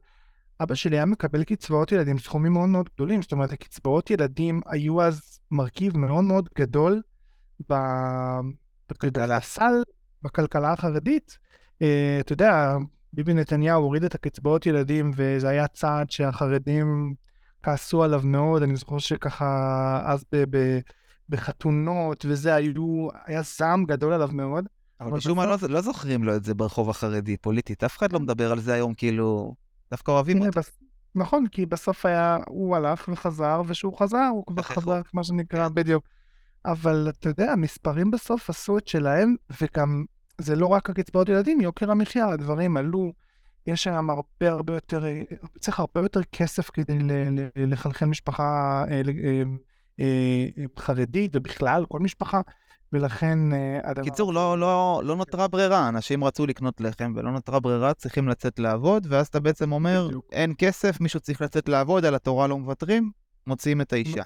אבא 0.59 0.75
שלי 0.75 0.95
היה 0.95 1.05
מקבל 1.05 1.43
קצבאות 1.43 1.91
ילדים, 1.91 2.19
סכומים 2.19 2.53
מאוד 2.53 2.69
מאוד 2.69 2.89
גדולים, 2.95 3.21
זאת 3.21 3.31
אומרת, 3.31 3.51
הקצבאות 3.51 4.11
ילדים 4.11 4.61
היו 4.65 5.01
אז 5.01 5.39
מרכיב 5.51 5.97
מאוד 5.97 6.23
מאוד 6.23 6.49
גדול 6.57 7.01
ב... 7.69 7.73
בכלכלה, 8.89 9.39
סל, 9.39 9.83
בכלכלה 10.21 10.73
החרדית. 10.73 11.37
Uh, 11.73 11.85
אתה 12.19 12.33
יודע, 12.33 12.77
ביבי 13.13 13.33
נתניהו 13.33 13.83
הוריד 13.83 14.03
את 14.03 14.15
הקצבאות 14.15 14.65
ילדים, 14.65 15.11
וזה 15.15 15.49
היה 15.49 15.67
צעד 15.67 16.11
שהחרדים 16.11 17.13
כעסו 17.63 18.03
עליו 18.03 18.21
מאוד, 18.23 18.63
אני 18.63 18.75
זוכר 18.75 18.97
שככה 18.97 20.01
אז 20.05 20.25
ב... 20.31 20.57
ב... 20.57 20.79
בחתונות 21.29 22.25
וזה, 22.29 22.55
היו, 22.55 23.07
היה 23.25 23.41
זעם 23.41 23.85
גדול 23.85 24.13
עליו 24.13 24.29
מאוד. 24.33 24.65
אבל 25.01 25.11
משום 25.11 25.37
מה 25.37 25.45
לא, 25.45 25.57
לא 25.69 25.81
זוכרים 25.81 26.23
לו 26.23 26.35
את 26.35 26.43
זה 26.43 26.53
ברחוב 26.53 26.89
החרדי, 26.89 27.37
פוליטית. 27.37 27.83
אף 27.83 27.97
אחד 27.97 28.13
לא 28.13 28.19
מדבר 28.19 28.51
על 28.51 28.59
זה 28.59 28.73
היום, 28.73 28.93
כאילו... 28.93 29.55
דווקא 29.91 30.11
אוהבים 30.11 30.41
אותו. 30.41 30.59
נכון, 31.15 31.47
כי 31.47 31.65
בסוף 31.65 32.05
היה, 32.05 32.37
הוא 32.47 32.75
הלך 32.75 33.09
וחזר, 33.13 33.61
וכשהוא 33.67 33.97
חזר, 33.99 34.29
הוא 34.31 34.45
כבר 34.45 34.61
חזר, 34.75 35.01
מה 35.13 35.23
שנקרא, 35.23 35.69
בדיוק. 35.69 36.03
אבל 36.65 37.07
אתה 37.09 37.29
יודע, 37.29 37.51
המספרים 37.51 38.11
בסוף 38.11 38.49
עשו 38.49 38.77
את 38.77 38.87
שלהם, 38.87 39.35
וגם 39.61 40.05
זה 40.37 40.55
לא 40.55 40.67
רק 40.67 40.89
הקצבאות 40.89 41.29
ילדים, 41.29 41.61
יוקר 41.61 41.91
המחיה, 41.91 42.27
הדברים 42.27 42.77
עלו. 42.77 43.13
יש 43.67 43.87
היום 43.87 44.09
הרבה 44.09 44.49
הרבה 44.51 44.73
יותר, 44.73 45.03
צריך 45.59 45.79
הרבה 45.79 46.01
יותר 46.01 46.23
כסף 46.23 46.69
כדי 46.69 46.97
לחלחל 47.55 48.05
משפחה 48.05 48.83
אה, 48.91 49.01
אה, 49.23 49.43
אה, 49.99 50.65
חרדית, 50.79 51.35
ובכלל, 51.35 51.85
כל 51.89 51.99
משפחה. 51.99 52.41
ולכן 52.93 53.39
הדבר... 53.83 54.03
קיצור, 54.03 54.33
לא, 54.33 54.59
לא, 54.59 55.01
לא 55.05 55.15
נותרה 55.15 55.47
ברירה, 55.47 55.89
אנשים 55.89 56.23
רצו 56.23 56.45
לקנות 56.45 56.81
לחם 56.81 57.13
ולא 57.15 57.31
נותרה 57.31 57.59
ברירה, 57.59 57.93
צריכים 57.93 58.27
לצאת 58.27 58.59
לעבוד, 58.59 59.07
ואז 59.09 59.27
אתה 59.27 59.39
בעצם 59.39 59.71
אומר, 59.71 60.05
בדיוק. 60.07 60.25
אין 60.31 60.53
כסף, 60.57 61.01
מישהו 61.01 61.19
צריך 61.19 61.41
לצאת 61.41 61.69
לעבוד, 61.69 62.05
על 62.05 62.15
התורה 62.15 62.47
לא 62.47 62.57
מוותרים, 62.57 63.11
מוציאים 63.47 63.81
את 63.81 63.93
האישה. 63.93 64.23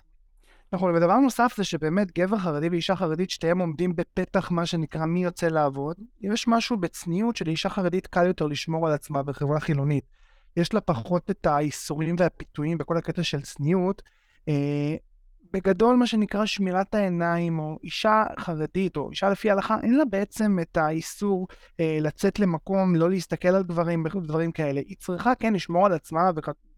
נכון, 0.73 0.95
ודבר 0.95 1.17
נוסף 1.17 1.53
זה 1.57 1.63
שבאמת 1.63 2.17
גבר 2.19 2.37
חרדי 2.37 2.69
ואישה 2.69 2.95
חרדית, 2.95 3.29
שתיהם 3.29 3.59
עומדים 3.59 3.95
בפתח 3.95 4.51
מה 4.51 4.65
שנקרא 4.65 5.05
מי 5.05 5.23
יוצא 5.23 5.47
לעבוד. 5.47 5.95
יש 6.21 6.47
משהו 6.47 6.77
בצניעות 6.77 7.35
שלאישה 7.35 7.69
חרדית 7.69 8.07
קל 8.07 8.27
יותר 8.27 8.47
לשמור 8.47 8.87
על 8.87 8.93
עצמה 8.93 9.23
בחברה 9.23 9.59
חילונית. 9.59 10.03
יש 10.57 10.73
לה 10.73 10.81
פחות 10.81 11.31
את 11.31 11.45
האיסורים 11.45 12.15
והפיתויים 12.19 12.77
בכל 12.77 12.97
הקטע 12.97 13.23
של 13.23 13.41
צניעות. 13.41 14.01
בגדול 15.53 15.95
מה 15.95 16.07
שנקרא 16.07 16.45
שמירת 16.45 16.95
העיניים, 16.95 17.59
או 17.59 17.79
אישה 17.83 18.23
חרדית, 18.39 18.97
או 18.97 19.09
אישה 19.09 19.29
לפי 19.29 19.49
ההלכה, 19.49 19.77
אין 19.83 19.97
לה 19.97 20.05
בעצם 20.05 20.57
את 20.61 20.77
האיסור 20.77 21.47
אה, 21.79 21.97
לצאת 22.01 22.39
למקום, 22.39 22.95
לא 22.95 23.09
להסתכל 23.09 23.47
על 23.47 23.63
גברים, 23.63 24.07
דברים 24.21 24.51
כאלה. 24.51 24.79
היא 24.79 24.95
צריכה 24.99 25.35
כן 25.35 25.53
לשמור 25.53 25.85
על 25.85 25.93
עצמה 25.93 26.31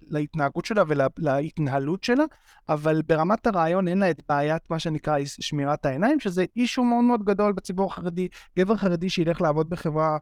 להתנהגות 0.07 0.65
שלה 0.65 0.83
ולהתנהלות 0.87 2.03
שלה, 2.03 2.23
אבל 2.69 3.01
ברמת 3.07 3.47
הרעיון 3.47 3.87
אין 3.87 3.97
לה 3.97 4.09
את 4.09 4.21
בעיית 4.29 4.61
מה 4.69 4.79
שנקרא 4.79 5.17
שמירת 5.25 5.85
העיניים, 5.85 6.19
שזה 6.19 6.45
אישו 6.55 6.83
מאוד 6.83 7.03
מאוד 7.03 7.23
גדול 7.23 7.53
בציבור 7.53 7.91
החרדי. 7.91 8.27
גבר 8.59 8.77
חרדי 8.77 9.09
שילך 9.09 9.41
לעבוד 9.41 9.69
בחברה, 9.69 10.17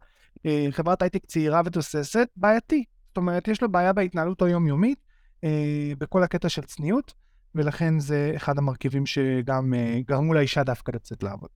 אה, 0.45 0.67
חברת 0.71 1.01
הייטק 1.01 1.25
צעירה 1.25 1.61
ותוססת, 1.65 2.27
בעייתי. 2.35 2.83
זאת 3.07 3.17
אומרת, 3.17 3.47
יש 3.47 3.61
לו 3.61 3.71
בעיה 3.71 3.93
בהתנהלות 3.93 4.41
היומיומית, 4.41 4.99
אה, 5.43 5.91
בכל 5.97 6.23
הקטע 6.23 6.49
של 6.49 6.61
צניעות. 6.61 7.13
ולכן 7.55 7.99
זה 7.99 8.31
אחד 8.35 8.57
המרכיבים 8.57 9.05
שגם 9.05 9.73
uh, 9.73 10.07
גרמו 10.07 10.33
לאישה 10.33 10.63
דווקא 10.63 10.91
לצאת 10.95 11.23
לעבוד. 11.23 11.49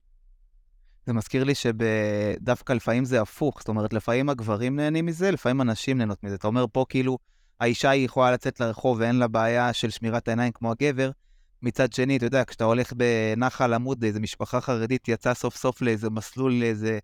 זה 1.06 1.12
מזכיר 1.12 1.44
לי 1.44 1.52
שדווקא 1.54 2.72
לפעמים 2.72 3.04
זה 3.04 3.20
הפוך, 3.20 3.58
זאת 3.58 3.68
אומרת, 3.68 3.92
לפעמים 3.92 4.28
הגברים 4.28 4.76
נהנים 4.76 5.06
מזה, 5.06 5.30
לפעמים 5.30 5.60
הנשים 5.60 5.98
נהנות 5.98 6.24
מזה. 6.24 6.34
אתה 6.34 6.46
אומר 6.46 6.64
פה 6.72 6.84
כאילו, 6.88 7.18
האישה 7.60 7.90
היא 7.90 8.04
יכולה 8.04 8.32
לצאת 8.32 8.60
לרחוב 8.60 8.98
ואין 9.00 9.16
לה 9.16 9.28
בעיה 9.28 9.72
של 9.72 9.90
שמירת 9.90 10.28
העיניים 10.28 10.52
כמו 10.52 10.70
הגבר. 10.70 11.10
מצד 11.62 11.92
שני, 11.92 12.16
אתה 12.16 12.26
יודע, 12.26 12.44
כשאתה 12.44 12.64
הולך 12.64 12.92
בנחל 12.92 13.74
עמוד, 13.74 14.04
איזה 14.04 14.20
משפחה 14.20 14.60
חרדית 14.60 15.08
יצאה 15.08 15.34
סוף 15.34 15.56
סוף 15.56 15.82
לאיזה 15.82 16.10
מסלול, 16.10 16.52
לאיזה... 16.52 16.98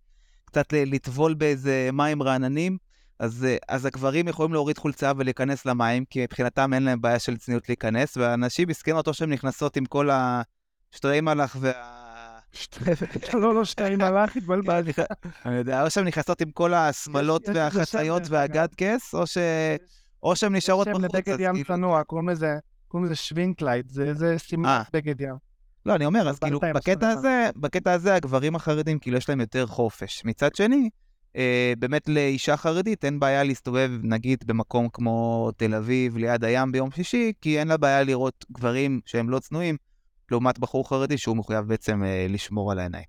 קצת 0.44 0.72
לטבול 0.72 1.35
באיזה 1.35 1.90
מים 1.92 2.22
רעננים, 2.22 2.79
אז, 3.21 3.45
אה, 3.45 3.57
אז 3.69 3.87
הגברים 3.87 4.29
יכולים 4.29 4.53
להוריד 4.53 4.79
חולצה 4.79 5.13
ולהיכנס 5.17 5.67
למים, 5.67 6.05
כי 6.05 6.23
מבחינתם 6.23 6.75
אין 6.75 6.83
להם 6.83 7.01
בעיה 7.01 7.19
של 7.19 7.37
צניעות 7.37 7.69
להיכנס, 7.69 8.17
והנשים 8.17 8.69
מסכנות 8.69 9.09
או 9.09 9.15
שהן 9.15 9.33
נכנסות 9.33 9.77
עם 9.77 9.85
כל 9.85 10.09
השטרי 10.13 11.21
מלאך 11.21 11.57
וה... 11.61 11.73
לא, 13.35 13.55
לא, 13.55 13.65
שטרי 13.65 13.97
מלאך, 13.97 14.37
התבלבלתי. 14.37 14.91
אני 15.47 15.57
יודע, 15.57 15.85
או 15.85 15.91
שהן 15.91 16.07
נכנסות 16.07 16.41
עם 16.41 16.51
כל 16.51 16.75
השמלות 16.75 17.43
והחצאיות 17.55 18.23
והגד 18.29 18.69
כס, 18.77 19.15
או 20.23 20.37
שהן 20.37 20.57
נשארות 20.57 20.89
בחוץ. 20.89 21.05
יש 21.05 21.11
שם 21.11 21.17
לבגד 21.17 21.41
ים 21.41 21.55
כאילו- 21.55 21.67
צנוע, 21.67 22.05
קוראים 22.05 22.29
לזה, 22.29 22.57
שווימקלייד, 23.14 23.87
זה 23.91 24.35
סימן 24.39 24.69
אה. 24.69 24.83
בגד 24.93 25.21
ים. 25.21 25.35
לא, 25.87 25.95
אני 25.95 26.07
אומר, 26.07 26.29
אז 26.29 26.39
כאילו, 26.39 26.61
בקטע 26.75 27.09
הזה, 27.09 27.51
בקטע 27.57 27.93
הזה 27.93 28.15
הגברים 28.15 28.57
החרדים, 28.57 28.99
כאילו, 28.99 29.17
יש 29.17 29.29
להם 29.29 29.41
יותר 29.41 29.67
חופש. 29.67 30.25
מצד 30.25 30.55
שני, 30.55 30.89
באמת 31.79 32.09
לאישה 32.09 32.57
חרדית 32.57 33.05
אין 33.05 33.21
בעיה 33.21 33.45
להסתובב, 33.45 33.90
נגיד, 34.03 34.45
במקום 34.47 34.88
כמו 34.93 35.51
תל 35.57 35.75
אביב, 35.75 36.16
ליד 36.16 36.45
הים 36.45 36.73
ביום 36.73 36.90
שישי, 36.90 37.33
כי 37.40 37.59
אין 37.59 37.69
לה 37.69 37.77
בעיה 37.77 38.03
לראות 38.03 38.45
גברים 38.53 39.01
שהם 39.07 39.31
לא 39.31 39.38
צנועים, 39.38 39.77
לעומת 40.31 40.59
בחור 40.59 40.88
חרדי 40.88 41.19
שהוא 41.19 41.37
מחויב 41.37 41.64
בעצם 41.64 42.05
אה, 42.05 42.27
לשמור 42.29 42.73
על 42.73 42.79
העיניים. 42.79 43.05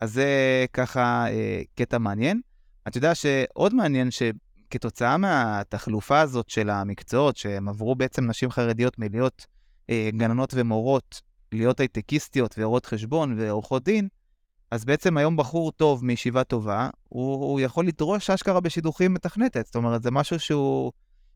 אז 0.00 0.12
זה 0.12 0.64
ככה 0.72 1.26
אה, 1.28 1.62
קטע 1.74 1.98
מעניין. 1.98 2.40
אתה 2.88 2.98
יודע 2.98 3.14
שעוד 3.14 3.74
מעניין 3.74 4.08
שכתוצאה 4.10 5.16
מהתחלופה 5.16 6.20
הזאת 6.20 6.48
של 6.48 6.70
המקצועות, 6.70 7.36
שהם 7.36 7.68
עברו 7.68 7.94
בעצם 7.94 8.26
נשים 8.26 8.50
חרדיות 8.50 8.98
מלהיות 8.98 9.46
אה, 9.90 10.10
גננות 10.12 10.50
ומורות, 10.54 11.20
להיות 11.52 11.80
הייטקיסטיות 11.80 12.58
ועורות 12.58 12.86
חשבון 12.86 13.38
ועורכות 13.38 13.84
דין, 13.84 14.08
אז 14.70 14.84
בעצם 14.84 15.16
היום 15.16 15.36
בחור 15.36 15.72
טוב 15.72 16.04
מישיבה 16.04 16.44
טובה, 16.44 16.88
הוא, 17.08 17.34
הוא 17.34 17.60
יכול 17.60 17.86
לדרוש 17.86 18.30
אשכרה 18.30 18.60
בשידוכים 18.60 19.14
מתכנתת. 19.14 19.66
זאת 19.66 19.76
אומרת, 19.76 20.02
זה 20.02 20.10
משהו 20.10 20.40
שהוא, 20.40 20.92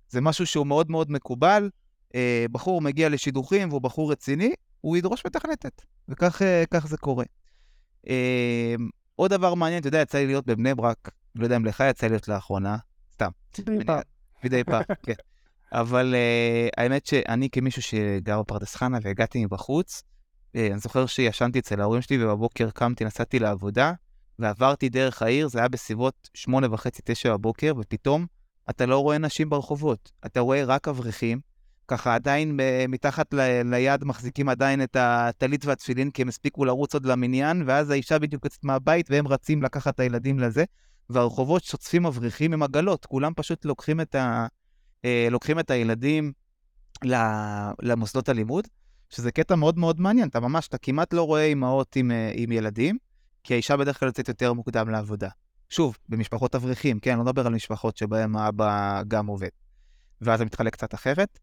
זה 0.08 0.20
משהו 0.20 0.46
שהוא 0.46 0.66
מאוד 0.66 0.90
מאוד 0.90 1.10
מקובל. 1.10 1.70
אה, 2.14 2.46
בחור 2.52 2.80
מגיע 2.80 3.08
לשידוכים 3.08 3.68
והוא 3.68 3.80
בחור 3.80 4.12
רציני, 4.12 4.52
הוא 4.80 4.96
ידרוש 4.96 5.26
מתכנתת. 5.26 5.82
וכך 6.08 6.42
אה, 6.42 6.80
זה 6.84 6.96
קורה. 6.96 7.24
אה, 8.08 8.74
עוד 9.16 9.30
דבר 9.30 9.54
מעניין, 9.54 9.80
אתה 9.80 9.88
יודע, 9.88 10.00
יצא 10.00 10.18
לי 10.18 10.26
להיות 10.26 10.46
בבני 10.46 10.74
ברק, 10.74 11.10
לא 11.34 11.44
יודע 11.44 11.56
אם 11.56 11.64
לך 11.64 11.84
יצא 11.90 12.06
להיות 12.06 12.28
לאחרונה, 12.28 12.76
סתם. 13.12 13.30
מדי 13.68 13.84
פעם. 13.84 14.00
מדי 14.44 14.64
פעם, 14.64 14.82
כן. 15.02 15.12
אבל 15.72 16.14
uh, 16.14 16.80
האמת 16.82 17.06
שאני 17.06 17.50
כמישהו 17.50 17.82
שגר 17.82 18.42
בפרדס 18.42 18.76
חנה 18.76 18.98
והגעתי 19.02 19.44
מבחוץ, 19.44 20.02
אה, 20.02 20.13
אני 20.54 20.78
זוכר 20.78 21.06
שישנתי 21.06 21.58
אצל 21.58 21.80
ההורים 21.80 22.02
שלי 22.02 22.24
ובבוקר 22.24 22.70
קמתי, 22.70 23.04
נסעתי 23.04 23.38
לעבודה, 23.38 23.92
ועברתי 24.38 24.88
דרך 24.88 25.22
העיר, 25.22 25.48
זה 25.48 25.58
היה 25.58 25.68
בסביבות 25.68 26.30
שמונה 26.34 26.66
וחצי, 26.70 27.02
תשע 27.04 27.32
בבוקר, 27.36 27.72
ופתאום 27.78 28.26
אתה 28.70 28.86
לא 28.86 28.98
רואה 28.98 29.18
נשים 29.18 29.50
ברחובות. 29.50 30.12
אתה 30.26 30.40
רואה 30.40 30.64
רק 30.64 30.88
אברכים, 30.88 31.40
ככה 31.88 32.14
עדיין 32.14 32.56
ב- 32.56 32.86
מתחת 32.88 33.34
ל- 33.34 33.62
ליד 33.74 34.04
מחזיקים 34.04 34.48
עדיין 34.48 34.82
את 34.82 34.96
הטלית 35.00 35.64
והתפילין, 35.64 36.10
כי 36.10 36.22
הם 36.22 36.28
הספיקו 36.28 36.64
לרוץ 36.64 36.94
עוד 36.94 37.06
למניין, 37.06 37.62
ואז 37.66 37.90
האישה 37.90 38.18
בדיוק 38.18 38.44
יוצאת 38.44 38.64
מהבית, 38.64 39.10
והם 39.10 39.28
רצים 39.28 39.62
לקחת 39.62 39.94
את 39.94 40.00
הילדים 40.00 40.38
לזה, 40.38 40.64
והרחובות 41.10 41.64
שוצפים 41.64 42.02
מבריחים 42.02 42.52
עם 42.52 42.62
עגלות, 42.62 43.06
כולם 43.06 43.32
פשוט 43.36 43.64
לוקחים 43.64 44.00
את, 44.00 44.14
ה- 44.14 44.46
אה, 45.04 45.28
לוקחים 45.30 45.58
את 45.58 45.70
הילדים 45.70 46.32
למוסדות 47.82 48.28
הלימוד, 48.28 48.68
שזה 49.14 49.32
קטע 49.32 49.54
מאוד 49.54 49.78
מאוד 49.78 50.00
מעניין, 50.00 50.28
אתה 50.28 50.40
ממש, 50.40 50.68
אתה 50.68 50.78
כמעט 50.78 51.14
לא 51.14 51.22
רואה 51.22 51.44
אימהות 51.44 51.96
עם, 51.96 52.10
אה, 52.10 52.32
עם 52.34 52.52
ילדים, 52.52 52.98
כי 53.44 53.54
האישה 53.54 53.76
בדרך 53.76 54.00
כלל 54.00 54.08
יוצאת 54.08 54.28
יותר 54.28 54.52
מוקדם 54.52 54.90
לעבודה. 54.90 55.28
שוב, 55.68 55.96
במשפחות 56.08 56.54
אברכים, 56.54 57.00
כן, 57.00 57.18
לא 57.18 57.24
מדבר 57.24 57.46
על 57.46 57.54
משפחות 57.54 57.96
שבהן 57.96 58.36
האבא 58.36 59.02
גם 59.08 59.26
עובד. 59.26 59.48
ואז 60.20 60.38
זה 60.38 60.44
מתחלק 60.44 60.72
קצת 60.72 60.94
אחרת. 60.94 61.38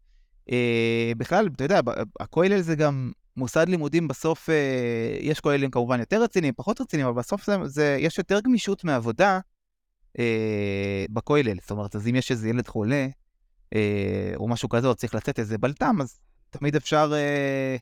אה, 0.50 1.12
בכלל, 1.16 1.48
אתה 1.56 1.64
יודע, 1.64 1.80
הכולל 2.20 2.60
זה 2.60 2.74
גם 2.74 3.12
מוסד 3.36 3.68
לימודים 3.68 4.08
בסוף, 4.08 4.50
אה, 4.50 5.16
יש 5.20 5.40
כוללים 5.40 5.70
כמובן 5.70 6.00
יותר 6.00 6.22
רציניים, 6.22 6.54
פחות 6.56 6.80
רציניים, 6.80 7.08
אבל 7.08 7.18
בסוף 7.18 7.46
זה, 7.46 7.56
זה, 7.64 7.96
יש 8.00 8.18
יותר 8.18 8.40
גמישות 8.40 8.84
מעבודה 8.84 9.40
אה, 10.18 11.04
בכולל. 11.10 11.56
זאת 11.60 11.70
אומרת, 11.70 11.96
אז 11.96 12.08
אם 12.08 12.16
יש 12.16 12.30
איזה 12.30 12.48
ילד 12.48 12.68
חולה, 12.68 13.06
אה, 13.74 14.32
או 14.36 14.48
משהו 14.48 14.68
כזה, 14.68 14.86
או 14.88 14.94
צריך 14.94 15.14
לצאת 15.14 15.38
איזה 15.38 15.58
בלטם, 15.58 15.96
אז 16.00 16.20
תמיד 16.52 16.76
אפשר 16.76 17.12
אה, 17.14 17.76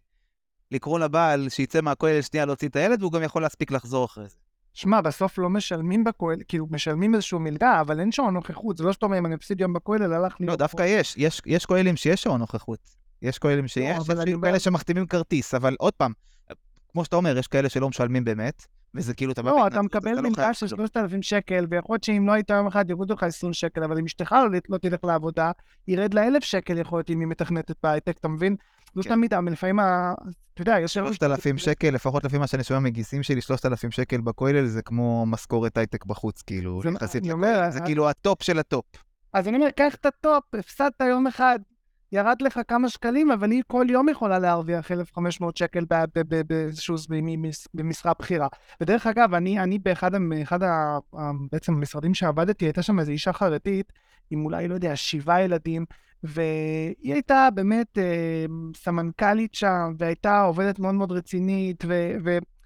לקרוא 0.71 0.99
לבעל 0.99 1.49
שיצא 1.49 1.81
מהכולל 1.81 2.23
שנייה 2.23 2.47
להוציא 2.47 2.69
את 2.69 2.77
הילד, 2.77 3.03
והוא 3.03 3.13
גם 3.13 3.23
יכול 3.23 3.43
להספיק 3.43 3.71
לחזור 3.71 4.05
אחרי 4.05 4.29
זה. 4.29 4.37
שמע, 4.75 5.01
בסוף 5.01 5.39
לא 5.39 5.51
משלמים 5.51 6.05
בכולל, 6.05 6.37
כאילו 6.49 6.67
משלמים 6.71 7.15
איזשהו 7.15 7.39
מלגה, 7.41 7.81
אבל 7.81 8.01
אין 8.01 8.13
שעון 8.13 8.35
נוכחות, 8.35 8.77
זה 8.77 8.85
לא 8.85 8.93
שאתה 8.93 9.07
אומר, 9.07 9.19
אם 9.19 9.27
אני 9.27 9.35
מפסיד 9.35 9.61
יום 9.61 9.73
בכולל, 9.73 10.13
הלך 10.13 10.41
לי... 10.41 10.47
לא, 10.47 10.57
דווקא 10.57 10.83
יש, 10.83 11.15
יש, 11.17 11.43
יש 11.47 11.67
כוללים 11.67 11.97
שיש 11.97 12.23
שעון 12.23 12.41
נוכחות. 12.41 12.79
יש 13.23 13.39
כוללים 13.39 13.69
שיש, 13.69 13.99
אבל 13.99 14.29
יש 14.29 14.35
כאלה 14.43 14.59
שמחתימים 14.59 15.07
כרטיס, 15.07 15.55
אבל 15.55 15.77
עוד 15.79 15.93
פעם, 15.93 16.13
כמו 16.92 17.05
שאתה 17.05 17.16
אומר, 17.16 17.38
יש 17.38 17.46
כאלה 17.46 17.68
שלא 17.68 17.88
משלמים 17.88 18.24
באמת, 18.24 18.66
וזה 18.94 19.14
כאילו, 19.14 19.33
אתה 19.33 19.42
לא, 19.42 19.66
אתה 19.66 19.83
מקבל 19.83 20.14
לא 20.14 20.22
מלגה 20.22 20.35
חייב 20.42 20.53
של 20.53 20.66
כלום. 20.68 20.79
3,000 20.79 21.22
שקל, 21.22 21.66
ויכול 21.70 21.94
להיות 21.94 22.05
שאם 22.05 22.26
לא 22.26 22.33
היית 22.33 22.50
יום 22.50 22.66
אחד, 22.66 22.90
יורידו 22.90 23.14
לך 23.14 23.22
20 23.22 23.53
שקל, 23.53 23.83
אבל 23.85 23.98
אם 23.98 24.05
אשתך 24.05 24.33
לא, 24.33 24.59
לא 24.68 24.79
תלך 24.79 25.05
לעבודה, 25.05 25.50
ירד 25.88 26.14
לה 26.14 26.26
1,000 26.26 26.42
שקל, 26.44 26.79
יכול 26.79 26.98
להיות, 26.98 27.11
אם 27.11 27.20
היא 27.20 27.29
מתכנתת 27.29 27.76
בהייטק, 27.83 28.16
אתה 28.18 28.29
מבין? 28.29 28.57
לא. 28.96 29.03
תמיד, 29.03 29.35
אבל 29.35 29.53
לפעמים, 29.53 29.79
ה- 29.81 30.14
אתה 30.55 30.62
יודע, 30.62 30.81
יש... 30.81 30.94
3,000 30.94 31.59
שקל, 31.59 31.90
לפחות 31.90 32.24
לפי 32.24 32.38
מה 32.38 32.46
שאני 32.46 32.64
שומע 32.64 32.81
מגיסים 32.81 33.22
שלי, 33.22 33.40
3,000 33.40 33.90
שקל 33.90 34.20
בכולל 34.20 34.66
זה 34.66 34.83
כמו 34.83 35.26
משכורת 35.26 35.76
הייטק 35.79 36.05
בחוץ, 36.05 36.42
כאילו, 36.42 36.83
זה- 36.83 36.88
יחסית 36.88 37.24
זה 37.70 37.81
כאילו 37.81 38.09
הטופ 38.09 38.42
של 38.42 38.59
הטופ. 38.59 38.85
אז 39.33 39.48
אני 39.48 39.57
אומר, 39.57 39.70
קח 39.70 39.94
את 39.94 40.07
הטופ, 40.07 40.44
הפסדת 40.59 41.00
יום 41.00 41.26
אחד, 41.26 41.59
ירד 42.12 42.42
לך 42.42 42.61
כמה 42.68 42.88
שקלים, 42.88 43.31
אבל 43.31 43.51
היא 43.51 43.62
כל 43.66 43.87
יום 43.88 44.09
יכולה 44.09 44.38
להרוויח 44.38 44.92
1,500 44.92 45.57
שקל 45.57 45.85
באיזשהו 46.46 46.96
במשרה 47.75 48.12
בכירה. 48.18 48.49
ודרך 48.81 49.07
אגב, 49.07 49.35
אני, 49.35 49.61
אני 49.61 49.79
באחד 49.79 50.11
אחד 50.42 50.59
בעצם 51.53 51.75
המשרדים 51.75 52.14
שעבדתי, 52.14 52.64
הייתה 52.64 52.83
שם 52.83 53.01
איזו 53.01 53.11
אישה 53.11 53.33
חרדית, 53.33 53.92
עם 54.31 54.44
אולי, 54.44 54.68
לא 54.68 54.75
יודע, 54.75 54.96
שבעה 54.96 55.42
ילדים, 55.42 55.85
והיא 56.23 57.12
הייתה 57.12 57.49
באמת 57.55 57.99
אה, 57.99 58.44
סמנכ"לית 58.77 59.55
שם, 59.55 59.92
והייתה 59.99 60.40
עובדת 60.40 60.79
מאוד 60.79 60.94
מאוד 60.94 61.12
רצינית, 61.12 61.85
ו, 61.87 62.12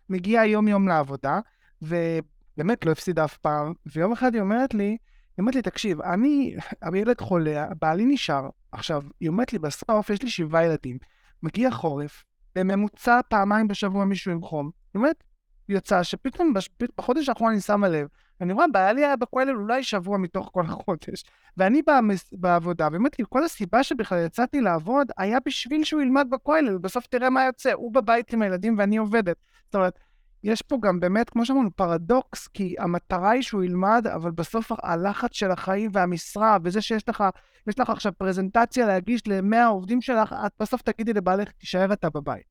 ומגיעה 0.09 0.47
יום-יום 0.47 0.89
לעבודה, 0.89 1.41
ובאמת 1.83 2.87
לא 2.87 2.91
הפסידה 2.91 3.25
אף 3.25 3.37
פעם, 3.37 3.73
ויום 3.87 4.13
אחד 4.13 4.35
היא 4.35 4.43
אומרת 4.43 4.75
לי, 4.75 4.85
היא 4.85 4.97
אומרת 5.39 5.55
לי, 5.55 5.63
תקשיב, 5.63 6.01
אני, 6.01 6.57
הילד 6.83 7.21
חולה, 7.21 7.67
בעלי 7.81 8.05
נשאר. 8.07 8.49
עכשיו, 8.75 9.03
היא 9.21 9.29
אומרת 9.29 9.53
לי, 9.53 9.59
בסוף 9.59 10.11
יש 10.11 10.23
לי 10.23 10.31
שבעה 10.31 10.65
ילדים. 10.65 10.99
מגיע 11.43 11.71
חורף, 11.71 12.25
בממוצע 12.55 13.21
פעמיים 13.29 13.69
בשבוע 13.69 14.05
מישהו 14.05 14.33
עם 14.33 14.43
חום. 14.43 14.71
היא 14.95 14.99
אומרת, 14.99 15.25
יצא 15.69 16.03
שפתאום 16.03 16.55
בש... 16.55 16.71
בחודש 16.99 17.29
האחרון 17.29 17.53
אני 17.53 17.61
שמה 17.61 17.89
לב, 17.89 18.09
אני 18.41 18.53
רואה, 18.53 18.67
בעלי 18.73 19.05
היה 19.05 19.17
בכולל 19.17 19.57
אולי 19.57 19.83
שבוע 19.83 20.19
מתוך 20.19 20.51
כל 20.53 20.65
החודש. 20.67 21.25
ואני 21.57 21.83
במס... 21.87 22.31
בעבודה, 22.33 22.89
לי, 23.19 23.25
כל 23.29 23.45
הסיבה 23.45 23.83
שבכלל 23.83 24.27
יצאתי 24.27 24.61
לעבוד, 24.61 25.09
היה 25.19 25.39
בשביל 25.47 25.85
שהוא 25.85 26.03
ילמד 26.03 26.27
בכולל, 26.31 26.79
בסוף 26.79 27.07
תראה 27.07 27.31
מה 27.31 27.45
יוצא, 27.45 27.73
הוא 27.73 27.95
בבית 27.95 28.33
עם 28.33 28.43
הילדים 28.43 28.79
ואני 28.79 28.97
עובדת. 28.97 29.37
זאת 29.65 29.75
אומרת, 29.75 29.99
יש 30.45 30.63
פה 30.63 30.79
גם 30.83 31.01
באמת, 31.01 31.31
כמו 31.31 31.47
שאמרנו, 31.47 31.71
פרדוקס, 31.77 32.49
כי 32.49 32.75
המטרה 32.79 33.31
היא 33.31 33.43
שהוא 33.43 33.63
ילמד, 33.63 34.07
אבל 34.15 34.31
בסוף 34.31 34.73
הלחץ 34.83 35.31
של 35.33 35.51
החיים 35.51 35.91
והמשרה, 35.95 36.59
וזה 36.65 36.81
שיש 36.81 37.09
לך, 37.09 37.25
יש 37.67 37.79
לך 37.79 37.91
עכשיו 37.91 38.13
פרזנטציה 38.19 38.87
להגיש 38.87 39.23
ל-100 39.27 39.57
העובדים 39.57 40.03
שלך, 40.03 40.35
את 40.47 40.53
בסוף 40.61 40.83
תגידי 40.83 41.13
לבעלך, 41.13 41.51
תישאר 41.51 41.93
אתה 41.93 42.11
בבית. 42.11 42.45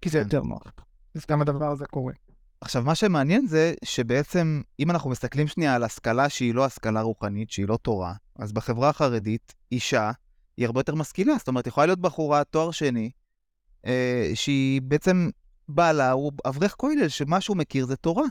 כי 0.00 0.08
זה 0.08 0.18
כן. 0.18 0.24
יותר 0.24 0.42
נוח. 0.42 0.62
אז 1.14 1.26
גם 1.30 1.40
הדבר 1.40 1.70
הזה 1.70 1.86
קורה. 1.86 2.12
עכשיו, 2.60 2.82
מה 2.82 2.94
שמעניין 2.94 3.46
זה 3.46 3.74
שבעצם, 3.84 4.62
אם 4.80 4.90
אנחנו 4.90 5.10
מסתכלים 5.10 5.46
שנייה 5.46 5.74
על 5.74 5.84
השכלה 5.84 6.28
שהיא 6.28 6.54
לא 6.54 6.64
השכלה 6.64 7.00
רוחנית, 7.00 7.50
שהיא 7.50 7.68
לא 7.68 7.76
תורה, 7.76 8.14
אז 8.38 8.52
בחברה 8.52 8.88
החרדית, 8.88 9.54
אישה 9.72 10.10
היא 10.56 10.66
הרבה 10.66 10.80
יותר 10.80 10.94
משכילה. 10.94 11.34
זאת 11.38 11.48
אומרת, 11.48 11.66
יכולה 11.66 11.86
להיות 11.86 12.00
בחורה, 12.00 12.44
תואר 12.44 12.70
שני, 12.70 13.10
אה, 13.86 14.30
שהיא 14.34 14.82
בעצם, 14.82 15.30
בעלה 15.68 16.10
הוא 16.10 16.32
אברך 16.46 16.74
כולל, 16.76 17.08
שמה 17.08 17.40
שהוא 17.40 17.56
מכיר 17.56 17.86
זה 17.86 17.96
תורה. 17.96 18.24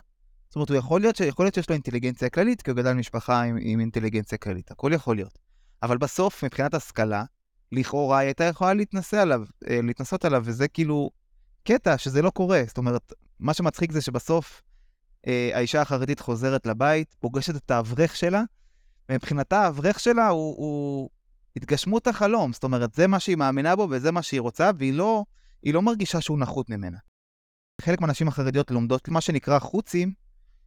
זאת 0.50 0.56
אומרת, 0.56 0.70
הוא 0.70 0.78
יכול 0.78 1.02
להיות, 1.02 1.16
ש... 1.16 1.22
יכול 1.22 1.46
להיות 1.46 1.56
שיש 1.56 1.70
לו 1.70 1.74
אינטליגנציה 1.74 2.30
כללית, 2.30 2.62
כי 2.62 2.72
הוא 2.72 2.78
גדל 2.78 2.94
במשפחה 2.94 3.42
עם, 3.42 3.58
עם 3.62 3.80
אינטליגנציה 3.80 4.38
כללית, 4.38 4.72
הכל 4.72 4.92
יכול 4.94 5.16
להיות. 5.16 5.40
אבל 5.84 5.98
בסוף, 5.98 6.44
מבחינת 6.44 6.74
השכלה, 6.74 7.24
לכאורה 7.72 8.18
היא 8.18 8.28
הייתה 8.28 8.44
יכולה 8.44 8.74
להתנסה 8.74 9.22
עליו, 9.22 9.42
אה, 9.70 9.80
להתנסות 9.84 10.26
עליו, 10.26 10.42
וזה 10.46 10.68
כאילו 10.68 11.10
קטע 11.64 11.98
שזה 11.98 12.22
לא 12.22 12.30
קורה. 12.30 12.64
זאת 12.68 12.78
אומרת, 12.78 13.14
מה 13.40 13.54
שמצחיק 13.54 13.92
זה 13.92 14.02
שבסוף 14.02 14.62
אה, 15.28 15.50
האישה 15.54 15.82
החרדית 15.82 16.20
חוזרת 16.20 16.66
לבית, 16.66 17.16
פוגשת 17.20 17.56
את 17.56 17.72
האברך 17.72 18.16
שלה, 18.16 18.44
ומבחינתה 19.10 19.62
האברך 19.62 20.00
שלה 20.00 20.28
הוא, 20.28 20.56
הוא 20.58 21.10
התגשמות 21.56 22.08
החלום. 22.08 22.54
זאת 22.54 22.64
אומרת, 22.64 22.94
זה 22.94 23.08
מה 23.08 23.20
שהיא 23.20 23.36
מאמינה 23.36 23.76
בו 23.76 23.88
וזה 23.92 24.12
מה 24.12 24.22
שהיא 24.22 24.42
רוצה, 24.42 24.72
והיא 24.78 24.94
לא, 24.94 25.26
לא 25.66 25.82
מרגישה 25.82 26.22
שהוא 26.22 26.40
נחות 26.40 26.70
ממנה. 26.70 26.98
חלק 27.82 28.02
מהנשים 28.02 28.28
החרדיות 28.28 28.72
לומדות 28.72 29.10
מה 29.10 29.22
שנקרא 29.22 29.60
חוצים, 29.60 30.14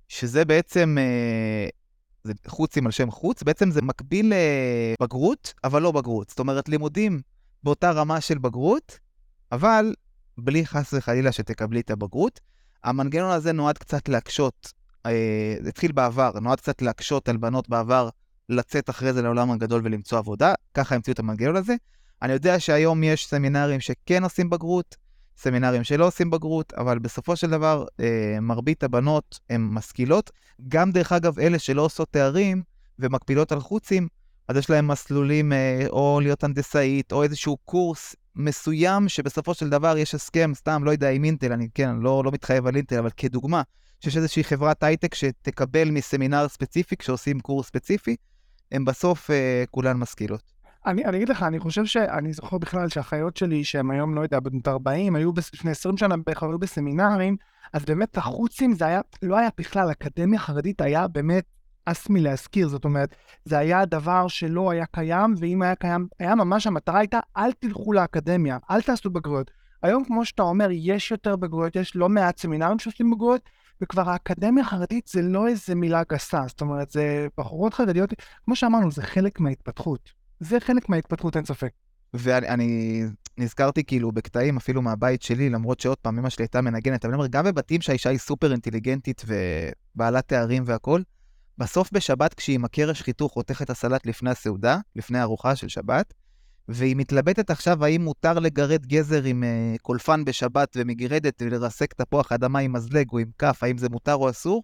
שזה 0.08 0.44
בעצם, 0.44 0.96
אה, 1.00 1.68
זה 2.24 2.32
חוצים 2.46 2.86
על 2.86 2.92
שם 2.92 3.10
חוץ, 3.10 3.42
בעצם 3.42 3.70
זה 3.70 3.82
מקביל 3.82 4.32
לבגרות, 5.00 5.54
אבל 5.64 5.82
לא 5.82 5.92
בגרות. 5.92 6.28
זאת 6.28 6.38
אומרת, 6.38 6.68
לימודים 6.68 7.20
באותה 7.62 7.90
רמה 7.90 8.20
של 8.20 8.38
בגרות, 8.38 8.98
אבל 9.52 9.94
בלי 10.38 10.66
חס 10.66 10.94
וחלילה 10.94 11.32
שתקבלי 11.32 11.80
את 11.80 11.90
הבגרות. 11.90 12.40
המנגנון 12.84 13.30
הזה 13.30 13.52
נועד 13.52 13.78
קצת 13.78 14.08
להקשות, 14.08 14.72
אה, 15.06 15.56
זה 15.62 15.68
התחיל 15.68 15.92
בעבר, 15.92 16.32
נועד 16.40 16.60
קצת 16.60 16.82
להקשות 16.82 17.28
על 17.28 17.36
בנות 17.36 17.68
בעבר 17.68 18.08
לצאת 18.48 18.90
אחרי 18.90 19.12
זה 19.12 19.22
לעולם 19.22 19.50
הגדול 19.50 19.80
ולמצוא 19.84 20.18
עבודה, 20.18 20.54
ככה 20.74 20.94
המציאו 20.94 21.14
את 21.14 21.18
המנגנון 21.18 21.56
הזה. 21.56 21.74
אני 22.22 22.32
יודע 22.32 22.60
שהיום 22.60 23.02
יש 23.02 23.26
סמינרים 23.26 23.80
שכן 23.80 24.24
עושים 24.24 24.50
בגרות, 24.50 24.96
סמינרים 25.36 25.84
שלא 25.84 26.06
עושים 26.06 26.30
בגרות, 26.30 26.72
אבל 26.72 26.98
בסופו 26.98 27.36
של 27.36 27.50
דבר 27.50 27.84
אה, 28.00 28.38
מרבית 28.40 28.82
הבנות 28.84 29.40
הן 29.50 29.60
משכילות. 29.60 30.30
גם 30.68 30.92
דרך 30.92 31.12
אגב 31.12 31.38
אלה 31.38 31.58
שלא 31.58 31.82
עושות 31.82 32.08
תארים 32.10 32.62
ומקפילות 32.98 33.52
על 33.52 33.60
חוצים, 33.60 34.08
אז 34.48 34.56
יש 34.56 34.70
להם 34.70 34.88
מסלולים 34.88 35.52
אה, 35.52 35.86
או 35.88 36.20
להיות 36.22 36.44
הנדסאית 36.44 37.12
או 37.12 37.22
איזשהו 37.22 37.56
קורס 37.56 38.16
מסוים 38.36 39.08
שבסופו 39.08 39.54
של 39.54 39.68
דבר 39.68 39.96
יש 39.98 40.14
הסכם, 40.14 40.52
סתם, 40.54 40.84
לא 40.84 40.90
יודע, 40.90 41.10
עם 41.10 41.24
אינטל, 41.24 41.52
אני 41.52 41.68
כן, 41.74 41.96
לא, 41.96 42.22
לא 42.24 42.30
מתחייב 42.30 42.66
על 42.66 42.76
אינטל, 42.76 42.98
אבל 42.98 43.10
כדוגמה, 43.16 43.62
שיש 44.00 44.16
איזושהי 44.16 44.44
חברת 44.44 44.82
הייטק 44.82 45.14
שתקבל 45.14 45.90
מסמינר 45.90 46.48
ספציפי 46.48 46.96
כשעושים 46.96 47.40
קורס 47.40 47.66
ספציפי, 47.66 48.16
הם 48.72 48.84
בסוף 48.84 49.30
אה, 49.30 49.64
כולן 49.70 49.96
משכילות. 49.96 50.52
אני, 50.86 51.04
אני 51.04 51.16
אגיד 51.16 51.28
לך, 51.28 51.42
אני 51.42 51.58
חושב 51.58 51.84
שאני 51.84 52.32
זוכר 52.32 52.58
בכלל 52.58 52.88
שהחיות 52.88 53.36
שלי, 53.36 53.64
שהן 53.64 53.90
היום, 53.90 54.14
לא 54.14 54.20
יודע, 54.20 54.40
בנות 54.40 54.68
40, 54.68 55.16
היו 55.16 55.32
לפני 55.54 55.70
20 55.70 55.96
שנה 55.96 56.16
בערך, 56.26 56.42
היו 56.42 56.58
בסמינרים, 56.58 57.36
אז 57.72 57.84
באמת 57.84 58.16
החוצים 58.16 58.72
זה 58.72 58.86
היה, 58.86 59.00
לא 59.22 59.38
היה 59.38 59.48
בכלל, 59.58 59.90
אקדמיה 59.90 60.38
חרדית 60.38 60.80
היה 60.80 61.08
באמת 61.08 61.44
הס 61.86 62.08
מלהזכיר, 62.08 62.68
זאת 62.68 62.84
אומרת, 62.84 63.14
זה 63.44 63.58
היה 63.58 63.84
דבר 63.84 64.28
שלא 64.28 64.70
היה 64.70 64.86
קיים, 64.86 65.34
ואם 65.38 65.62
היה 65.62 65.74
קיים, 65.74 66.06
היה 66.18 66.34
ממש, 66.34 66.66
המטרה 66.66 66.98
הייתה, 66.98 67.20
אל 67.36 67.52
תלכו 67.52 67.92
לאקדמיה, 67.92 68.58
אל 68.70 68.82
תעשו 68.82 69.10
בגרויות. 69.10 69.50
היום, 69.82 70.04
כמו 70.04 70.24
שאתה 70.24 70.42
אומר, 70.42 70.68
יש 70.70 71.10
יותר 71.10 71.36
בגרויות, 71.36 71.76
יש 71.76 71.96
לא 71.96 72.08
מעט 72.08 72.38
סמינרים 72.38 72.78
שעושים 72.78 73.10
בגרויות, 73.10 73.42
וכבר 73.80 74.10
האקדמיה 74.10 74.64
החרדית 74.64 75.06
זה 75.06 75.22
לא 75.22 75.48
איזה 75.48 75.74
מילה 75.74 76.02
גסה, 76.12 76.42
זאת 76.46 76.60
אומרת, 76.60 76.90
זה 76.90 77.26
בחורות 77.38 77.74
חרדיות, 77.74 78.10
כמו 78.44 78.56
שאמרנו, 78.56 78.90
זה 78.90 79.02
חלק 79.02 79.40
מההתפתחות. 79.40 80.19
זה 80.40 80.60
חלק 80.60 80.88
מההתפתחות, 80.88 81.36
אין 81.36 81.44
ספק. 81.44 81.70
ואני 82.14 82.48
אני 82.48 83.02
נזכרתי 83.38 83.84
כאילו 83.84 84.12
בקטעים 84.12 84.56
אפילו 84.56 84.82
מהבית 84.82 85.22
שלי, 85.22 85.50
למרות 85.50 85.80
שעוד 85.80 85.98
פעם, 85.98 86.18
אמא 86.18 86.30
שלי 86.30 86.42
הייתה 86.42 86.60
מנגנת, 86.60 87.04
אבל 87.04 87.14
אני 87.14 87.18
אומר, 87.18 87.28
גם 87.30 87.44
בבתים 87.44 87.80
שהאישה 87.80 88.10
היא 88.10 88.18
סופר 88.18 88.52
אינטליגנטית 88.52 89.22
ובעלת 89.26 90.28
תארים 90.28 90.62
והכול, 90.66 91.04
בסוף 91.58 91.92
בשבת 91.92 92.34
כשהיא 92.34 92.54
עם 92.54 92.64
הקרש 92.64 93.02
חיתוך 93.02 93.32
חותכת 93.32 93.70
הסלט 93.70 94.06
לפני 94.06 94.30
הסעודה, 94.30 94.78
לפני 94.96 95.18
הארוחה 95.18 95.56
של 95.56 95.68
שבת, 95.68 96.14
והיא 96.68 96.96
מתלבטת 96.96 97.50
עכשיו 97.50 97.84
האם 97.84 98.04
מותר 98.04 98.38
לגרד 98.38 98.86
גזר 98.86 99.24
עם 99.24 99.44
uh, 99.44 99.78
קולפן 99.82 100.24
בשבת 100.24 100.76
ומגרדת 100.76 101.42
ולרסק 101.42 101.94
תפוח 101.94 102.32
אדמה 102.32 102.58
עם 102.58 102.72
מזלג 102.72 103.06
או 103.12 103.18
עם 103.18 103.30
כף, 103.38 103.62
האם 103.62 103.78
זה 103.78 103.88
מותר 103.88 104.14
או 104.14 104.30
אסור, 104.30 104.62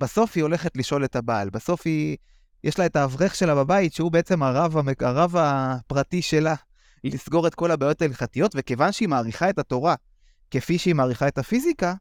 בסוף 0.00 0.32
היא 0.34 0.42
הולכת 0.42 0.76
לשאול 0.76 1.04
את 1.04 1.16
הבעל. 1.16 1.50
בסוף 1.50 1.82
היא, 1.84 2.16
יש 2.64 2.78
לה 2.78 2.86
את 2.86 2.96
האברך 2.96 3.34
שלה 3.34 3.54
בבית, 3.54 3.92
שהוא 3.92 4.12
בעצם 4.12 4.42
הרב, 4.42 4.76
הרב 5.00 5.36
הפרטי 5.38 6.22
שלה, 6.22 6.54
לסגור 7.04 7.46
את 7.46 7.54
כל 7.54 7.70
הבעיות 7.70 8.02
ההלכתיות, 8.02 8.52
וכיוון 8.56 8.92
שהיא 8.92 9.08
מעריכה 9.08 9.50
את 9.50 9.58
התורה 9.58 9.94
כפי 10.50 10.78
שהיא 10.78 10.94
מעריכה 10.94 11.28
את 11.28 11.38
הפיזיקה, 11.38 11.94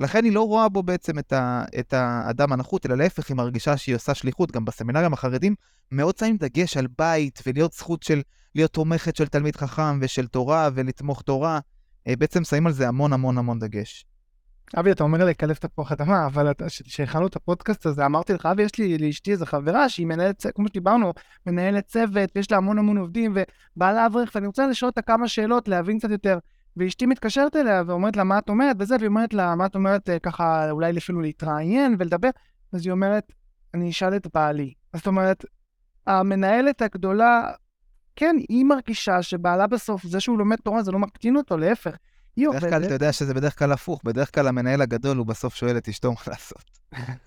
לכן 0.00 0.24
היא 0.24 0.32
לא 0.32 0.42
רואה 0.42 0.68
בו 0.68 0.82
בעצם 0.82 1.18
את, 1.18 1.32
ה, 1.32 1.64
את 1.78 1.92
האדם 1.92 2.52
הנחות, 2.52 2.86
אלא 2.86 2.96
להפך, 2.96 3.28
היא 3.28 3.36
מרגישה 3.36 3.76
שהיא 3.76 3.94
עושה 3.94 4.14
שליחות. 4.14 4.52
גם 4.52 4.64
בסמינרים 4.64 5.12
החרדים 5.12 5.54
מאוד 5.92 6.18
שמים 6.18 6.36
דגש 6.36 6.76
על 6.76 6.86
בית 6.98 7.42
ולהיות 7.46 7.72
זכות 7.72 8.02
של, 8.02 8.22
להיות 8.54 8.72
תומכת 8.72 9.16
של 9.16 9.26
תלמיד 9.26 9.56
חכם 9.56 9.98
ושל 10.02 10.26
תורה 10.26 10.68
ולתמוך 10.74 11.22
תורה. 11.22 11.58
אה, 12.08 12.16
בעצם 12.16 12.44
שמים 12.44 12.66
על 12.66 12.72
זה 12.72 12.88
המון 12.88 13.12
המון 13.12 13.38
המון 13.38 13.58
דגש. 13.58 14.06
אבי, 14.76 14.92
אתה 14.92 15.04
אומר 15.04 15.24
לקלף 15.24 15.58
תפוח 15.58 15.92
אדמה, 15.92 16.26
אבל 16.26 16.52
כשהכנו 16.84 17.26
את 17.26 17.36
הפודקאסט 17.36 17.86
הזה, 17.86 18.06
אמרתי 18.06 18.32
לך, 18.32 18.46
אבי, 18.46 18.62
יש 18.62 18.78
לי 18.78 18.98
לאשתי 18.98 19.32
איזו 19.32 19.46
חברה 19.46 19.88
שהיא 19.88 20.06
מנהלת, 20.06 20.46
כמו 20.54 20.68
שדיברנו, 20.68 21.12
מנהלת 21.46 21.86
צוות, 21.86 22.30
ויש 22.36 22.50
לה 22.50 22.56
המון 22.56 22.78
המון 22.78 22.96
עובדים, 22.98 23.36
ובעלה 23.76 24.06
אברך, 24.06 24.30
ואני 24.34 24.46
רוצה 24.46 24.66
לשאול 24.66 24.88
אותה 24.88 25.02
כמה 25.02 25.28
שאלות, 25.28 25.68
להבין 25.68 25.98
קצת 25.98 26.10
יותר. 26.10 26.38
ואשתי 26.76 27.06
מתקשרת 27.06 27.56
אליה 27.56 27.82
ואומרת 27.86 28.16
לה, 28.16 28.24
מה 28.24 28.38
את 28.38 28.48
אומרת? 28.48 28.76
וזה, 28.78 28.96
והיא 28.96 29.08
אומרת 29.08 29.34
לה, 29.34 29.54
מה 29.54 29.66
את 29.66 29.74
אומרת, 29.74 30.10
אה, 30.10 30.18
ככה, 30.18 30.70
אולי 30.70 30.98
אפילו 30.98 31.20
להתראיין 31.20 31.96
ולדבר? 31.98 32.30
אז 32.72 32.86
היא 32.86 32.92
אומרת, 32.92 33.32
אני 33.74 33.90
אשאל 33.90 34.16
את 34.16 34.26
בעלי. 34.34 34.72
זאת 34.96 35.06
אומרת, 35.06 35.44
המנהלת 36.06 36.82
הגדולה, 36.82 37.50
כן, 38.16 38.36
היא 38.48 38.64
מרגישה 38.64 39.22
שבעלה 39.22 39.66
בסוף, 39.66 40.06
זה 40.06 40.20
שהוא 40.20 40.38
לומד 40.38 40.56
תורה, 40.56 40.82
זה 40.82 40.92
לא 40.92 40.98
מקטין 40.98 41.36
אותו, 41.36 41.56
להפך. 41.56 41.96
היא 42.38 42.48
עובדת... 42.48 42.62
בדרך 42.62 42.74
כלל, 42.74 42.84
אתה 42.84 42.94
יודע 42.94 43.12
שזה 43.12 43.34
בדרך 43.34 43.58
כלל 43.58 43.72
הפוך. 43.72 44.00
בדרך 44.04 44.34
כלל 44.34 44.48
המנהל 44.48 44.82
הגדול, 44.82 45.16
הוא 45.16 45.26
בסוף 45.26 45.54
שואל 45.54 45.76
את 45.76 45.88
אשתו 45.88 46.12
מה 46.12 46.18
לעשות. 46.26 46.78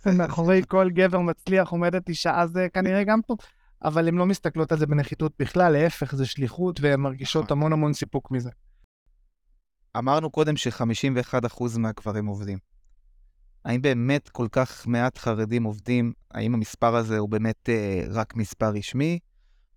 מאחורי 0.18 0.62
כל 0.68 0.90
גבר 0.90 1.20
מצליח 1.20 1.70
עומדת 1.70 2.10
אישה, 2.10 2.42
אז 2.42 2.52
זה 2.52 2.68
כנראה 2.74 3.04
גם 3.04 3.20
טוב. 3.28 3.38
אבל 3.84 4.08
הן 4.08 4.16
לא 4.16 4.26
מסתכלות 4.26 4.72
על 4.72 4.78
זה 4.78 4.88
בנחיתות 4.88 5.32
בכלל, 5.40 5.74
להפך, 5.74 6.16
זה 6.16 6.26
שליחות, 6.26 6.80
והן 6.82 7.00
מרגישות 7.00 7.44
נכון. 7.44 7.58
המון 7.58 7.74
המון 7.74 7.94
סיפוק 7.94 8.32
מזה. 8.32 8.50
אמרנו 9.98 10.30
קודם 10.30 10.58
ש-51% 10.58 11.64
מהגברים 11.78 12.26
עובדים. 12.26 12.58
האם 13.66 13.82
באמת 13.82 14.30
כל 14.30 14.48
כך 14.52 14.88
מעט 14.88 15.18
חרדים 15.18 15.64
עובדים? 15.64 16.14
האם 16.32 16.54
המספר 16.54 16.96
הזה 16.96 17.18
הוא 17.18 17.30
באמת 17.30 17.70
אה, 17.70 18.04
רק 18.10 18.36
מספר 18.36 18.70
רשמי, 18.70 19.20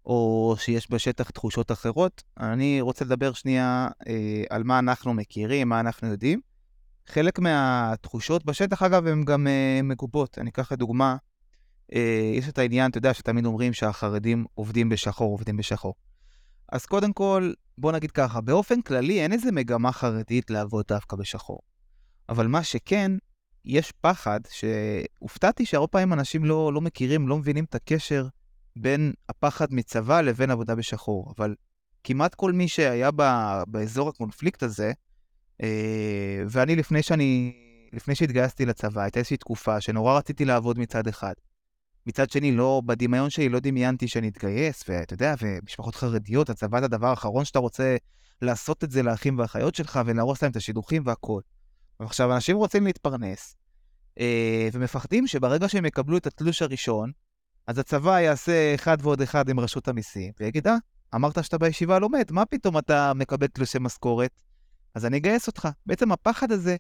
או 0.07 0.55
שיש 0.59 0.91
בשטח 0.91 1.31
תחושות 1.31 1.73
אחרות? 1.73 2.23
אני 2.41 2.81
רוצה 2.81 3.05
לדבר 3.05 3.33
שנייה 3.33 3.89
אה, 4.09 4.45
על 4.51 4.65
מה 4.65 4.79
אנחנו 4.79 5.15
מכירים, 5.15 5.69
מה 5.69 5.81
אנחנו 5.81 6.09
יודעים. 6.09 6.41
חלק 7.07 7.39
מהתחושות 7.39 8.45
בשטח, 8.45 8.83
אגב, 8.83 9.07
הן 9.07 9.25
גם 9.25 9.47
אה, 9.47 9.81
מגובות. 9.83 10.39
אני 10.39 10.51
אקח 10.51 10.73
לדוגמה, 10.73 11.17
אה, 11.95 12.33
יש 12.35 12.49
את 12.49 12.59
העניין, 12.59 12.91
אתה 12.91 12.99
יודע, 12.99 13.15
שתמיד 13.15 13.47
אומרים 13.47 13.73
שהחרדים 13.73 14.45
עובדים 14.55 14.89
בשחור, 14.89 15.33
עובדים 15.33 15.57
בשחור. 15.57 15.95
אז 16.73 16.87
קודם 16.87 17.13
כל, 17.13 17.53
בוא 17.79 17.93
נגיד 17.93 18.11
ככה, 18.11 18.41
באופן 18.41 18.83
כללי 18.83 19.21
אין 19.21 19.33
איזה 19.33 19.53
מגמה 19.53 19.93
חרדית 19.93 20.51
לעבוד 20.51 20.85
דווקא 20.89 21.17
בשחור. 21.17 21.61
אבל 22.29 22.47
מה 22.47 22.65
שכן, 22.65 23.13
יש 23.65 23.93
פחד 24.01 24.41
שהופתעתי 24.51 25.67
שהרבה 25.67 25.87
פעמים 25.87 26.13
אנשים 26.13 26.45
לא, 26.45 26.73
לא 26.73 26.81
מכירים, 26.81 27.29
לא 27.29 27.39
מבינים 27.39 27.65
את 27.65 27.75
הקשר 27.75 28.27
בין 28.77 29.13
הפחד 29.29 29.67
מצבא 29.71 30.21
לבין 30.21 30.51
עבודה 30.51 30.75
בשחור. 30.75 31.33
אבל 31.37 31.55
כמעט 32.05 32.35
כל 32.35 32.53
מי 32.53 32.69
שהיה 32.69 33.11
ב, 33.17 33.23
באזור 33.67 34.09
הקונפליקט 34.09 34.63
הזה, 34.63 34.93
אה, 35.63 36.43
ואני 36.49 36.77
לפני 36.77 37.03
שאני, 37.03 37.53
לפני 37.93 38.15
שהתגייסתי 38.15 38.67
לצבא, 38.67 39.03
הייתה 39.03 39.19
איזושהי 39.19 39.37
תקופה 39.37 39.81
שנורא 39.81 40.19
רציתי 40.19 40.45
לעבוד 40.45 40.79
מצד 40.79 41.09
אחד. 41.09 41.35
מצד 42.07 42.31
שני, 42.31 42.53
לא, 42.53 42.83
בדמיון 42.87 43.31
שלי 43.31 43.49
לא 43.49 43.61
דמיינתי 43.61 44.09
שאני 44.09 44.29
אתגייס, 44.29 44.85
ואתה 44.89 45.15
יודע, 45.15 45.35
ומשפחות 45.41 45.95
חרדיות, 45.95 46.51
הצבא 46.51 46.81
זה 46.81 46.85
הדבר 46.85 47.07
האחרון 47.07 47.45
שאתה 47.45 47.59
רוצה 47.59 47.97
לעשות 48.43 48.85
את 48.85 48.91
זה 48.91 49.03
לאחים 49.03 49.39
ואחיות 49.39 49.75
שלך 49.75 50.01
ולהרוס 50.07 50.43
להם 50.43 50.51
את 50.51 50.57
השידוכים 50.57 51.03
והכול. 51.07 51.43
עכשיו, 51.99 52.35
אנשים 52.35 52.57
רוצים 52.57 52.87
להתפרנס, 52.87 53.57
אה, 54.21 54.69
ומפחדים 54.73 55.27
שברגע 55.27 55.69
שהם 55.69 55.85
יקבלו 55.85 56.17
את 56.17 56.27
התלוש 56.27 56.63
הראשון, 56.63 57.13
אז 57.67 57.79
הצבא 57.79 58.21
יעשה 58.21 58.75
אחד 58.75 58.99
ועוד 59.01 59.23
אחד 59.23 59.49
עם 59.49 59.61
רשות 59.61 59.89
המיסים, 59.89 60.33
ויגיד, 60.41 60.67
אה, 60.67 60.77
אמרת 61.15 61.45
שאתה 61.45 61.59
בישיבה 61.59 61.99
לומד, 61.99 62.25
מה 62.31 62.45
פתאום 62.45 62.79
אתה 62.79 63.13
מקבל 63.15 63.47
תלושי 63.47 63.79
משכורת? 63.81 64.43
אז 64.95 65.07
אני 65.07 65.17
אגייס 65.17 65.47
אותך. 65.47 65.69
בעצם 65.87 66.13
הפחד 66.13 66.53
הזה 66.53 66.77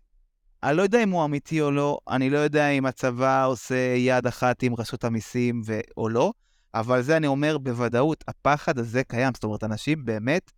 אני 0.64 0.76
לא 0.76 0.82
יודע 0.82 1.02
אם 1.02 1.10
הוא 1.10 1.24
אמיתי 1.24 1.60
או 1.60 1.70
לא, 1.70 1.98
אני 2.08 2.30
לא 2.30 2.38
יודע 2.38 2.68
אם 2.68 2.86
הצבא 2.86 3.46
עושה 3.46 3.94
יד 3.96 4.26
אחת 4.26 4.62
עם 4.62 4.74
רשות 4.74 5.04
המיסים 5.04 5.62
ו... 5.66 5.80
או 5.96 6.08
לא, 6.08 6.32
אבל 6.74 7.02
זה 7.02 7.16
אני 7.16 7.26
אומר 7.26 7.58
בוודאות, 7.58 8.24
הפחד 8.28 8.78
הזה 8.78 9.04
קיים. 9.04 9.34
זאת 9.34 9.44
אומרת, 9.44 9.64
אנשים 9.64 10.04
באמת 10.04 10.52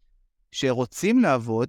שרוצים 0.52 1.18
לעבוד, 1.18 1.68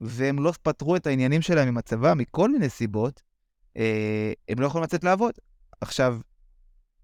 והם 0.00 0.38
לא 0.38 0.52
פתרו 0.62 0.96
את 0.96 1.06
העניינים 1.06 1.42
שלהם 1.42 1.68
עם 1.68 1.78
הצבא 1.78 2.14
מכל 2.14 2.52
מיני 2.52 2.68
סיבות, 2.68 3.22
אה, 3.76 4.32
הם 4.48 4.60
לא 4.60 4.66
יכולים 4.66 4.84
לצאת 4.84 5.04
לעבוד. 5.04 5.32
עכשיו... 5.80 6.18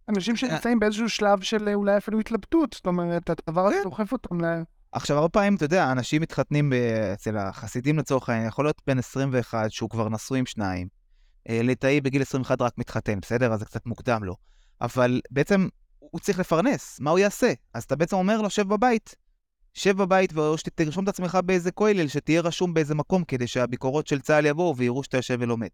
אנשים 0.08 0.36
שנמצאים 0.36 0.78
באיזשהו 0.78 1.08
שלב 1.08 1.40
של 1.40 1.68
אולי 1.74 1.96
אפילו 1.96 2.20
התלבטות, 2.20 2.72
זאת 2.72 2.86
אומרת, 2.86 3.30
הדבר 3.30 3.66
הזה 3.66 3.76
כן. 3.76 3.82
דוחף 3.82 4.12
אותם 4.12 4.44
ל... 4.44 4.62
עכשיו, 4.92 5.16
הרבה 5.16 5.28
פעמים, 5.28 5.54
אתה 5.54 5.64
יודע, 5.64 5.92
אנשים 5.92 6.22
מתחתנים 6.22 6.72
אצל 7.12 7.36
החסידים 7.36 7.98
לצורך 7.98 8.28
העניין, 8.28 8.48
יכול 8.48 8.64
להיות 8.64 8.82
בן 8.86 8.98
21 8.98 9.70
שהוא 9.70 9.90
כבר 9.90 10.08
נשוי 10.08 10.38
עם 10.38 10.46
שניים. 10.46 10.88
אה, 11.48 11.60
ליטאי 11.62 12.00
בגיל 12.00 12.22
21 12.22 12.62
רק 12.62 12.78
מתחתן, 12.78 13.20
בסדר? 13.20 13.52
אז 13.52 13.58
זה 13.58 13.64
קצת 13.64 13.86
מוקדם 13.86 14.24
לו. 14.24 14.36
אבל 14.80 15.20
בעצם 15.30 15.68
הוא 15.98 16.20
צריך 16.20 16.38
לפרנס, 16.38 17.00
מה 17.00 17.10
הוא 17.10 17.18
יעשה? 17.18 17.52
אז 17.74 17.82
אתה 17.82 17.96
בעצם 17.96 18.16
אומר 18.16 18.42
לו, 18.42 18.50
שב 18.50 18.68
בבית. 18.68 19.14
שב 19.74 19.96
בבית 19.96 20.36
או 20.36 20.58
שתרשום 20.58 21.04
את 21.04 21.08
עצמך 21.08 21.38
באיזה 21.44 21.70
כולל, 21.72 22.08
שתהיה 22.08 22.40
רשום 22.40 22.74
באיזה 22.74 22.94
מקום 22.94 23.24
כדי 23.24 23.46
שהביקורות 23.46 24.06
של 24.06 24.20
צה"ל 24.20 24.46
יבואו 24.46 24.76
ויראו 24.76 25.04
שאתה 25.04 25.16
יושב 25.16 25.36
ולומד. 25.40 25.68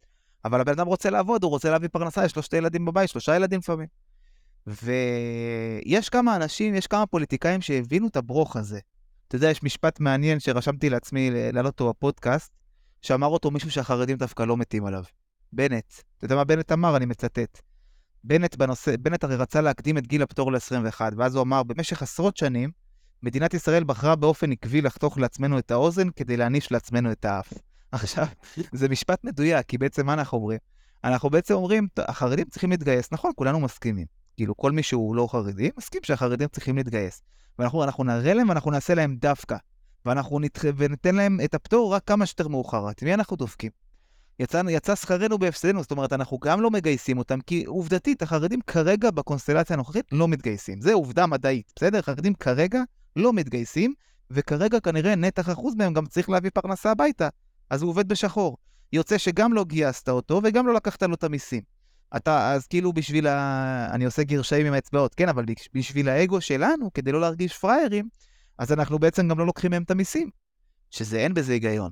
אבל 0.44 0.60
הבן 0.60 0.72
אדם 0.72 0.86
רוצה 0.86 1.10
לעבוד, 1.10 1.44
הוא 1.44 1.50
רוצה 1.50 1.70
להביא 1.70 1.88
פרנסה, 1.92 2.24
יש 2.24 2.36
לו 2.36 2.42
שתי 2.42 2.56
ילדים 2.56 2.84
בבית, 2.84 3.08
שלושה 3.08 3.36
ילדים 3.36 3.58
לפעמים. 3.58 3.86
ויש 4.66 6.08
כמה 6.08 6.36
אנשים, 6.36 6.74
יש 6.74 6.86
כמה 6.86 7.06
פוליטיקאים 7.06 7.60
שהבינו 7.60 8.08
את 8.08 8.16
הברוך 8.16 8.56
הזה. 8.56 8.78
אתה 9.28 9.36
יודע, 9.36 9.50
יש 9.50 9.62
משפט 9.62 10.00
מעניין 10.00 10.40
שרשמתי 10.40 10.90
לעצמי 10.90 11.30
להעלות 11.52 11.80
אותו 11.80 11.90
בפודקאסט, 11.90 12.52
שאמר 13.02 13.26
אותו 13.26 13.50
מישהו 13.50 13.70
שהחרדים 13.70 14.16
דווקא 14.16 14.42
לא 14.42 14.56
מתים 14.56 14.86
עליו. 14.86 15.04
בנט. 15.52 15.92
אתה 16.16 16.24
יודע 16.24 16.36
מה 16.36 16.44
בנט 16.44 16.72
אמר? 16.72 16.96
אני 16.96 17.06
מצטט. 17.06 17.60
בנט 18.24 18.56
בנושא, 18.56 18.96
בנט 19.00 19.24
הרי 19.24 19.36
רצה 19.36 19.60
להקדים 19.60 19.98
את 19.98 20.06
גיל 20.06 20.22
הפטור 20.22 20.52
ל-21, 20.52 21.00
ואז 21.16 21.34
הוא 21.34 21.42
אמר, 21.42 21.62
במשך 21.62 22.02
עשרות 22.02 22.36
שנים, 22.36 22.70
מדינת 23.22 23.54
ישראל 23.54 23.84
בחרה 23.84 24.16
באופן 24.16 24.52
עקבי 24.52 24.80
לחתוך 24.80 25.18
לעצמנו 25.18 25.58
את 25.58 25.70
האוזן 25.70 26.10
כדי 26.10 26.36
להעניש 26.36 26.72
לעצמנו 26.72 27.12
את 27.12 27.24
האף. 27.24 27.52
עכשיו, 27.92 28.26
זה 28.72 28.88
משפט 28.88 29.24
מדויק, 29.24 29.66
כי 29.66 29.78
בעצם 29.78 30.06
מה 30.06 30.12
אנחנו 30.12 30.38
אומרים? 30.38 30.58
אנחנו 31.04 31.30
בעצם 31.30 31.54
אומרים, 31.54 31.88
החרדים 31.98 32.44
צריכים 32.48 32.70
להתגייס. 32.70 33.12
נכון, 33.12 33.32
כולנו 33.36 33.60
מסכימים. 33.60 34.19
כאילו, 34.40 34.56
כל 34.56 34.72
מי 34.72 34.82
שהוא 34.82 35.16
לא 35.16 35.28
חרדי, 35.30 35.70
מסכים 35.78 36.00
שהחרדים 36.04 36.48
צריכים 36.48 36.76
להתגייס. 36.76 37.22
ואנחנו 37.58 37.84
אנחנו 37.84 38.04
נראה 38.04 38.34
להם 38.34 38.48
ואנחנו 38.48 38.70
נעשה 38.70 38.94
להם 38.94 39.16
דווקא. 39.16 39.56
ואנחנו 40.06 40.40
נת... 40.40 40.58
וניתן 40.76 41.14
להם 41.14 41.40
את 41.44 41.54
הפטור 41.54 41.94
רק 41.94 42.02
כמה 42.06 42.26
שיותר 42.26 42.48
מאוחר. 42.48 42.90
את 42.90 43.02
מי 43.02 43.14
אנחנו 43.14 43.36
דופקים? 43.36 43.70
יצא, 44.38 44.62
יצא 44.70 44.94
שכרנו 44.94 45.38
בהפסדנו, 45.38 45.82
זאת 45.82 45.90
אומרת, 45.90 46.12
אנחנו 46.12 46.38
גם 46.38 46.60
לא 46.60 46.70
מגייסים 46.70 47.18
אותם, 47.18 47.40
כי 47.40 47.64
עובדתית, 47.64 48.22
החרדים 48.22 48.60
כרגע 48.66 49.10
בקונסטלציה 49.10 49.74
הנוכחית 49.74 50.04
לא 50.12 50.28
מתגייסים. 50.28 50.80
זה 50.80 50.92
עובדה 50.92 51.26
מדעית, 51.26 51.72
בסדר? 51.76 52.02
חרדים 52.02 52.34
כרגע 52.34 52.82
לא 53.16 53.32
מתגייסים, 53.32 53.94
וכרגע 54.30 54.80
כנראה 54.80 55.14
נתח 55.14 55.50
אחוז 55.50 55.74
מהם 55.74 55.92
גם 55.92 56.06
צריך 56.06 56.30
להביא 56.30 56.50
פרנסה 56.54 56.90
הביתה, 56.90 57.28
אז 57.70 57.82
הוא 57.82 57.90
עובד 57.90 58.08
בשחור. 58.08 58.56
יוצא 58.92 59.18
שגם 59.18 59.52
לא 59.52 59.64
גייסת 59.64 60.08
אותו 60.08 60.40
וגם 60.44 60.66
לא 60.66 60.74
לקחת 60.74 61.02
לו 61.02 61.14
את 61.14 61.24
המיסים. 61.24 61.62
אתה, 62.16 62.52
אז 62.52 62.66
כאילו 62.66 62.92
בשביל 62.92 63.26
ה... 63.26 63.88
אני 63.92 64.04
עושה 64.04 64.22
גרשיים 64.22 64.66
עם 64.66 64.72
האצבעות, 64.72 65.14
כן, 65.14 65.28
אבל 65.28 65.44
בשביל 65.74 66.08
האגו 66.08 66.40
שלנו, 66.40 66.92
כדי 66.92 67.12
לא 67.12 67.20
להרגיש 67.20 67.58
פראיירים, 67.58 68.08
אז 68.58 68.72
אנחנו 68.72 68.98
בעצם 68.98 69.28
גם 69.28 69.38
לא 69.38 69.46
לוקחים 69.46 69.70
מהם 69.70 69.82
את 69.82 69.90
המיסים. 69.90 70.30
שזה 70.90 71.18
אין 71.18 71.34
בזה 71.34 71.52
היגיון. 71.52 71.90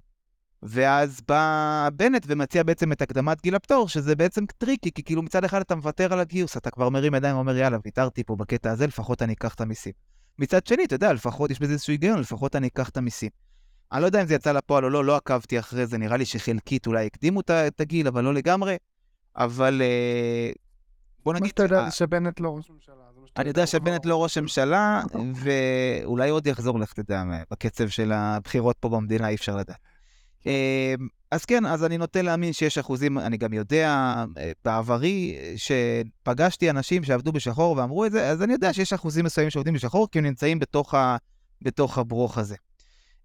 ואז 0.63 1.21
בא 1.29 1.89
בנט 1.93 2.25
ומציע 2.27 2.63
בעצם 2.63 2.93
את 2.93 3.03
הקדמת 3.03 3.43
גיל 3.43 3.55
הפטור, 3.55 3.89
שזה 3.89 4.17
בעצם 4.17 4.45
טריקי, 4.59 4.93
כי 4.93 5.03
כאילו 5.03 5.23
מצד 5.23 5.45
אחד 5.45 5.61
אתה 5.61 5.75
מוותר 5.75 6.13
על 6.13 6.21
הגיוס, 6.21 6.57
אתה 6.57 6.71
כבר 6.71 6.89
מרים 6.89 7.15
ידיים 7.15 7.37
ואומר, 7.37 7.57
יאללה, 7.57 7.79
ויתרתי 7.85 8.25
פה 8.25 8.37
בקטע 8.37 8.71
הזה, 8.71 8.87
לפחות 8.87 9.23
אני 9.23 9.33
אקח 9.33 9.55
את 9.55 9.61
המיסים. 9.61 9.93
מצד 10.39 10.67
שני, 10.67 10.85
אתה 10.85 10.95
יודע, 10.95 11.13
לפחות 11.13 11.51
יש 11.51 11.59
בזה 11.59 11.73
איזשהו 11.73 11.91
היגיון, 11.91 12.21
לפחות 12.21 12.57
אני 12.57 12.67
אקח 12.67 12.89
את 12.89 12.97
המיסים. 12.97 13.31
אני 13.93 14.01
לא 14.01 14.07
יודע 14.07 14.23
אם 14.23 14.27
זה 14.27 14.35
יצא 14.35 14.53
לפועל 14.53 14.85
או 14.85 14.91
לא, 14.91 15.05
לא 15.05 15.17
עקבתי 15.17 15.59
אחרי 15.59 15.87
זה, 15.87 15.99
נראה 15.99 16.17
לי 16.17 16.25
שחלקית 16.25 16.87
אולי 16.87 17.07
הקדימו 17.07 17.41
את 17.41 17.81
הגיל, 17.81 18.09
אבל 18.09 18.25
לא 18.25 18.35
לגמרי. 18.35 18.77
אבל 19.39 19.83
אה, 19.85 20.51
בוא 21.25 21.35
נגיד... 21.35 21.43
מה 21.43 21.49
שאתה 21.49 21.63
יודע 21.63 21.85
זה 21.85 21.91
שבנט 21.91 22.41
לא 22.41 22.57
ראש 22.57 22.71
ממשלה, 22.71 22.95
אני 23.37 23.49
יודע 23.49 23.67
שבנט 23.67 24.07
לא 24.07 24.23
ראש 24.23 24.39
ממשלה, 24.39 25.03
ואולי 25.35 26.31
עוד 26.31 26.47
יחזור, 26.47 26.81
לך 26.81 26.93
תדע, 26.93 27.23
בקצב 27.51 27.89
של 27.89 28.13
הבחירות 28.13 28.77
פה 28.81 28.89
במדינה, 28.89 29.29
אי 29.29 29.35
אפשר 29.35 29.57
לדעת. 29.57 29.79
אמ, 30.47 30.53
אז 31.31 31.45
כן, 31.45 31.67
אז 31.67 31.85
אני 31.85 31.99
נוטה 31.99 32.23
להאמין 32.23 32.53
שיש 32.53 32.79
אחוזים, 32.79 33.19
אני 33.19 33.37
גם 33.37 33.53
יודע, 33.53 34.15
אה, 34.39 34.53
בעברי, 34.65 35.37
שפגשתי 35.57 36.71
אנשים 36.71 37.05
שעבדו 37.05 37.33
בשחור 37.33 37.77
ואמרו 37.77 38.05
את 38.05 38.13
זה, 38.13 38.31
אז 38.31 38.43
אני 38.43 38.53
יודע 38.53 38.73
שיש 38.73 38.93
אחוזים 38.93 39.25
מסוימים 39.25 39.51
שעובדים 39.51 39.75
בשחור, 39.75 40.09
כי 40.11 40.19
הם 40.19 40.25
נמצאים 40.25 40.59
בתוך, 40.59 40.95
ה, 40.95 41.17
בתוך 41.63 41.99
הברוך 41.99 42.39
הזה. 42.39 42.57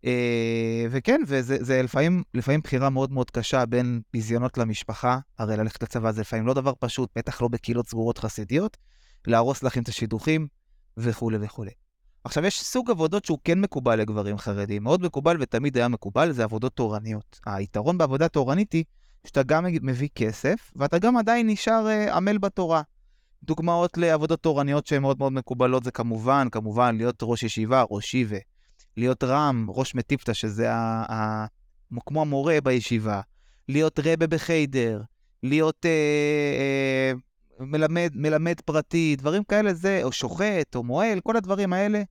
אה, 0.05 0.85
וכן, 0.91 1.21
וזה 1.27 1.81
לפעמים, 1.83 2.23
לפעמים 2.33 2.61
בחירה 2.61 2.89
מאוד 2.89 3.11
מאוד 3.11 3.31
קשה 3.31 3.65
בין 3.65 4.01
ביזיונות 4.13 4.57
למשפחה, 4.57 5.19
הרי 5.39 5.57
ללכת 5.57 5.83
לצבא 5.83 6.11
זה 6.11 6.21
לפעמים 6.21 6.47
לא 6.47 6.53
דבר 6.53 6.73
פשוט, 6.79 7.09
בטח 7.15 7.41
לא 7.41 7.47
בקהילות 7.47 7.87
סגורות 7.87 8.17
חסידיות, 8.17 8.77
להרוס 9.27 9.63
לכם 9.63 9.81
את 9.81 9.87
השידוכים 9.87 10.47
וכולי 10.97 11.37
וכולי. 11.41 11.71
עכשיו, 12.23 12.45
יש 12.45 12.61
סוג 12.61 12.91
עבודות 12.91 13.25
שהוא 13.25 13.37
כן 13.43 13.61
מקובל 13.61 13.95
לגברים 13.95 14.37
חרדים, 14.37 14.83
מאוד 14.83 15.01
מקובל 15.01 15.37
ותמיד 15.39 15.77
היה 15.77 15.87
מקובל, 15.87 16.31
זה 16.31 16.43
עבודות 16.43 16.75
תורניות. 16.75 17.39
היתרון 17.45 17.97
בעבודה 17.97 18.27
תורנית 18.27 18.73
היא 18.73 18.83
שאתה 19.27 19.43
גם 19.43 19.65
מביא 19.81 20.09
כסף, 20.15 20.71
ואתה 20.75 20.99
גם 20.99 21.17
עדיין 21.17 21.49
נשאר 21.49 21.87
uh, 21.87 22.11
עמל 22.11 22.37
בתורה. 22.37 22.81
דוגמאות 23.43 23.97
לעבודות 23.97 24.39
תורניות 24.39 24.87
שהן 24.87 25.01
מאוד 25.01 25.19
מאוד 25.19 25.33
מקובלות 25.33 25.83
זה 25.83 25.91
כמובן, 25.91 26.47
כמובן, 26.51 26.97
להיות 26.97 27.15
ראש 27.21 27.43
ישיבה, 27.43 27.83
ראש 27.89 28.05
שיבה, 28.05 28.37
להיות 28.97 29.23
רם, 29.23 29.65
ראש 29.69 29.95
מטיפתא, 29.95 30.33
שזה 30.33 30.73
ה, 30.73 31.05
ה, 31.13 31.45
כמו 32.05 32.21
המורה 32.21 32.61
בישיבה, 32.63 33.21
להיות 33.69 33.99
רבה 34.03 34.27
בחיידר, 34.27 35.01
להיות 35.43 35.85
uh, 35.85 37.19
uh, 37.59 37.63
מלמד, 37.63 38.11
מלמד 38.15 38.61
פרטי, 38.65 39.15
דברים 39.15 39.43
כאלה 39.43 39.73
זה, 39.73 39.99
או 40.03 40.11
שוחט, 40.11 40.75
או 40.75 40.83
מועל, 40.83 41.19
כל 41.19 41.37
הדברים 41.37 41.73
האלה 41.73 42.03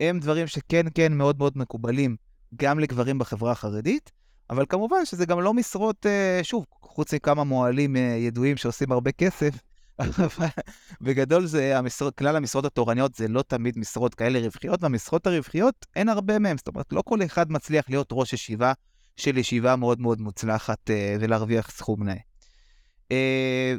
הם 0.00 0.20
דברים 0.20 0.46
שכן, 0.46 0.86
כן, 0.94 1.12
מאוד 1.12 1.38
מאוד 1.38 1.58
מקובלים 1.58 2.16
גם 2.56 2.78
לגברים 2.78 3.18
בחברה 3.18 3.52
החרדית, 3.52 4.12
אבל 4.50 4.64
כמובן 4.68 5.04
שזה 5.04 5.26
גם 5.26 5.40
לא 5.40 5.54
משרות, 5.54 6.06
אה, 6.06 6.40
שוב, 6.42 6.66
חוץ 6.82 7.14
מכמה 7.14 7.44
מוהלים 7.44 7.96
אה, 7.96 8.00
ידועים 8.00 8.56
שעושים 8.56 8.92
הרבה 8.92 9.12
כסף, 9.12 9.54
בגדול 11.00 11.46
זה 11.46 11.78
המשרות, 11.78 12.18
כלל 12.18 12.36
המשרות 12.36 12.64
התורניות 12.64 13.14
זה 13.14 13.28
לא 13.28 13.42
תמיד 13.42 13.78
משרות 13.78 14.14
כאלה 14.14 14.38
רווחיות, 14.38 14.82
והמשרות 14.82 15.26
הרווחיות 15.26 15.86
אין 15.96 16.08
הרבה 16.08 16.38
מהן, 16.38 16.56
זאת 16.56 16.68
אומרת, 16.68 16.92
לא 16.92 17.02
כל 17.02 17.18
אחד 17.24 17.52
מצליח 17.52 17.84
להיות 17.88 18.08
ראש 18.12 18.32
ישיבה 18.32 18.72
של 19.16 19.38
ישיבה 19.38 19.76
מאוד 19.76 20.00
מאוד 20.00 20.20
מוצלחת 20.20 20.90
אה, 20.90 21.16
ולהרוויח 21.20 21.70
סכום 21.70 22.02
נאה. 22.02 22.16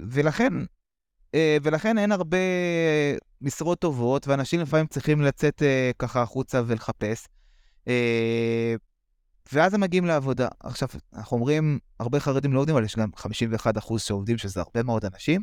ולכן, 0.09 0.53
אה, 1.35 1.57
ולכן 1.63 1.97
אין 1.97 2.11
הרבה 2.11 2.37
משרות 3.41 3.79
טובות, 3.79 4.27
ואנשים 4.27 4.59
לפעמים 4.59 4.87
צריכים 4.87 5.21
לצאת 5.21 5.63
אה, 5.63 5.91
ככה 5.99 6.21
החוצה 6.21 6.61
ולחפש. 6.67 7.27
אה, 7.87 8.75
ואז 9.53 9.73
הם 9.73 9.81
מגיעים 9.81 10.05
לעבודה. 10.05 10.47
עכשיו, 10.59 10.87
אנחנו 11.13 11.37
אומרים, 11.37 11.79
הרבה 11.99 12.19
חרדים 12.19 12.53
לא 12.53 12.59
עובדים, 12.59 12.75
אבל 12.75 12.85
יש 12.85 12.95
גם 12.95 13.09
51% 13.17 13.77
אחוז 13.77 14.01
שעובדים, 14.01 14.37
שזה 14.37 14.59
הרבה 14.59 14.83
מאוד 14.83 15.05
אנשים, 15.05 15.41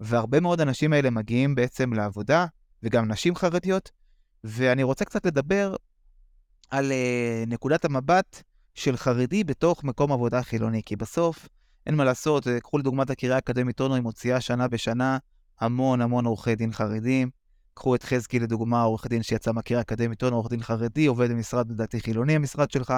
והרבה 0.00 0.40
מאוד 0.40 0.60
אנשים 0.60 0.92
האלה 0.92 1.10
מגיעים 1.10 1.54
בעצם 1.54 1.92
לעבודה, 1.92 2.46
וגם 2.82 3.08
נשים 3.08 3.36
חרדיות, 3.36 3.90
ואני 4.44 4.82
רוצה 4.82 5.04
קצת 5.04 5.26
לדבר 5.26 5.76
על 6.70 6.90
uh, 6.92 7.50
נקודת 7.50 7.84
המבט 7.84 8.42
של 8.74 8.96
חרדי 8.96 9.44
בתוך 9.44 9.84
מקום 9.84 10.12
עבודה 10.12 10.42
חילוני, 10.42 10.82
כי 10.82 10.96
בסוף 10.96 11.48
אין 11.86 11.94
מה 11.94 12.04
לעשות, 12.04 12.48
אה, 12.48 12.60
קחו 12.60 12.78
לדוגמת 12.78 13.10
הקריה 13.10 13.34
האקדמית 13.34 13.80
אונו, 13.80 13.94
היא 13.94 14.02
מוציאה 14.02 14.40
שנה 14.40 14.68
בשנה 14.68 15.18
המון 15.60 16.00
המון 16.00 16.24
עורכי 16.24 16.54
דין 16.54 16.72
חרדים. 16.72 17.30
קחו 17.74 17.94
את 17.94 18.02
חזקי 18.02 18.38
לדוגמה, 18.38 18.82
עורך 18.82 19.06
דין 19.06 19.22
שיצא 19.22 19.52
מהקריה 19.52 19.78
האקדמית 19.78 20.22
אונו, 20.22 20.36
עורך 20.36 20.50
דין 20.50 20.62
חרדי, 20.62 21.06
עובד 21.06 21.30
במשרד 21.30 21.70
לדעתי 21.70 22.00
חילוני, 22.00 22.34
המשרד 22.36 22.70
שלך. 22.70 22.94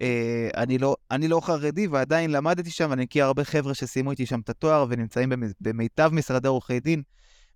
אה, 0.00 0.48
אני, 0.56 0.78
לא, 0.78 0.96
אני 1.10 1.28
לא 1.28 1.40
חרדי 1.40 1.86
ועדיין 1.86 2.30
למדתי 2.30 2.70
שם, 2.70 2.90
ואני 2.90 3.02
מכיר 3.02 3.24
הרבה 3.24 3.44
חבר'ה 3.44 3.74
שסיימו 3.74 4.10
איתי 4.10 4.26
שם 4.26 4.40
את 4.40 4.48
התואר 4.48 4.86
ונמצאים 4.88 5.32
במיטב 5.60 6.10
משרדי 6.12 6.48
עורכי 6.48 6.80
דין. 6.80 7.02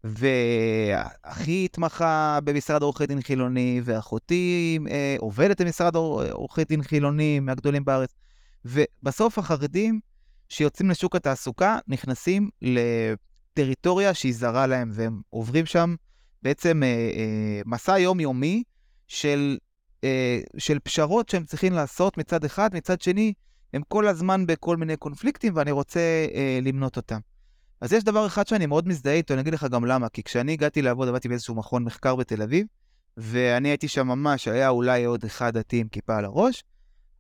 ואחי 0.05 1.65
התמחה 1.65 2.39
במשרד 2.45 2.83
עורכי 2.83 3.07
דין 3.07 3.23
חילוני, 3.23 3.81
ואחותי 3.85 4.79
אה, 4.91 5.17
עובדת 5.19 5.61
במשרד 5.61 5.97
עורכי 6.31 6.65
דין 6.65 6.83
חילוני 6.83 7.41
מהגדולים 7.41 7.85
בארץ. 7.85 8.15
ובסוף 8.65 9.39
החרדים 9.39 10.01
שיוצאים 10.49 10.91
לשוק 10.91 11.17
התעסוקה, 11.17 11.79
נכנסים 11.89 12.51
לטריטוריה 12.63 14.15
שהיא 14.15 14.35
זרה 14.35 14.67
להם, 14.67 14.91
והם 14.93 15.21
עוברים 15.31 15.67
שם 15.67 15.95
בעצם 16.43 16.83
אה, 16.83 16.89
אה, 16.89 17.61
מסע 17.67 17.99
יומיומי 17.99 18.63
של, 19.09 19.59
של 20.59 20.79
פשרות 20.79 21.29
שהם 21.29 21.45
צריכים 21.45 21.73
לעשות 21.73 22.19
מצד 22.19 22.45
אחד, 22.45 22.75
מצד 22.75 23.01
שני, 23.01 23.33
הם 23.75 23.83
כל 23.89 24.09
הזמן 24.09 24.47
בכל 24.47 24.77
מיני 24.77 24.97
קונפליקטים, 24.97 25.53
ואני 25.57 25.71
רוצה 25.71 26.01
אה, 26.35 26.59
למנות 26.63 26.97
אותם. 26.97 27.19
אז 27.81 27.93
יש 27.93 28.05
דבר 28.05 28.27
אחד 28.27 28.47
שאני 28.47 28.67
מאוד 28.67 28.89
מזדהה 28.89 29.15
איתו, 29.15 29.35
אני 29.35 29.41
אגיד 29.43 29.55
לך 29.55 29.65
גם 29.65 29.85
למה, 29.85 30.09
כי 30.09 30.23
כשאני 30.23 30.53
הגעתי 30.53 30.83
לעבוד, 30.83 31.09
עבדתי 31.09 31.29
באיזשהו 31.29 31.55
מכון 31.55 31.85
מחקר 31.85 32.17
בתל 32.17 32.43
אביב, 32.43 32.67
ואני 33.17 33.69
הייתי 33.69 33.89
שם 33.89 34.07
ממש, 34.09 34.49
היה 34.49 34.69
אולי 34.69 35.05
עוד 35.05 35.25
אחד 35.25 35.59
דתי 35.59 35.81
עם 35.81 35.89
כיפה 35.89 36.17
על 36.17 36.25
הראש, 36.25 36.65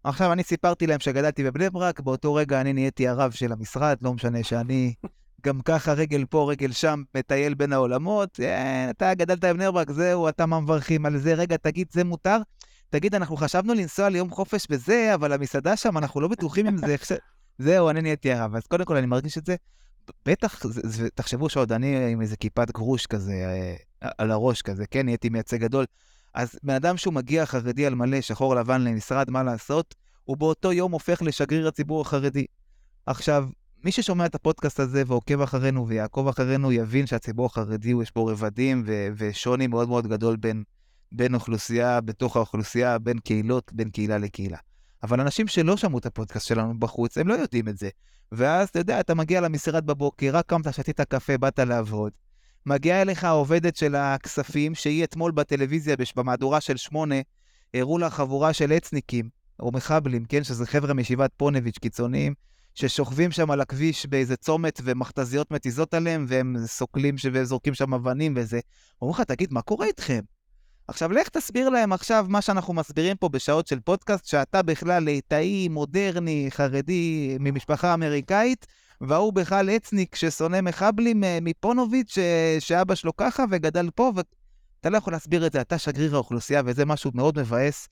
עכשיו, 0.05 0.33
אני 0.33 0.43
סיפרתי 0.43 0.87
להם 0.87 1.01
שגדלתי 1.01 1.45
בבני 1.45 1.71
ברק, 1.71 2.01
באותו 2.01 2.35
רגע 2.35 2.61
אני 2.61 2.73
נהייתי 2.73 3.09
הרב 3.09 3.31
של 3.31 3.53
המשרד, 3.53 3.97
לא 4.03 4.15
משנה 4.15 4.43
שאני 4.43 4.95
גם 5.43 5.61
ככה 5.61 5.93
רגל 5.93 6.25
פה, 6.25 6.51
רגל 6.51 6.73
שם, 6.73 7.03
מטייל 7.17 7.55
בין 7.55 7.73
העולמות. 7.73 8.41
אה, 8.41 8.91
אתה 8.91 9.15
גדלת 9.15 9.41
בבני 9.41 9.73
ברק, 9.73 9.91
זהו, 9.91 10.29
אתה 10.29 10.47
מה 10.47 10.61
מברכים 10.61 11.07
על 11.07 11.19
זה? 11.19 11.35
רגע, 11.35 11.57
תגיד, 11.57 11.87
זה 11.91 12.05
מותר? 12.05 12.39
תגיד, 12.91 13.15
אנחנו 13.15 13.37
חשבנו 13.37 13.75
לנסוע 13.75 14.09
ליום 14.09 14.31
חופש 14.31 14.67
בזה, 14.71 15.15
אבל 15.15 15.33
המסעדה 15.33 15.77
שם, 15.77 15.99
אנחנו 15.99 16.21
לא 16.21 16.29
בטוחים 16.29 16.67
אם 16.67 16.77
זה... 16.77 16.97
זהו, 17.59 17.91
אני 17.91 18.03
נהייתי 18.03 18.33
הרב. 18.33 18.55
אז 18.55 18.67
קודם 18.67 18.85
כל, 18.85 18.97
אני 18.97 19.07
מרגיש 19.07 19.39
את 19.39 19.47
זה. 19.47 19.57
בטח, 20.27 20.67
זה, 20.67 20.81
זה, 20.85 21.09
תחשבו 21.15 21.49
שעוד 21.49 21.73
אני 21.73 22.13
עם 22.13 22.21
איזה 22.21 22.37
כיפת 22.37 22.71
גרוש 22.71 23.07
כזה 23.07 23.33
אה, 23.33 24.09
על 24.19 24.31
הראש 24.31 24.63
כזה, 24.63 24.87
כן, 24.87 25.05
נהייתי 25.05 25.29
מייצג 25.29 25.61
גדול. 25.61 25.85
אז 26.35 26.59
בן 26.63 26.75
אדם 26.75 26.97
שהוא 26.97 27.15
מגיע 27.15 27.47
חרדי 27.47 27.87
על 27.87 27.95
מלא, 27.95 28.21
שחור 28.21 28.55
לבן 28.55 28.81
למשרד, 28.81 29.31
מה 29.31 29.43
לעשות? 29.43 29.95
הוא 30.25 30.37
באותו 30.37 30.73
יום 30.73 30.93
הופך 30.93 31.23
לשגריר 31.23 31.69
הציבור 31.69 32.01
החרדי. 32.01 32.47
עכשיו, 33.07 33.49
מי 33.85 33.93
ששומע 33.93 34.27
את 34.27 34.35
הפודקאסט 34.35 34.81
הזה 34.81 35.03
ועוקב 35.07 35.41
אחרינו 35.41 35.89
ויעקוב 35.89 36.29
אחרינו, 36.29 36.73
יבין 36.73 37.07
שהציבור 37.07 37.47
החרדי, 37.47 37.95
יש 38.03 38.15
בו 38.15 38.27
רבדים 38.27 38.83
ו- 38.87 39.09
ושוני 39.17 39.67
מאוד 39.67 39.89
מאוד 39.89 40.07
גדול 40.07 40.37
בין, 40.37 40.63
בין 41.13 41.35
אוכלוסייה, 41.35 42.01
בתוך 42.01 42.37
האוכלוסייה, 42.37 42.99
בין 42.99 43.19
קהילות, 43.19 43.73
בין 43.73 43.91
קהילה 43.91 44.19
לקהילה. 44.19 44.59
אבל 45.03 45.21
אנשים 45.21 45.47
שלא 45.47 45.77
שמעו 45.77 45.99
את 45.99 46.07
הפודקאסט 46.07 46.47
שלנו 46.47 46.81
בחוץ, 46.81 47.19
הם 47.19 47.29
לא 47.29 47.35
יודעים 47.35 47.69
את 47.69 47.79
זה. 47.79 47.89
ואז, 48.33 48.69
אתה 48.69 48.79
יודע, 48.79 49.01
אתה 49.01 49.15
מגיע 49.15 49.41
למשרד 49.41 49.87
בבוקר, 49.87 50.31
רק 50.37 50.47
קמת, 50.47 50.75
שתית 50.75 51.01
קפה, 51.01 51.39
באת 51.39 51.59
לעבוד. 51.59 52.13
מגיעה 52.67 53.03
אליך 53.03 53.25
העובדת 53.25 53.77
של 53.77 53.95
הכספים, 53.95 54.75
שהיא 54.75 55.05
אתמול 55.05 55.33
בטלוויזיה, 55.33 55.97
במהדורה 56.17 56.61
של 56.61 56.77
שמונה, 56.77 57.15
הראו 57.75 57.99
לה 57.99 58.11
חבורה 58.11 58.53
של 58.53 58.73
אצניקים, 58.73 59.29
או 59.61 59.73
מחבלים, 59.73 60.25
כן? 60.25 60.45
שזה 60.45 60.67
חבר'ה 60.67 60.95
מישיבת 60.95 61.31
פונביץ' 61.37 61.79
קיצוניים, 61.79 62.35
ששוכבים 62.75 63.31
שם 63.31 63.51
על 63.51 63.61
הכביש 63.61 64.07
באיזה 64.07 64.37
צומת 64.37 64.81
ומכתזיות 64.85 65.51
מתיזות 65.51 65.95
עליהם, 65.95 66.25
והם 66.29 66.57
סוקלים 66.67 67.15
וזורקים 67.33 67.75
שם 67.75 67.95
אבנים 67.95 68.35
וזה. 68.37 68.61
אומרים 69.03 69.21
לך, 69.21 69.27
תגיד, 69.27 69.53
מה 69.53 69.63
קורה 69.63 69.87
איתכם? 69.87 70.21
עכשיו, 70.89 71.13
לך 71.13 71.29
תסביר 71.29 71.69
להם 71.69 71.93
עכשיו 71.93 72.27
מה 72.29 72.43
שאנחנו 72.43 72.75
מסבירים 72.75 73.17
פה 73.17 73.29
בשעות 73.29 73.67
של 73.67 73.81
פודקאסט, 73.81 74.27
שאתה 74.27 74.63
בכלל 74.63 75.03
ליטאי, 75.03 75.69
מודרני, 75.69 76.47
חרדי, 76.51 77.37
ממשפחה 77.41 77.95
אמריקאית, 77.95 78.67
והוא 79.01 79.33
בכלל 79.33 79.71
אצניק 79.71 80.15
ששונא 80.15 80.61
מחבלים 80.61 81.25
אה, 81.25 81.39
מפונוביץ', 81.43 82.19
שאבא 82.59 82.95
שלו 82.95 83.17
ככה 83.17 83.45
וגדל 83.51 83.91
פה, 83.95 84.13
ואתה 84.15 84.91
לא 84.91 84.97
יכול 84.97 85.13
להסביר 85.13 85.47
את 85.47 85.53
זה, 85.53 85.61
אתה 85.61 85.79
שגריר 85.79 86.15
האוכלוסייה, 86.15 86.63
וזה 86.65 86.85
משהו 86.85 87.11
מאוד 87.15 87.39
מבאס. 87.41 87.89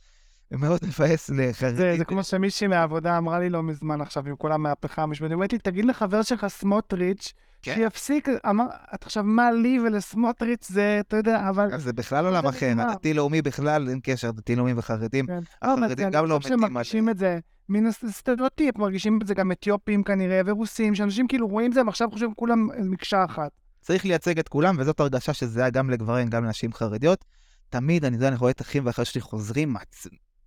מאוד 0.50 0.80
מבאס 0.88 1.30
לחרדים. 1.30 1.76
זה, 1.76 1.94
זה 1.98 2.04
כמו 2.04 2.24
שמישהי 2.24 2.66
מהעבודה 2.66 3.18
אמרה 3.18 3.38
לי 3.38 3.50
לא 3.50 3.62
מזמן 3.62 4.00
עכשיו, 4.00 4.28
עם 4.28 4.36
כל 4.36 4.52
המהפכה 4.52 5.02
המשפטית, 5.02 5.32
אמרתי 5.32 5.56
לי, 5.56 5.60
תגיד 5.60 5.84
לחבר 5.84 6.22
שלך 6.22 6.46
סמוטריץ', 6.46 7.32
כן. 7.64 7.74
שיפסיק, 7.74 8.28
אמר, 8.48 8.64
את 8.94 9.04
עכשיו, 9.04 9.24
מה 9.24 9.52
לי 9.52 9.80
ולסמוטריץ' 9.80 10.68
זה, 10.68 11.00
אתה 11.00 11.16
יודע, 11.16 11.48
אבל... 11.48 11.78
זה 11.78 11.92
בכלל 11.92 12.26
עולם 12.26 12.46
אחר, 12.46 12.74
הדתי-לאומי 12.78 13.42
בכלל, 13.42 13.88
אין 13.88 14.00
קשר, 14.02 14.30
דתי-לאומי 14.30 14.72
וחרדים. 14.76 15.26
כן. 15.26 15.38
החרדים 15.62 16.10
גם 16.10 16.26
לא 16.26 16.38
מתים. 16.38 16.52
אני 16.52 16.60
חושב 16.60 16.68
שמרגישים 16.68 17.08
את 17.08 17.18
זה, 17.18 17.38
מן 17.68 17.86
הסטריאוטיפ, 17.86 18.78
מרגישים 18.78 19.18
את 19.22 19.26
זה 19.26 19.34
גם 19.34 19.52
אתיופים 19.52 20.02
כנראה, 20.02 20.40
ורוסים, 20.46 20.94
שאנשים 20.94 21.28
כאילו 21.28 21.48
רואים 21.48 21.70
את 21.70 21.74
זה, 21.74 21.80
הם 21.80 21.88
עכשיו 21.88 22.10
חושבים 22.10 22.34
כולם 22.34 22.68
מקשה 22.90 23.24
אחת. 23.24 23.50
צריך 23.80 24.04
לייצג 24.04 24.38
את 24.38 24.48
כולם, 24.48 24.76
וזאת 24.78 25.00
הרגשה 25.00 25.32
שזה 25.32 25.60
היה 25.60 25.70
גם 25.70 25.90
לגברים, 25.90 26.28
גם 26.28 26.44
לנשים 26.44 26.72
חרדיות. 26.72 27.24
תמיד, 27.68 28.04
אני 28.04 28.16
יודע, 28.16 28.28
אני 28.28 28.36
רואה 28.36 28.50
את 28.50 28.60
אחים 28.60 28.86
ואחיות 28.86 29.06
שלי 29.06 29.20
חוזרים, 29.20 29.76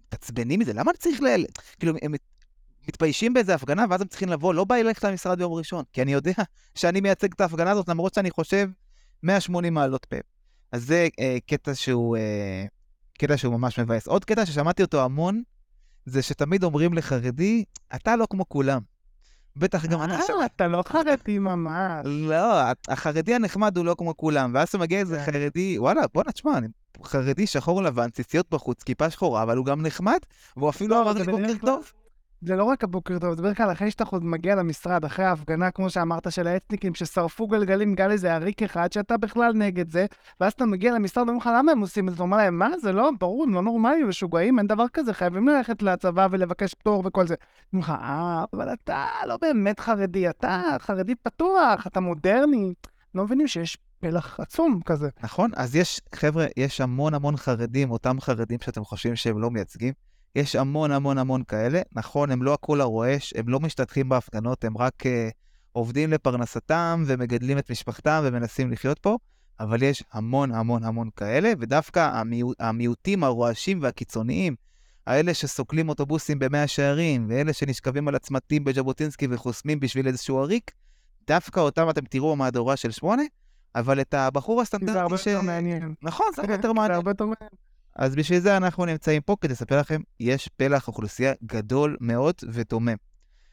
מתעצבנים 0.06 0.60
מזה, 0.60 0.74
למה 0.74 0.92
אני 0.92 0.98
צריך 0.98 1.22
ל... 1.22 1.26
כאילו, 1.80 1.94
הם 2.02 2.14
מתביישים 2.88 3.34
באיזה 3.34 3.56
הפגנה, 3.56 3.86
ואז 3.90 4.02
הם 4.02 4.08
צריכים 4.08 4.30
לבוא, 4.30 4.54
לא 4.54 4.64
בא 4.64 4.76
ללכת 4.76 5.04
למשרד 5.04 5.38
ביום 5.38 5.54
ראשון, 5.54 5.84
כי 5.94 6.02
אני 6.02 6.14
יודע 6.14 6.34
שאני 6.76 7.02
מייצג 7.02 7.32
את 7.34 7.42
ההפגנה 7.42 7.72
הזאת, 7.72 7.90
למרות 7.90 8.14
שאני 8.14 8.32
חושב 8.32 8.70
180 9.24 9.74
מעלות 9.74 10.06
פה. 10.06 10.16
אז 10.72 10.86
זה 10.86 11.08
אה, 11.20 11.38
קטע 11.48 11.76
שהוא, 11.76 12.18
אה, 12.18 12.66
קטע 13.20 13.38
שהוא 13.38 13.54
ממש 13.58 13.80
מבאס. 13.80 14.08
עוד 14.08 14.26
קטע 14.26 14.46
ששמעתי 14.46 14.82
אותו 14.82 15.04
המון, 15.04 15.44
זה 16.06 16.22
שתמיד 16.22 16.64
אומרים 16.64 16.94
לחרדי, 16.94 17.64
אתה 17.96 18.16
לא 18.16 18.28
כמו 18.30 18.50
כולם. 18.50 18.82
בטח 19.56 19.86
גם 19.86 20.02
אני 20.02 20.16
עכשיו... 20.16 20.42
אה, 20.42 20.46
אתה 20.46 20.68
לא 20.68 20.84
חרדי 20.88 21.40
ממש. 21.40 22.06
לא, 22.06 22.62
החרדי 22.88 23.36
הנחמד 23.36 23.78
הוא 23.78 23.86
לא 23.86 23.96
כמו 23.98 24.18
כולם, 24.18 24.52
ואז 24.54 24.68
אתה 24.68 24.78
מגיע 24.78 25.00
איזה 25.00 25.18
כן. 25.26 25.32
חרדי, 25.32 25.80
וואלה, 25.80 26.02
בואנה, 26.14 26.32
תשמע, 26.32 26.58
אני 26.58 26.68
חרדי 27.04 27.48
שחור 27.48 27.84
לבן, 27.84 28.10
ציציות 28.10 28.46
בחוץ, 28.50 28.84
כיפה 28.84 29.10
שחורה, 29.10 29.44
אבל 29.44 29.58
הוא 29.58 29.66
גם 29.66 29.82
נחמד, 29.82 30.20
והוא 30.58 30.70
אפילו 30.70 30.96
לא, 30.96 31.02
אמר 31.02 31.14
לי 31.14 31.24
בוקר 31.24 31.54
טוב. 31.66 31.92
זה 32.42 32.56
לא 32.56 32.64
רק 32.64 32.84
הבוקר 32.84 33.20
טוב, 33.20 33.36
זה 33.36 33.42
בדרך 33.42 33.58
כלל 33.58 33.72
אחרי 33.72 33.92
שאתה 33.92 34.04
עוד 34.04 34.24
מגיע 34.24 34.56
למשרד, 34.56 35.06
אחרי 35.06 35.26
ההפגנה, 35.26 35.72
כמו 35.72 35.90
שאמרת, 35.90 36.32
של 36.32 36.48
האתניקים, 36.48 36.96
ששרפו 36.96 37.48
גלגלים 37.48 37.92
בגלל 37.92 38.12
איזה 38.12 38.34
עריק 38.34 38.64
אחד, 38.64 38.92
שאתה 38.92 39.18
בכלל 39.18 39.54
נגד 39.54 39.92
זה, 39.92 40.06
ואז 40.42 40.54
אתה 40.54 40.66
מגיע 40.66 40.94
למשרד, 40.94 41.22
אומרים 41.22 41.38
לך, 41.38 41.50
למה 41.58 41.72
הם 41.72 41.80
עושים 41.80 42.08
את 42.08 42.14
זה? 42.14 42.16
אתה 42.16 42.24
אומר 42.24 42.38
להם, 42.38 42.60
מה, 42.60 42.70
זה 42.82 42.92
לא, 42.92 43.12
ברור, 43.20 43.44
הם 43.44 43.54
לא 43.54 43.62
נורמליים, 43.62 44.10
משוגעים, 44.10 44.60
אין 44.60 44.68
דבר 44.68 44.86
כזה, 44.94 45.14
חייבים 45.14 45.48
ללכת 45.48 45.82
לצבא 45.82 46.28
ולבקש 46.32 46.74
פטור 46.74 47.04
וכל 47.06 47.28
זה. 47.28 47.36
אומרים 47.74 47.90
לך, 47.90 47.90
אה, 48.02 48.44
אבל 48.54 48.74
אתה 48.74 49.06
לא 49.28 49.38
באמת 49.42 49.80
חרדי, 49.80 50.30
אתה 50.30 50.64
חרדי 50.80 51.16
פתוח, 51.16 51.88
אתה 51.88 52.00
מודרני. 52.00 52.74
לא 53.16 53.24
מבינים 53.24 53.48
שיש 53.48 53.78
פלח 54.00 54.40
עצום 54.40 54.82
כזה. 54.86 55.10
נכון? 55.24 55.52
אז 55.56 55.76
יש, 55.76 56.02
חבר'ה, 56.16 56.46
יש 56.58 56.82
המון 56.82 57.14
המון 57.14 57.38
חרדים, 57.38 57.92
אותם 57.92 58.22
חרדים 58.22 58.60
שאתם 58.62 58.84
חושבים 58.84 59.16
שהם 59.16 59.40
לא 59.40 59.52
מייצגים. 59.52 59.94
יש 60.38 60.56
המון 60.56 60.92
המון 60.92 61.18
המון 61.18 61.44
כאלה. 61.44 61.82
נכון, 61.92 62.32
הם 62.32 62.44
לא 62.44 62.54
הכול 62.54 62.82
הרועש, 62.82 63.34
הם 63.38 63.50
לא 63.50 63.60
משתתפים 63.60 64.10
בהפגנות, 64.10 64.64
הם 64.64 64.78
רק 64.78 65.06
uh, 65.06 65.10
עובדים 65.72 66.12
לפרנסתם 66.12 67.04
ומגדלים 67.08 67.58
את 67.58 67.72
משפחתם 67.72 68.22
ומנסים 68.24 68.72
לחיות 68.72 69.00
פה, 69.00 69.18
אבל 69.60 69.84
יש 69.84 70.04
המון 70.14 70.52
המון 70.52 70.84
המון 70.84 71.10
כאלה, 71.16 71.54
ודווקא 71.60 72.00
המיעוט, 72.00 72.56
המיעוטים 72.60 73.24
הרועשים 73.24 73.80
והקיצוניים, 73.82 74.56
האלה 75.08 75.34
שסוקלים 75.34 75.90
אוטובוסים 75.90 76.40
במאה 76.40 76.68
שערים, 76.68 77.26
ואלה 77.30 77.54
שנשכבים 77.54 78.08
על 78.08 78.16
הצמתים 78.16 78.64
בז'בוטינסקי 78.64 79.28
וחוסמים 79.30 79.80
בשביל 79.80 80.08
איזשהו 80.08 80.40
עריק, 80.40 80.72
דווקא 81.28 81.60
אותם 81.60 81.90
אתם 81.90 82.06
תראו 82.06 82.36
מהדורה 82.36 82.76
של 82.76 82.92
שמונה, 82.92 83.24
אבל 83.76 84.02
את 84.02 84.14
הבחור 84.14 84.56
זה 84.56 84.78
הרבה 84.78 84.86
הסטנדרטי 84.86 85.24
ש... 85.24 85.28
יותר 85.28 85.42
מעניין. 85.42 85.94
נכון, 86.02 86.28
זה 86.36 86.42
הרבה 86.42 86.54
יותר 86.54 86.68
זה 86.68 86.74
מעניין. 86.74 86.96
הרבה 86.96 87.12
יותר 87.12 87.26
מעניין. 87.26 87.67
אז 87.98 88.16
בשביל 88.16 88.40
זה 88.40 88.58
אנחנו 88.58 88.86
נמצאים 88.86 89.22
פה 89.22 89.36
כדי 89.42 89.54
לספר 89.54 89.80
לכם, 89.80 90.02
יש 90.20 90.48
פלח 90.48 90.88
אוכלוסייה 90.88 91.34
גדול 91.46 91.98
מאוד 92.02 92.36
ודומם. 92.50 92.96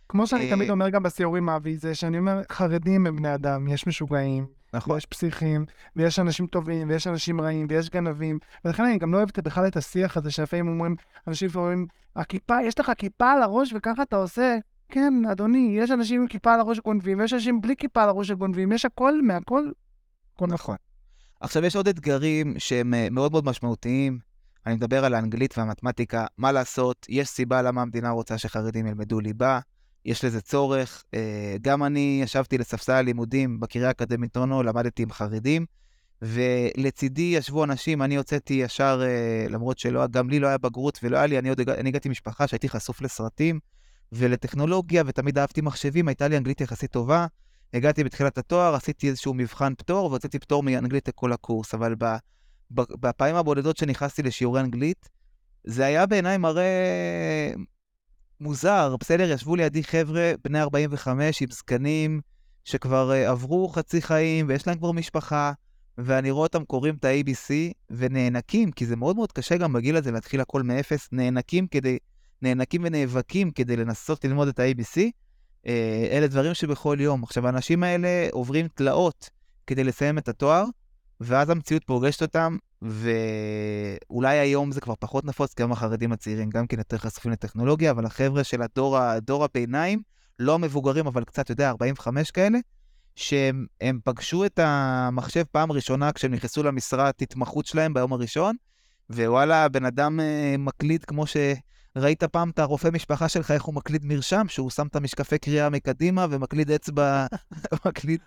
כמו 0.09 0.26
שאני 0.26 0.45
אה, 0.45 0.51
תמיד 0.51 0.70
אומר 0.70 0.88
גם 0.88 1.03
בסיורים, 1.03 1.49
אבי, 1.49 1.76
זה 1.76 1.95
שאני 1.95 2.18
אומר, 2.18 2.40
חרדים 2.53 3.07
הם 3.07 3.16
בני 3.16 3.34
אדם, 3.34 3.68
יש 3.68 3.86
משוגעים, 3.86 4.47
נכון. 4.74 4.95
ויש 4.95 5.07
פסיכים, 5.07 5.64
ויש 5.97 6.18
אנשים 6.18 6.47
טובים, 6.47 6.88
ויש 6.88 7.07
אנשים 7.07 7.40
רעים, 7.40 7.66
ויש 7.70 7.90
גנבים, 7.90 8.38
ולכן 8.64 8.84
אני 8.84 8.99
גם 8.99 9.12
לא 9.12 9.18
אוהב 9.18 9.28
בכלל 9.45 9.66
את 9.66 9.76
השיח 9.76 10.16
הזה, 10.16 10.30
שלפעמים 10.30 10.68
אומרים, 10.68 10.97
אנשים 11.28 11.49
אומרים, 11.55 11.86
הכיפה, 12.16 12.62
יש 12.62 12.80
לך 12.80 12.92
כיפה 12.99 13.32
על 13.32 13.42
הראש 13.42 13.72
וככה 13.76 14.03
אתה 14.03 14.16
עושה? 14.16 14.57
כן, 14.88 15.12
אדוני, 15.32 15.76
יש 15.78 15.90
אנשים 15.90 16.20
עם 16.20 16.26
כיפה 16.26 16.55
על 16.55 16.61
הראש 16.61 16.76
שגונבים, 16.76 17.18
ויש 17.18 17.32
אנשים 17.32 17.61
בלי 17.61 17.76
כיפה 17.76 18.03
על 18.03 18.09
הראש 18.09 18.28
שגונבים, 18.28 18.72
יש 18.72 18.84
הכל 18.84 19.22
מהכל. 19.22 19.70
הכל 20.34 20.47
נכון. 20.47 20.76
עכשיו, 21.40 21.64
יש 21.64 21.76
עוד 21.76 21.88
אתגרים 21.88 22.55
שהם 22.59 22.95
אה, 22.95 23.09
מאוד 23.11 23.32
מאוד 23.32 23.45
משמעותיים. 23.45 24.34
אני 24.66 24.74
מדבר 24.74 25.04
על 25.04 25.14
האנגלית 25.14 25.58
והמתמטיקה. 25.58 26.26
מה 26.38 26.52
לעשות, 26.52 27.06
יש 27.08 27.28
סיבה 27.28 27.62
למה 27.62 27.82
המדינה 27.82 28.10
רוצה 28.10 28.38
שחרדים 28.38 28.86
ילמדו 28.86 29.20
ליבה, 29.20 29.60
יש 30.04 30.24
לזה 30.24 30.40
צורך. 30.40 31.04
אה, 31.14 31.56
גם 31.62 31.84
אני 31.84 32.20
ישבתי 32.22 32.58
לספסל 32.58 32.92
הלימודים 32.92 33.60
בקריה 33.60 33.88
האקדמית 33.88 34.36
אונו, 34.36 34.62
למדתי 34.62 35.02
עם 35.02 35.12
חרדים, 35.12 35.66
ולצידי 36.22 37.32
ישבו 37.36 37.64
אנשים, 37.64 38.02
אני 38.02 38.16
הוצאתי 38.16 38.54
ישר, 38.54 39.02
אה, 39.04 39.46
למרות 39.48 39.78
שלא, 39.78 40.06
גם 40.06 40.30
לי 40.30 40.40
לא 40.40 40.46
היה 40.46 40.58
בגרות 40.58 40.98
ולא 41.02 41.16
היה 41.16 41.26
לי, 41.26 41.38
אני 41.38 41.48
עוד 41.48 41.60
אני 41.60 41.88
הגעתי 41.88 42.08
ממשפחה 42.08 42.46
שהייתי 42.46 42.68
חשוף 42.68 43.02
לסרטים 43.02 43.60
ולטכנולוגיה, 44.12 45.02
ותמיד 45.06 45.38
אהבתי 45.38 45.60
מחשבים, 45.60 46.08
הייתה 46.08 46.28
לי 46.28 46.36
אנגלית 46.36 46.60
יחסית 46.60 46.90
טובה. 46.90 47.26
הגעתי 47.74 48.04
בתחילת 48.04 48.38
התואר, 48.38 48.74
עשיתי 48.74 49.08
איזשהו 49.08 49.34
מבחן 49.34 49.74
פטור, 49.74 50.10
והוצאתי 50.10 50.38
פטור 50.38 50.62
מאנגלית 50.62 51.08
לכל 51.08 51.32
הקורס, 51.32 51.74
אבל 51.74 51.94
ב, 51.98 52.16
בפעמים 52.70 53.36
הבודדות 53.36 53.76
שנכנסתי 53.76 54.22
לשיעורי 54.22 54.60
אנגלית, 54.60 55.08
זה 55.64 55.84
היה 55.84 56.06
בעיניי 56.06 56.38
מראה 56.38 57.52
מוזר. 58.40 58.96
בסדר, 59.00 59.30
ישבו 59.30 59.56
לידי 59.56 59.84
חבר'ה 59.84 60.32
בני 60.44 60.60
45 60.60 61.42
עם 61.42 61.50
זקנים, 61.50 62.20
שכבר 62.64 63.10
uh, 63.10 63.30
עברו 63.30 63.68
חצי 63.68 64.02
חיים, 64.02 64.46
ויש 64.48 64.66
להם 64.66 64.78
כבר 64.78 64.92
משפחה, 64.92 65.52
ואני 65.98 66.30
רואה 66.30 66.42
אותם 66.42 66.64
קוראים 66.64 66.94
את 66.94 67.04
ה-ABC, 67.04 67.50
ונאנקים, 67.90 68.72
כי 68.72 68.86
זה 68.86 68.96
מאוד 68.96 69.16
מאוד 69.16 69.32
קשה 69.32 69.56
גם 69.56 69.72
בגיל 69.72 69.96
הזה 69.96 70.12
להתחיל 70.12 70.40
הכל 70.40 70.62
מאפס, 70.62 71.08
נאנקים 71.12 71.66
כדי, 71.66 71.98
נאנקים 72.42 72.82
ונאבקים 72.84 73.50
כדי 73.50 73.76
לנסות 73.76 74.24
ללמוד 74.24 74.48
את 74.48 74.58
ה-ABC. 74.58 75.00
אה, 75.66 76.08
אלה 76.10 76.26
דברים 76.26 76.54
שבכל 76.54 76.96
יום. 77.00 77.22
עכשיו, 77.22 77.46
האנשים 77.46 77.82
האלה 77.82 78.28
עוברים 78.32 78.68
תלאות 78.74 79.30
כדי 79.66 79.84
לסיים 79.84 80.18
את 80.18 80.28
התואר, 80.28 80.64
ואז 81.24 81.50
המציאות 81.50 81.84
פוגשת 81.84 82.22
אותם, 82.22 82.56
ואולי 82.82 84.38
היום 84.38 84.72
זה 84.72 84.80
כבר 84.80 84.94
פחות 84.98 85.24
נפוץ, 85.24 85.54
גם 85.58 85.72
החרדים 85.72 86.12
הצעירים 86.12 86.50
גם 86.50 86.66
כן 86.66 86.78
יותר 86.78 86.98
חשופים 86.98 87.32
לטכנולוגיה, 87.32 87.90
אבל 87.90 88.06
החבר'ה 88.06 88.44
של 88.44 88.62
הדור, 88.62 88.98
ה- 88.98 89.20
דור 89.20 89.44
הביניים, 89.44 90.02
לא 90.38 90.54
המבוגרים, 90.54 91.06
אבל 91.06 91.24
קצת, 91.24 91.44
אתה 91.44 91.52
יודע, 91.52 91.68
45 91.68 92.30
כאלה, 92.30 92.58
שהם 93.16 93.66
הם 93.80 94.00
פגשו 94.04 94.44
את 94.44 94.58
המחשב 94.62 95.44
פעם 95.52 95.72
ראשונה 95.72 96.12
כשהם 96.12 96.34
נכנסו 96.34 96.62
למשרת 96.62 97.22
התמחות 97.22 97.66
שלהם 97.66 97.94
ביום 97.94 98.12
הראשון, 98.12 98.56
ווואלה, 99.10 99.64
הבן 99.64 99.84
אדם 99.84 100.20
אה, 100.20 100.54
מקליד 100.58 101.04
כמו 101.04 101.26
ש... 101.26 101.36
ראית 101.96 102.24
פעם 102.24 102.50
את 102.50 102.58
הרופא 102.58 102.88
משפחה 102.92 103.28
שלך, 103.28 103.50
איך 103.50 103.62
הוא 103.62 103.74
מקליד 103.74 104.04
מרשם, 104.04 104.46
שהוא 104.48 104.70
שם 104.70 104.86
את 104.86 104.96
המשקפי 104.96 105.38
קריאה 105.38 105.70
מקדימה 105.70 106.26
ומקליד 106.30 106.70
אצבע, 106.70 107.26
מקליד 107.86 108.20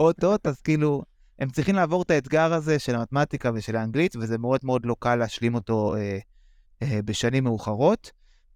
אות-אות, 0.00 0.46
אז 0.46 0.60
כאילו, 0.60 1.02
הם 1.38 1.50
צריכים 1.50 1.74
לעבור 1.74 2.02
את 2.02 2.10
האתגר 2.10 2.52
הזה 2.52 2.78
של 2.78 2.94
המתמטיקה 2.94 3.50
ושל 3.54 3.76
האנגלית, 3.76 4.16
וזה 4.16 4.38
מאוד 4.38 4.60
מאוד 4.62 4.86
לא 4.86 4.96
קל 4.98 5.16
להשלים 5.16 5.54
אותו 5.54 5.96
אה, 5.96 6.18
אה, 6.82 7.00
בשנים 7.04 7.44
מאוחרות, 7.44 8.10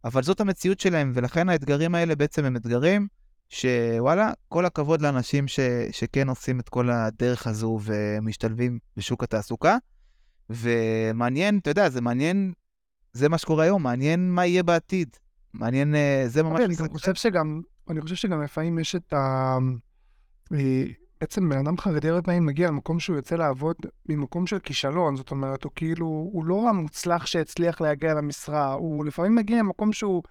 אבל 0.05 0.23
זאת 0.23 0.41
המציאות 0.41 0.81
שלהם, 0.81 1.13
ולכן 1.15 1.49
האתגרים 1.49 1.95
האלה 1.95 2.17
בעצם 2.17 2.45
הם 2.45 2.57
אתגרים 2.57 3.09
שוואלה, 3.49 4.33
כל 4.49 4.67
הכבוד 4.67 5.03
לאנשים 5.03 5.49
ש, 5.49 5.61
שכן 5.91 6.29
עושים 6.29 6.61
את 6.61 6.69
כל 6.69 6.91
הדרך 6.91 7.47
הזו 7.47 7.79
ומשתלבים 7.83 8.79
בשוק 8.97 9.23
התעסוקה. 9.23 9.77
ומעניין, 10.51 11.59
אתה 11.59 11.71
יודע, 11.71 11.89
זה 11.89 12.01
מעניין 12.01 12.53
זה 13.13 13.29
מה 13.29 13.39
שקורה 13.39 13.65
היום, 13.65 13.83
מעניין 13.83 14.31
מה 14.31 14.47
יהיה 14.47 14.63
בעתיד. 14.63 15.17
מעניין, 15.55 15.95
אה, 15.95 16.25
זה 16.27 16.43
ממש... 16.43 16.53
אוקיי, 16.53 16.65
אני 16.65 16.89
חושב 16.89 17.15
שגם, 17.15 17.61
אני 17.91 18.01
חושב 18.01 18.15
שגם 18.15 18.43
לפעמים 18.43 18.79
יש 18.79 18.97
את 18.97 19.13
ה... 19.13 19.59
בעצם 21.21 21.49
בן 21.49 21.59
אדם 21.59 21.79
חרדי 21.79 22.09
הרבה 22.09 22.23
פעמים 22.23 22.47
מגיע 22.47 22.69
למקום 22.69 23.01
שהוא 23.01 23.17
יוצא 23.17 23.37
לעבוד 23.37 23.77
ממקום 24.09 24.47
של 24.47 24.59
כישלון, 24.59 25.17
זאת 25.17 25.31
אומרת, 25.31 25.65
הוא 25.65 25.73
כאילו, 25.75 26.07
הוא 26.07 26.45
לא 26.45 26.69
המוצלח 26.69 27.27
שהצליח 27.27 27.81
להגיע 27.81 28.15
למשרה, 28.15 28.73
הוא 28.73 29.05
לפעמים 29.05 29.35
מגיע 29.35 29.59
למקום 29.59 29.93
שהוא 29.93 30.23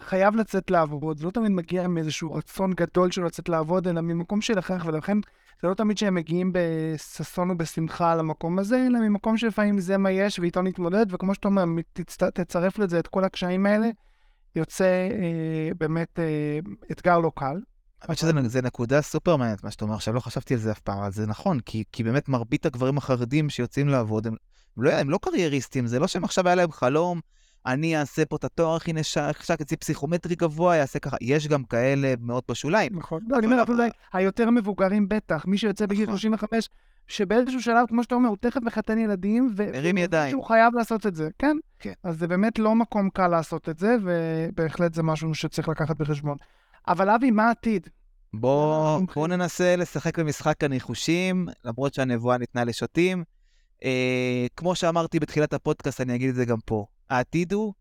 חייב 0.00 0.36
לצאת 0.36 0.70
לעבוד, 0.70 1.18
זה 1.18 1.26
לא 1.26 1.30
תמיד 1.30 1.50
מגיע 1.50 1.88
מאיזשהו 1.88 2.32
רצון 2.32 2.72
גדול 2.72 3.10
שלו 3.10 3.24
לצאת 3.24 3.48
לעבוד, 3.48 3.88
אלא 3.88 4.00
ממקום 4.00 4.40
של 4.40 4.58
הכרח, 4.58 4.86
ולכן 4.86 5.18
זה 5.62 5.68
לא 5.68 5.74
תמיד 5.74 5.98
שהם 5.98 6.14
מגיעים 6.14 6.52
בששון 6.54 7.50
ובשמחה 7.50 8.14
למקום 8.14 8.58
הזה, 8.58 8.86
אלא 8.86 9.00
ממקום 9.00 9.36
שלפעמים 9.36 9.80
זה 9.80 9.98
מה 9.98 10.10
יש 10.10 10.38
ואיתו 10.38 10.62
נתמודד, 10.62 11.06
וכמו 11.14 11.34
שאתה 11.34 11.48
אומר. 11.48 11.64
תצרף 12.34 12.78
לזה 12.78 12.98
את 12.98 13.06
כל 13.06 13.24
הקשיים 13.24 13.66
האלה, 13.66 13.88
יוצא 14.56 14.84
אה, 14.84 15.70
באמת 15.78 16.18
אה, 16.18 16.58
אתגר 16.92 17.18
לא 17.18 17.32
קל. 17.36 17.60
האמת 18.02 18.18
שזה 18.18 18.62
נקודה 18.62 19.02
סופר 19.02 19.36
מעניינת, 19.36 19.64
מה 19.64 19.70
שאתה 19.70 19.84
אומר 19.84 19.94
עכשיו, 19.94 20.14
לא 20.14 20.20
חשבתי 20.20 20.54
על 20.54 20.60
זה 20.60 20.72
אף 20.72 20.78
פעם, 20.78 20.98
אבל 20.98 21.12
זה 21.12 21.26
נכון, 21.26 21.60
כי, 21.60 21.84
כי 21.92 22.04
באמת 22.04 22.28
מרבית 22.28 22.66
הגברים 22.66 22.98
החרדים 22.98 23.50
שיוצאים 23.50 23.88
לעבוד, 23.88 24.26
הם, 24.26 24.34
הם, 24.76 24.82
לא, 24.82 24.92
הם 24.92 25.10
לא 25.10 25.18
קרייריסטים, 25.22 25.86
זה 25.86 25.98
לא 25.98 26.06
שהם 26.06 26.24
עכשיו 26.24 26.46
היה 26.46 26.54
להם 26.54 26.72
חלום, 26.72 27.20
אני 27.66 27.96
אעשה 27.96 28.24
פה 28.24 28.36
את 28.36 28.44
התואר 28.44 28.76
הכי 28.76 28.92
נחשק, 28.92 29.60
אצלי 29.62 29.76
פסיכומטרי 29.76 30.34
גבוה, 30.34 30.76
יעשה 30.76 30.98
ככה, 30.98 31.16
יש 31.20 31.48
גם 31.48 31.64
כאלה 31.64 32.14
מאוד 32.20 32.42
בשוליים. 32.50 32.98
נכון. 32.98 33.20
לא, 33.28 33.38
אני 33.38 33.46
אומר, 33.46 33.62
אפילו 33.62 33.84
היותר 34.12 34.50
מבוגרים 34.50 35.08
בטח, 35.08 35.46
מי 35.46 35.58
שיוצא 35.58 35.86
בגיל 35.86 36.06
35, 36.06 36.68
שבאיזשהו 37.08 37.62
שלב, 37.62 37.86
כמו 37.88 38.02
שאתה 38.02 38.14
אומר, 38.14 38.28
הוא 38.28 38.36
תכף 38.40 38.60
מחתן 38.62 38.98
ילדים, 38.98 39.54
מרים 39.72 39.98
ידיים. 39.98 40.30
שהוא 40.30 40.44
חייב 40.44 40.74
לעשות 40.74 41.06
את 41.06 41.14
זה, 41.14 41.28
כן? 41.38 41.56
כן. 41.78 41.92
אז 42.02 42.18
זה 42.18 42.28
באמת 42.28 42.58
לא 42.58 42.74
מקום 42.74 43.10
קל 43.10 43.28
לעשות 43.28 43.68
את 43.68 43.78
זה, 43.78 43.96
ובהחלט 44.02 44.94
זה 44.94 45.02
משהו 45.02 45.34
שצריך 45.34 45.68
לקחת 45.68 45.96
בחשבון. 45.96 46.36
אבל 46.88 47.10
אבי, 47.10 47.30
מה 47.30 47.48
העתיד? 47.48 47.88
בוא, 48.34 49.00
בוא 49.14 49.28
ננסה 49.28 49.76
לשחק 49.76 50.18
במשחק 50.18 50.64
הניחושים, 50.64 51.48
למרות 51.64 51.94
שהנבואה 51.94 52.38
ניתנה 52.38 52.64
לשוטים. 52.64 53.24
אה, 53.84 54.46
כמו 54.56 54.74
שאמרתי 54.74 55.20
בתחילת 55.20 55.52
הפודקאסט, 55.52 56.00
אני 56.00 56.14
אגיד 56.14 56.28
את 56.28 56.34
זה 56.34 56.44
גם 56.44 56.58
פה. 56.64 56.86
העתיד 57.10 57.52
הוא 57.52 57.72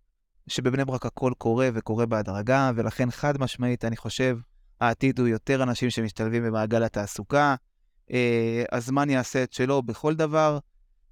שבבני 0.48 0.86
ברק 0.86 1.06
הכל 1.06 1.32
קורה 1.38 1.70
וקורה 1.74 2.06
בהדרגה, 2.06 2.72
ולכן 2.76 3.12
חד 3.12 3.38
משמעית, 3.40 3.86
אני 3.86 3.98
חושב, 3.98 4.38
העתיד 4.82 5.20
הוא 5.20 5.28
יותר 5.28 5.64
אנשים 5.64 5.90
שמשתלבים 5.90 6.44
במעגל 6.44 6.84
התעסוקה. 6.84 7.56
אה, 8.12 8.64
הזמן 8.72 9.10
יעשה 9.10 9.44
את 9.44 9.54
שלו 9.54 9.82
בכל 9.82 10.16
דבר, 10.16 10.60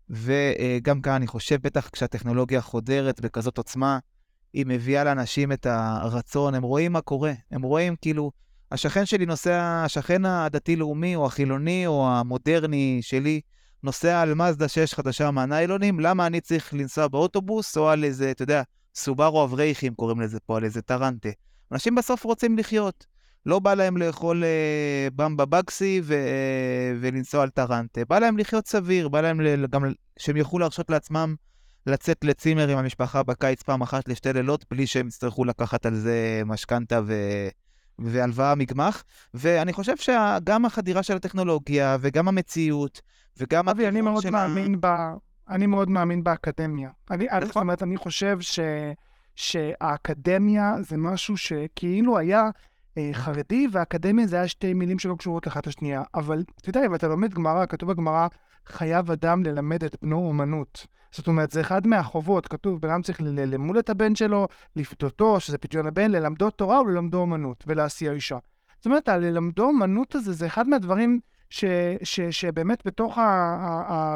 וגם 0.09 1.01
כאן 1.01 1.13
אני 1.13 1.27
חושב, 1.27 1.61
בטח 1.61 1.89
כשהטכנולוגיה 1.89 2.61
חודרת 2.61 3.21
בכזאת 3.21 3.57
עוצמה, 3.57 3.99
היא 4.53 4.65
מביאה 4.67 5.03
לאנשים 5.03 5.51
את 5.51 5.65
הרצון, 5.65 6.55
הם 6.55 6.63
רואים 6.63 6.91
מה 6.91 7.01
קורה, 7.01 7.33
הם 7.51 7.61
רואים 7.61 7.95
כאילו, 8.01 8.31
השכן 8.71 9.05
שלי 9.05 9.25
נוסע, 9.25 9.81
השכן 9.85 10.25
הדתי-לאומי 10.25 11.15
או 11.15 11.25
החילוני 11.25 11.87
או 11.87 12.09
המודרני 12.09 12.99
שלי, 13.01 13.41
נוסע 13.83 14.21
על 14.21 14.33
מזדה 14.33 14.67
6 14.67 14.93
חדשה 14.93 15.31
מהניילונים, 15.31 15.99
למה 15.99 16.27
אני 16.27 16.41
צריך 16.41 16.73
לנסוע 16.73 17.07
באוטובוס 17.07 17.77
או 17.77 17.89
על 17.89 18.03
איזה, 18.03 18.31
אתה 18.31 18.43
יודע, 18.43 18.61
סובארו 18.95 19.43
אברייכים 19.43 19.93
קוראים 19.93 20.21
לזה 20.21 20.39
פה, 20.39 20.57
על 20.57 20.63
איזה 20.63 20.81
טרנטה. 20.81 21.29
אנשים 21.71 21.95
בסוף 21.95 22.23
רוצים 22.23 22.57
לחיות. 22.57 23.05
לא 23.45 23.59
בא 23.59 23.73
להם 23.73 23.97
לאכול 23.97 24.43
אה, 24.43 25.07
במבה 25.15 25.45
בגסי 25.45 26.01
ו, 26.03 26.13
אה, 26.13 26.93
ולנסוע 27.01 27.43
על 27.43 27.49
טרנטה, 27.49 28.01
בא 28.09 28.19
להם 28.19 28.37
לחיות 28.37 28.67
סביר, 28.67 29.09
בא 29.09 29.21
להם 29.21 29.41
ל, 29.41 29.67
גם 29.67 29.83
שהם 30.19 30.37
יוכלו 30.37 30.59
להרשות 30.59 30.89
לעצמם 30.89 31.35
לצאת 31.85 32.23
לצימר 32.23 32.67
עם 32.69 32.77
המשפחה 32.77 33.23
בקיץ 33.23 33.61
פעם 33.61 33.81
אחת 33.81 34.07
לשתי 34.07 34.33
לילות, 34.33 34.65
בלי 34.71 34.87
שהם 34.87 35.07
יצטרכו 35.07 35.45
לקחת 35.45 35.85
על 35.85 35.95
זה 35.95 36.41
משכנתה 36.45 37.01
ו... 37.05 37.13
והלוואה 37.99 38.55
מגמח, 38.55 39.03
ואני 39.33 39.73
חשוב 39.73 39.95
שגם 39.95 40.65
החדירה 40.65 41.03
של 41.03 41.15
הטכנולוגיה 41.15 41.97
וגם 42.01 42.27
המציאות 42.27 43.01
וגם... 43.37 43.69
אבי, 43.69 43.87
אני 43.87 44.01
מאוד 44.01 44.29
מאמין 44.29 44.75
ב... 44.81 44.87
אני 45.49 45.65
מאוד 45.65 45.89
מאמין 45.89 46.23
באקדמיה. 46.23 46.89
אני, 47.11 47.27
זאת 47.45 47.55
אומרת, 47.55 47.83
אני 47.83 47.97
חושב 47.97 48.37
ש... 48.41 48.59
שהאקדמיה 49.35 50.75
זה 50.81 50.97
משהו 50.97 51.37
שכאילו 51.37 52.17
היה 52.17 52.49
אה, 52.97 53.09
חרדי, 53.13 53.67
והאקדמיה 53.71 54.27
זה 54.27 54.35
היה 54.35 54.47
שתי 54.47 54.73
מילים 54.73 54.99
שלא 54.99 55.15
קשורות 55.15 55.47
אחת 55.47 55.67
לשנייה. 55.67 56.03
אבל 56.15 56.43
אתה 56.61 56.69
יודע, 56.69 56.85
אם 56.85 56.95
אתה 56.95 57.07
לומד 57.07 57.33
גמרא, 57.33 57.65
כתוב 57.65 57.91
בגמרא, 57.91 58.27
חייב 58.65 59.11
אדם 59.11 59.43
ללמד 59.43 59.83
את 59.83 59.95
בנו 60.01 60.27
אומנות. 60.27 60.87
זאת 61.11 61.27
אומרת, 61.27 61.51
זה 61.51 61.61
אחד 61.61 61.87
מהחובות, 61.87 62.47
כתוב, 62.47 62.81
בן 62.81 62.89
אדם 62.89 63.01
צריך 63.01 63.21
ללמוד 63.21 63.77
את 63.77 63.89
הבן 63.89 64.15
שלו, 64.15 64.47
לפדותו, 64.75 65.39
שזה 65.39 65.57
פדיון 65.57 65.87
הבן, 65.87 66.11
ללמדו 66.11 66.49
תורה 66.49 66.81
וללמדו 66.81 67.17
אומנות, 67.17 67.63
ולהשיא 67.67 68.11
אישה. 68.11 68.37
זאת 68.77 68.85
אומרת, 68.85 69.09
הללמדו 69.09 69.63
אומנות 69.63 70.15
הזה, 70.15 70.33
זה 70.33 70.47
אחד 70.47 70.67
מהדברים 70.67 71.19
ש, 71.49 71.65
ש, 72.03 72.19
שבאמת 72.21 72.87
בתוך 72.87 73.17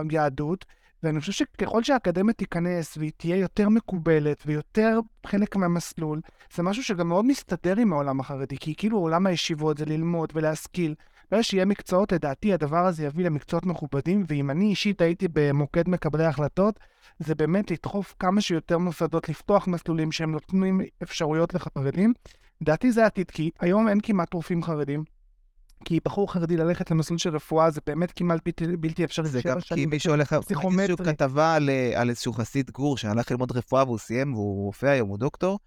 היהדות, 0.09 0.65
ואני 1.03 1.19
חושב 1.19 1.31
שככל 1.31 1.83
שהאקדמיה 1.83 2.33
תיכנס 2.33 2.97
והיא 2.97 3.11
תהיה 3.17 3.35
יותר 3.35 3.69
מקובלת 3.69 4.43
ויותר 4.45 4.99
חלק 5.25 5.55
מהמסלול, 5.55 6.21
זה 6.55 6.63
משהו 6.63 6.83
שגם 6.83 7.07
מאוד 7.07 7.25
מסתדר 7.25 7.77
עם 7.77 7.93
העולם 7.93 8.19
החרדי, 8.19 8.57
כי 8.57 8.75
כאילו 8.75 8.97
עולם 8.97 9.25
הישיבות 9.25 9.77
זה 9.77 9.85
ללמוד 9.85 10.31
ולהשכיל. 10.35 10.95
ברגע 11.33 11.43
שיהיה 11.43 11.65
מקצועות, 11.65 12.11
לדעתי 12.11 12.53
הדבר 12.53 12.85
הזה 12.85 13.05
יביא 13.05 13.25
למקצועות 13.25 13.65
מכובדים, 13.65 14.23
ואם 14.27 14.51
אני 14.51 14.65
אישית 14.65 15.01
הייתי 15.01 15.27
במוקד 15.33 15.89
מקבלי 15.89 16.25
ההחלטות, 16.25 16.79
זה 17.19 17.35
באמת 17.35 17.71
לדחוף 17.71 18.15
כמה 18.19 18.41
שיותר 18.41 18.77
מוסדות, 18.77 19.29
לפתוח 19.29 19.67
מסלולים 19.67 20.11
שהם 20.11 20.31
נותנים 20.31 20.81
אפשרויות 21.03 21.53
לחרדים. 21.53 22.13
לדעתי 22.61 22.91
זה 22.91 23.03
העתיד, 23.03 23.31
כי 23.31 23.49
היום 23.59 23.87
אין 23.87 23.99
כמעט 24.03 24.33
רופאים 24.33 24.63
חרדים. 24.63 25.03
כי 25.85 25.99
בחור 26.05 26.33
חרדי 26.33 26.57
ללכת 26.57 26.91
למסלול 26.91 27.19
של 27.19 27.35
רפואה 27.35 27.71
זה 27.71 27.81
באמת 27.87 28.11
כמעט 28.11 28.39
בלתי, 28.45 28.77
בלתי 28.77 29.03
אפשרי. 29.03 29.29
זה 29.29 29.41
גם 29.45 29.57
כי 29.61 29.85
מישהו 29.85 30.11
הולך, 30.13 30.35
איזשהו 30.79 30.97
כתבה 30.97 31.55
על, 31.55 31.69
על 31.95 32.09
איזשהו 32.09 32.33
חסיד 32.33 32.71
גור 32.71 32.97
שהלך 32.97 33.31
ללמוד 33.31 33.51
רפואה 33.51 33.83
והוא 33.83 33.99
סיים 33.99 34.33
והוא 34.33 34.65
רופא 34.65 34.85
היום, 34.85 35.09
הוא 35.09 35.17
דוקטור, 35.17 35.59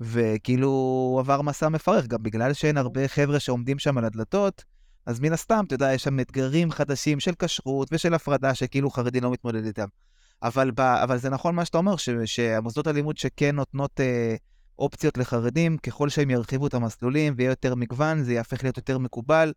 וכאילו 0.00 0.68
הוא 0.68 1.20
עבר 1.20 1.42
מסע 1.42 1.68
מפרך, 1.68 2.06
גם 2.06 2.22
בגלל 2.22 2.52
שאין 2.52 2.76
הרבה 2.76 3.08
חבר'ה 3.08 3.40
שעומדים 3.40 3.78
שם 3.78 3.98
על 3.98 4.04
הדלתות, 4.04 4.64
אז 5.08 5.20
מן 5.20 5.32
הסתם, 5.32 5.64
אתה 5.66 5.74
יודע, 5.74 5.92
יש 5.92 6.02
שם 6.02 6.20
אתגרים 6.20 6.70
חדשים 6.70 7.20
של 7.20 7.32
כשרות 7.38 7.88
ושל 7.92 8.14
הפרדה 8.14 8.54
שכאילו 8.54 8.90
חרדי 8.90 9.20
לא 9.20 9.30
מתמודד 9.30 9.64
איתם. 9.64 9.86
אבל, 10.42 10.70
ב, 10.70 10.80
אבל 10.80 11.18
זה 11.18 11.30
נכון 11.30 11.54
מה 11.54 11.64
שאתה 11.64 11.78
אומר, 11.78 11.96
ש, 11.96 12.08
שהמוסדות 12.24 12.86
הלימוד 12.86 13.18
שכן 13.18 13.56
נותנות 13.56 14.00
אה, 14.00 14.36
אופציות 14.78 15.18
לחרדים, 15.18 15.76
ככל 15.78 16.08
שהם 16.08 16.30
ירחיבו 16.30 16.66
את 16.66 16.74
המסלולים 16.74 17.34
ויהיה 17.36 17.50
יותר 17.50 17.74
מגוון, 17.74 18.22
זה 18.22 18.32
יהפך 18.32 18.62
להיות 18.62 18.76
יותר 18.76 18.98
מקובל. 18.98 19.52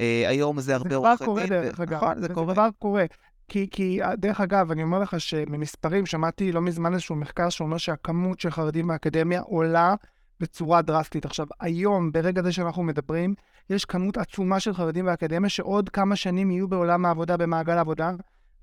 אה, 0.00 0.24
היום 0.28 0.60
זה 0.60 0.74
הרבה 0.74 0.96
עורכי 0.96 1.08
דין. 1.10 1.18
זה 1.18 1.24
כבר 1.24 1.46
קורה, 1.46 1.46
דרך 1.46 1.80
אגב. 1.80 1.96
נכון, 1.96 2.14
זה, 2.14 2.26
זה 2.28 2.34
קורה. 2.34 2.54
כבר 2.54 2.68
קורה. 2.78 3.04
כי, 3.48 3.68
כי, 3.70 4.00
דרך 4.18 4.40
אגב, 4.40 4.70
אני 4.70 4.82
אומר 4.82 4.98
לך 4.98 5.20
שממספרים, 5.20 6.06
שמעתי 6.06 6.52
לא 6.52 6.60
מזמן 6.60 6.92
איזשהו 6.92 7.16
מחקר 7.16 7.48
שאומר 7.48 7.76
שהכמות 7.76 8.40
של 8.40 8.50
חרדים 8.50 8.88
באקדמיה 8.88 9.40
עולה 9.40 9.94
בצורה 10.42 10.82
דרסטית. 10.82 11.24
עכשיו, 11.24 11.46
היום, 11.60 12.12
ברגע 12.12 12.42
זה 12.42 12.52
שאנחנו 12.52 12.82
מדברים, 12.82 13.34
יש 13.70 13.84
כמות 13.84 14.16
עצומה 14.16 14.60
של 14.60 14.74
חרדים 14.74 15.04
באקדמיה 15.04 15.48
שעוד 15.48 15.88
כמה 15.88 16.16
שנים 16.16 16.50
יהיו 16.50 16.68
בעולם 16.68 17.06
העבודה, 17.06 17.36
במעגל 17.36 17.76
העבודה, 17.78 18.10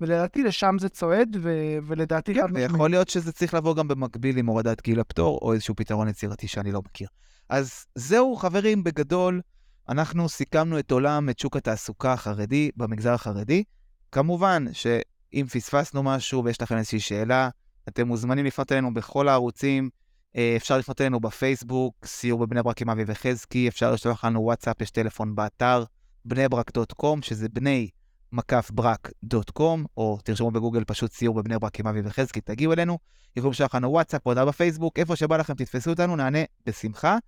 ולדעתי 0.00 0.42
לשם 0.42 0.76
זה 0.80 0.88
צועד, 0.88 1.36
ו- 1.42 1.78
ולדעתי... 1.86 2.34
כן, 2.34 2.46
ויכול 2.54 2.90
להיות 2.90 3.08
שזה 3.08 3.32
צריך 3.32 3.54
לבוא 3.54 3.76
גם 3.76 3.88
במקביל 3.88 4.38
עם 4.38 4.46
הורדת 4.46 4.82
גיל 4.82 5.00
הפטור, 5.00 5.38
או 5.42 5.52
איזשהו 5.52 5.76
פתרון 5.76 6.08
יצירתי 6.08 6.48
שאני 6.48 6.72
לא 6.72 6.82
מכיר. 6.86 7.08
אז 7.48 7.86
זהו, 7.94 8.36
חברים, 8.36 8.84
בגדול, 8.84 9.40
אנחנו 9.88 10.28
סיכמנו 10.28 10.78
את 10.78 10.90
עולם, 10.90 11.28
את 11.30 11.38
שוק 11.38 11.56
התעסוקה 11.56 12.12
החרדי 12.12 12.70
במגזר 12.76 13.12
החרדי. 13.12 13.64
כמובן 14.12 14.64
שאם 14.72 15.46
פספסנו 15.52 16.02
משהו 16.02 16.44
ויש 16.44 16.62
לכם 16.62 16.76
איזושהי 16.76 17.00
שאלה, 17.00 17.48
אתם 17.88 18.08
מוזמנים 18.08 18.44
לפנות 18.44 18.72
אלינו 18.72 18.94
בכל 18.94 19.28
הערוצים. 19.28 19.90
אה, 20.36 20.54
אפשר 20.56 20.78
לפנות 20.78 21.00
אלינו 21.00 21.20
בפייסבוק, 21.20 22.06
סיור 22.06 22.46
בבני 22.46 22.62
ברק 22.62 22.82
עם 22.82 22.90
אבי 22.90 23.04
וחזקי, 23.06 23.68
אפשר 23.68 23.92
לשלוח 23.92 24.24
לנו 24.24 24.40
וואטסאפ, 24.40 24.80
יש 24.80 24.90
טלפון 24.90 25.34
באתר, 25.34 25.84
בני 26.24 26.48
ברק.קום, 26.48 27.22
שזה 27.22 27.48
בני 27.48 27.88
מקף 28.32 28.70
ברק.קום, 28.74 29.84
או 29.96 30.18
תרשמו 30.24 30.50
בגוגל 30.50 30.84
פשוט 30.84 31.12
סיור 31.12 31.34
בבני 31.34 31.58
ברק 31.58 31.80
עם 31.80 31.86
אבי 31.86 32.00
וחזקי, 32.04 32.40
תגיעו 32.40 32.72
אלינו, 32.72 32.98
יכולים 33.36 33.50
לשלוח 33.50 33.74
לנו 33.74 33.90
וואטסאפ, 33.90 34.26
הודעה 34.26 34.44
בפייסבוק, 34.44 34.98
איפה 34.98 35.16
שבא 35.16 35.36
לכם 35.36 35.54
תתפסו 35.54 35.90
אותנו, 35.90 36.16
נענה 36.16 36.38
בשמחה. 36.66 37.18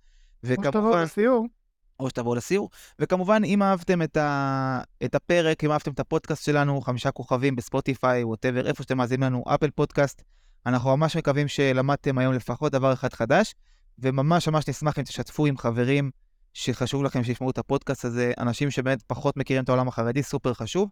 וכמובן... 0.43 0.67
או 0.67 0.71
שתבואו 0.71 1.03
לסיור. 1.03 1.47
או 1.99 2.09
שתבואו 2.09 2.35
לסיור. 2.35 2.69
וכמובן, 2.99 3.43
אם 3.45 3.63
אהבתם 3.63 4.01
את, 4.01 4.17
ה... 4.17 4.81
את 5.05 5.15
הפרק, 5.15 5.63
אם 5.63 5.71
אהבתם 5.71 5.91
את 5.91 5.99
הפודקאסט 5.99 6.45
שלנו, 6.45 6.81
חמישה 6.81 7.11
כוכבים 7.11 7.55
בספוטיפיי, 7.55 8.23
whatever, 8.23 8.67
איפה 8.67 8.83
שאתם 8.83 8.97
מאזינים 8.97 9.23
לנו, 9.23 9.43
Apple 9.47 9.69
Podcast, 9.69 10.23
אנחנו 10.65 10.97
ממש 10.97 11.17
מקווים 11.17 11.47
שלמדתם 11.47 12.17
היום 12.17 12.33
לפחות 12.33 12.71
דבר 12.71 12.93
אחד 12.93 13.13
חדש, 13.13 13.55
וממש 13.99 14.47
ממש 14.47 14.69
נשמח 14.69 14.99
אם 14.99 15.03
תשתפו 15.03 15.45
עם 15.45 15.57
חברים 15.57 16.11
שחשוב 16.53 17.03
לכם 17.03 17.23
שישמעו 17.23 17.49
את 17.49 17.57
הפודקאסט 17.57 18.05
הזה, 18.05 18.31
אנשים 18.39 18.71
שבאמת 18.71 19.03
פחות 19.07 19.37
מכירים 19.37 19.63
את 19.63 19.69
העולם 19.69 19.87
החרדי, 19.87 20.23
סופר 20.23 20.53
חשוב. 20.53 20.89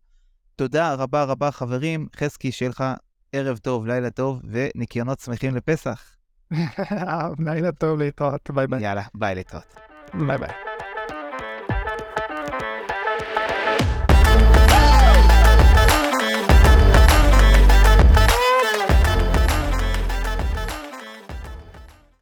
תודה 0.55 0.93
רבה 0.93 1.23
רבה 1.23 1.51
חברים, 1.51 2.07
חזקי, 2.15 2.51
שיהיה 2.51 2.69
לך 2.69 2.83
ערב 3.31 3.57
טוב, 3.57 3.85
לילה 3.87 4.09
טוב, 4.09 4.41
וניקיונות 4.51 5.19
שמחים 5.19 5.55
לפסח. 5.55 6.15
לילה 7.45 7.71
טוב 7.71 7.99
להתראות, 7.99 8.51
ביי 8.51 8.67
ביי. 8.67 8.83
יאללה, 8.83 9.03
ביי 9.15 9.35
להתראות. 9.35 9.75
ביי 10.13 10.37
ביי. 10.37 10.70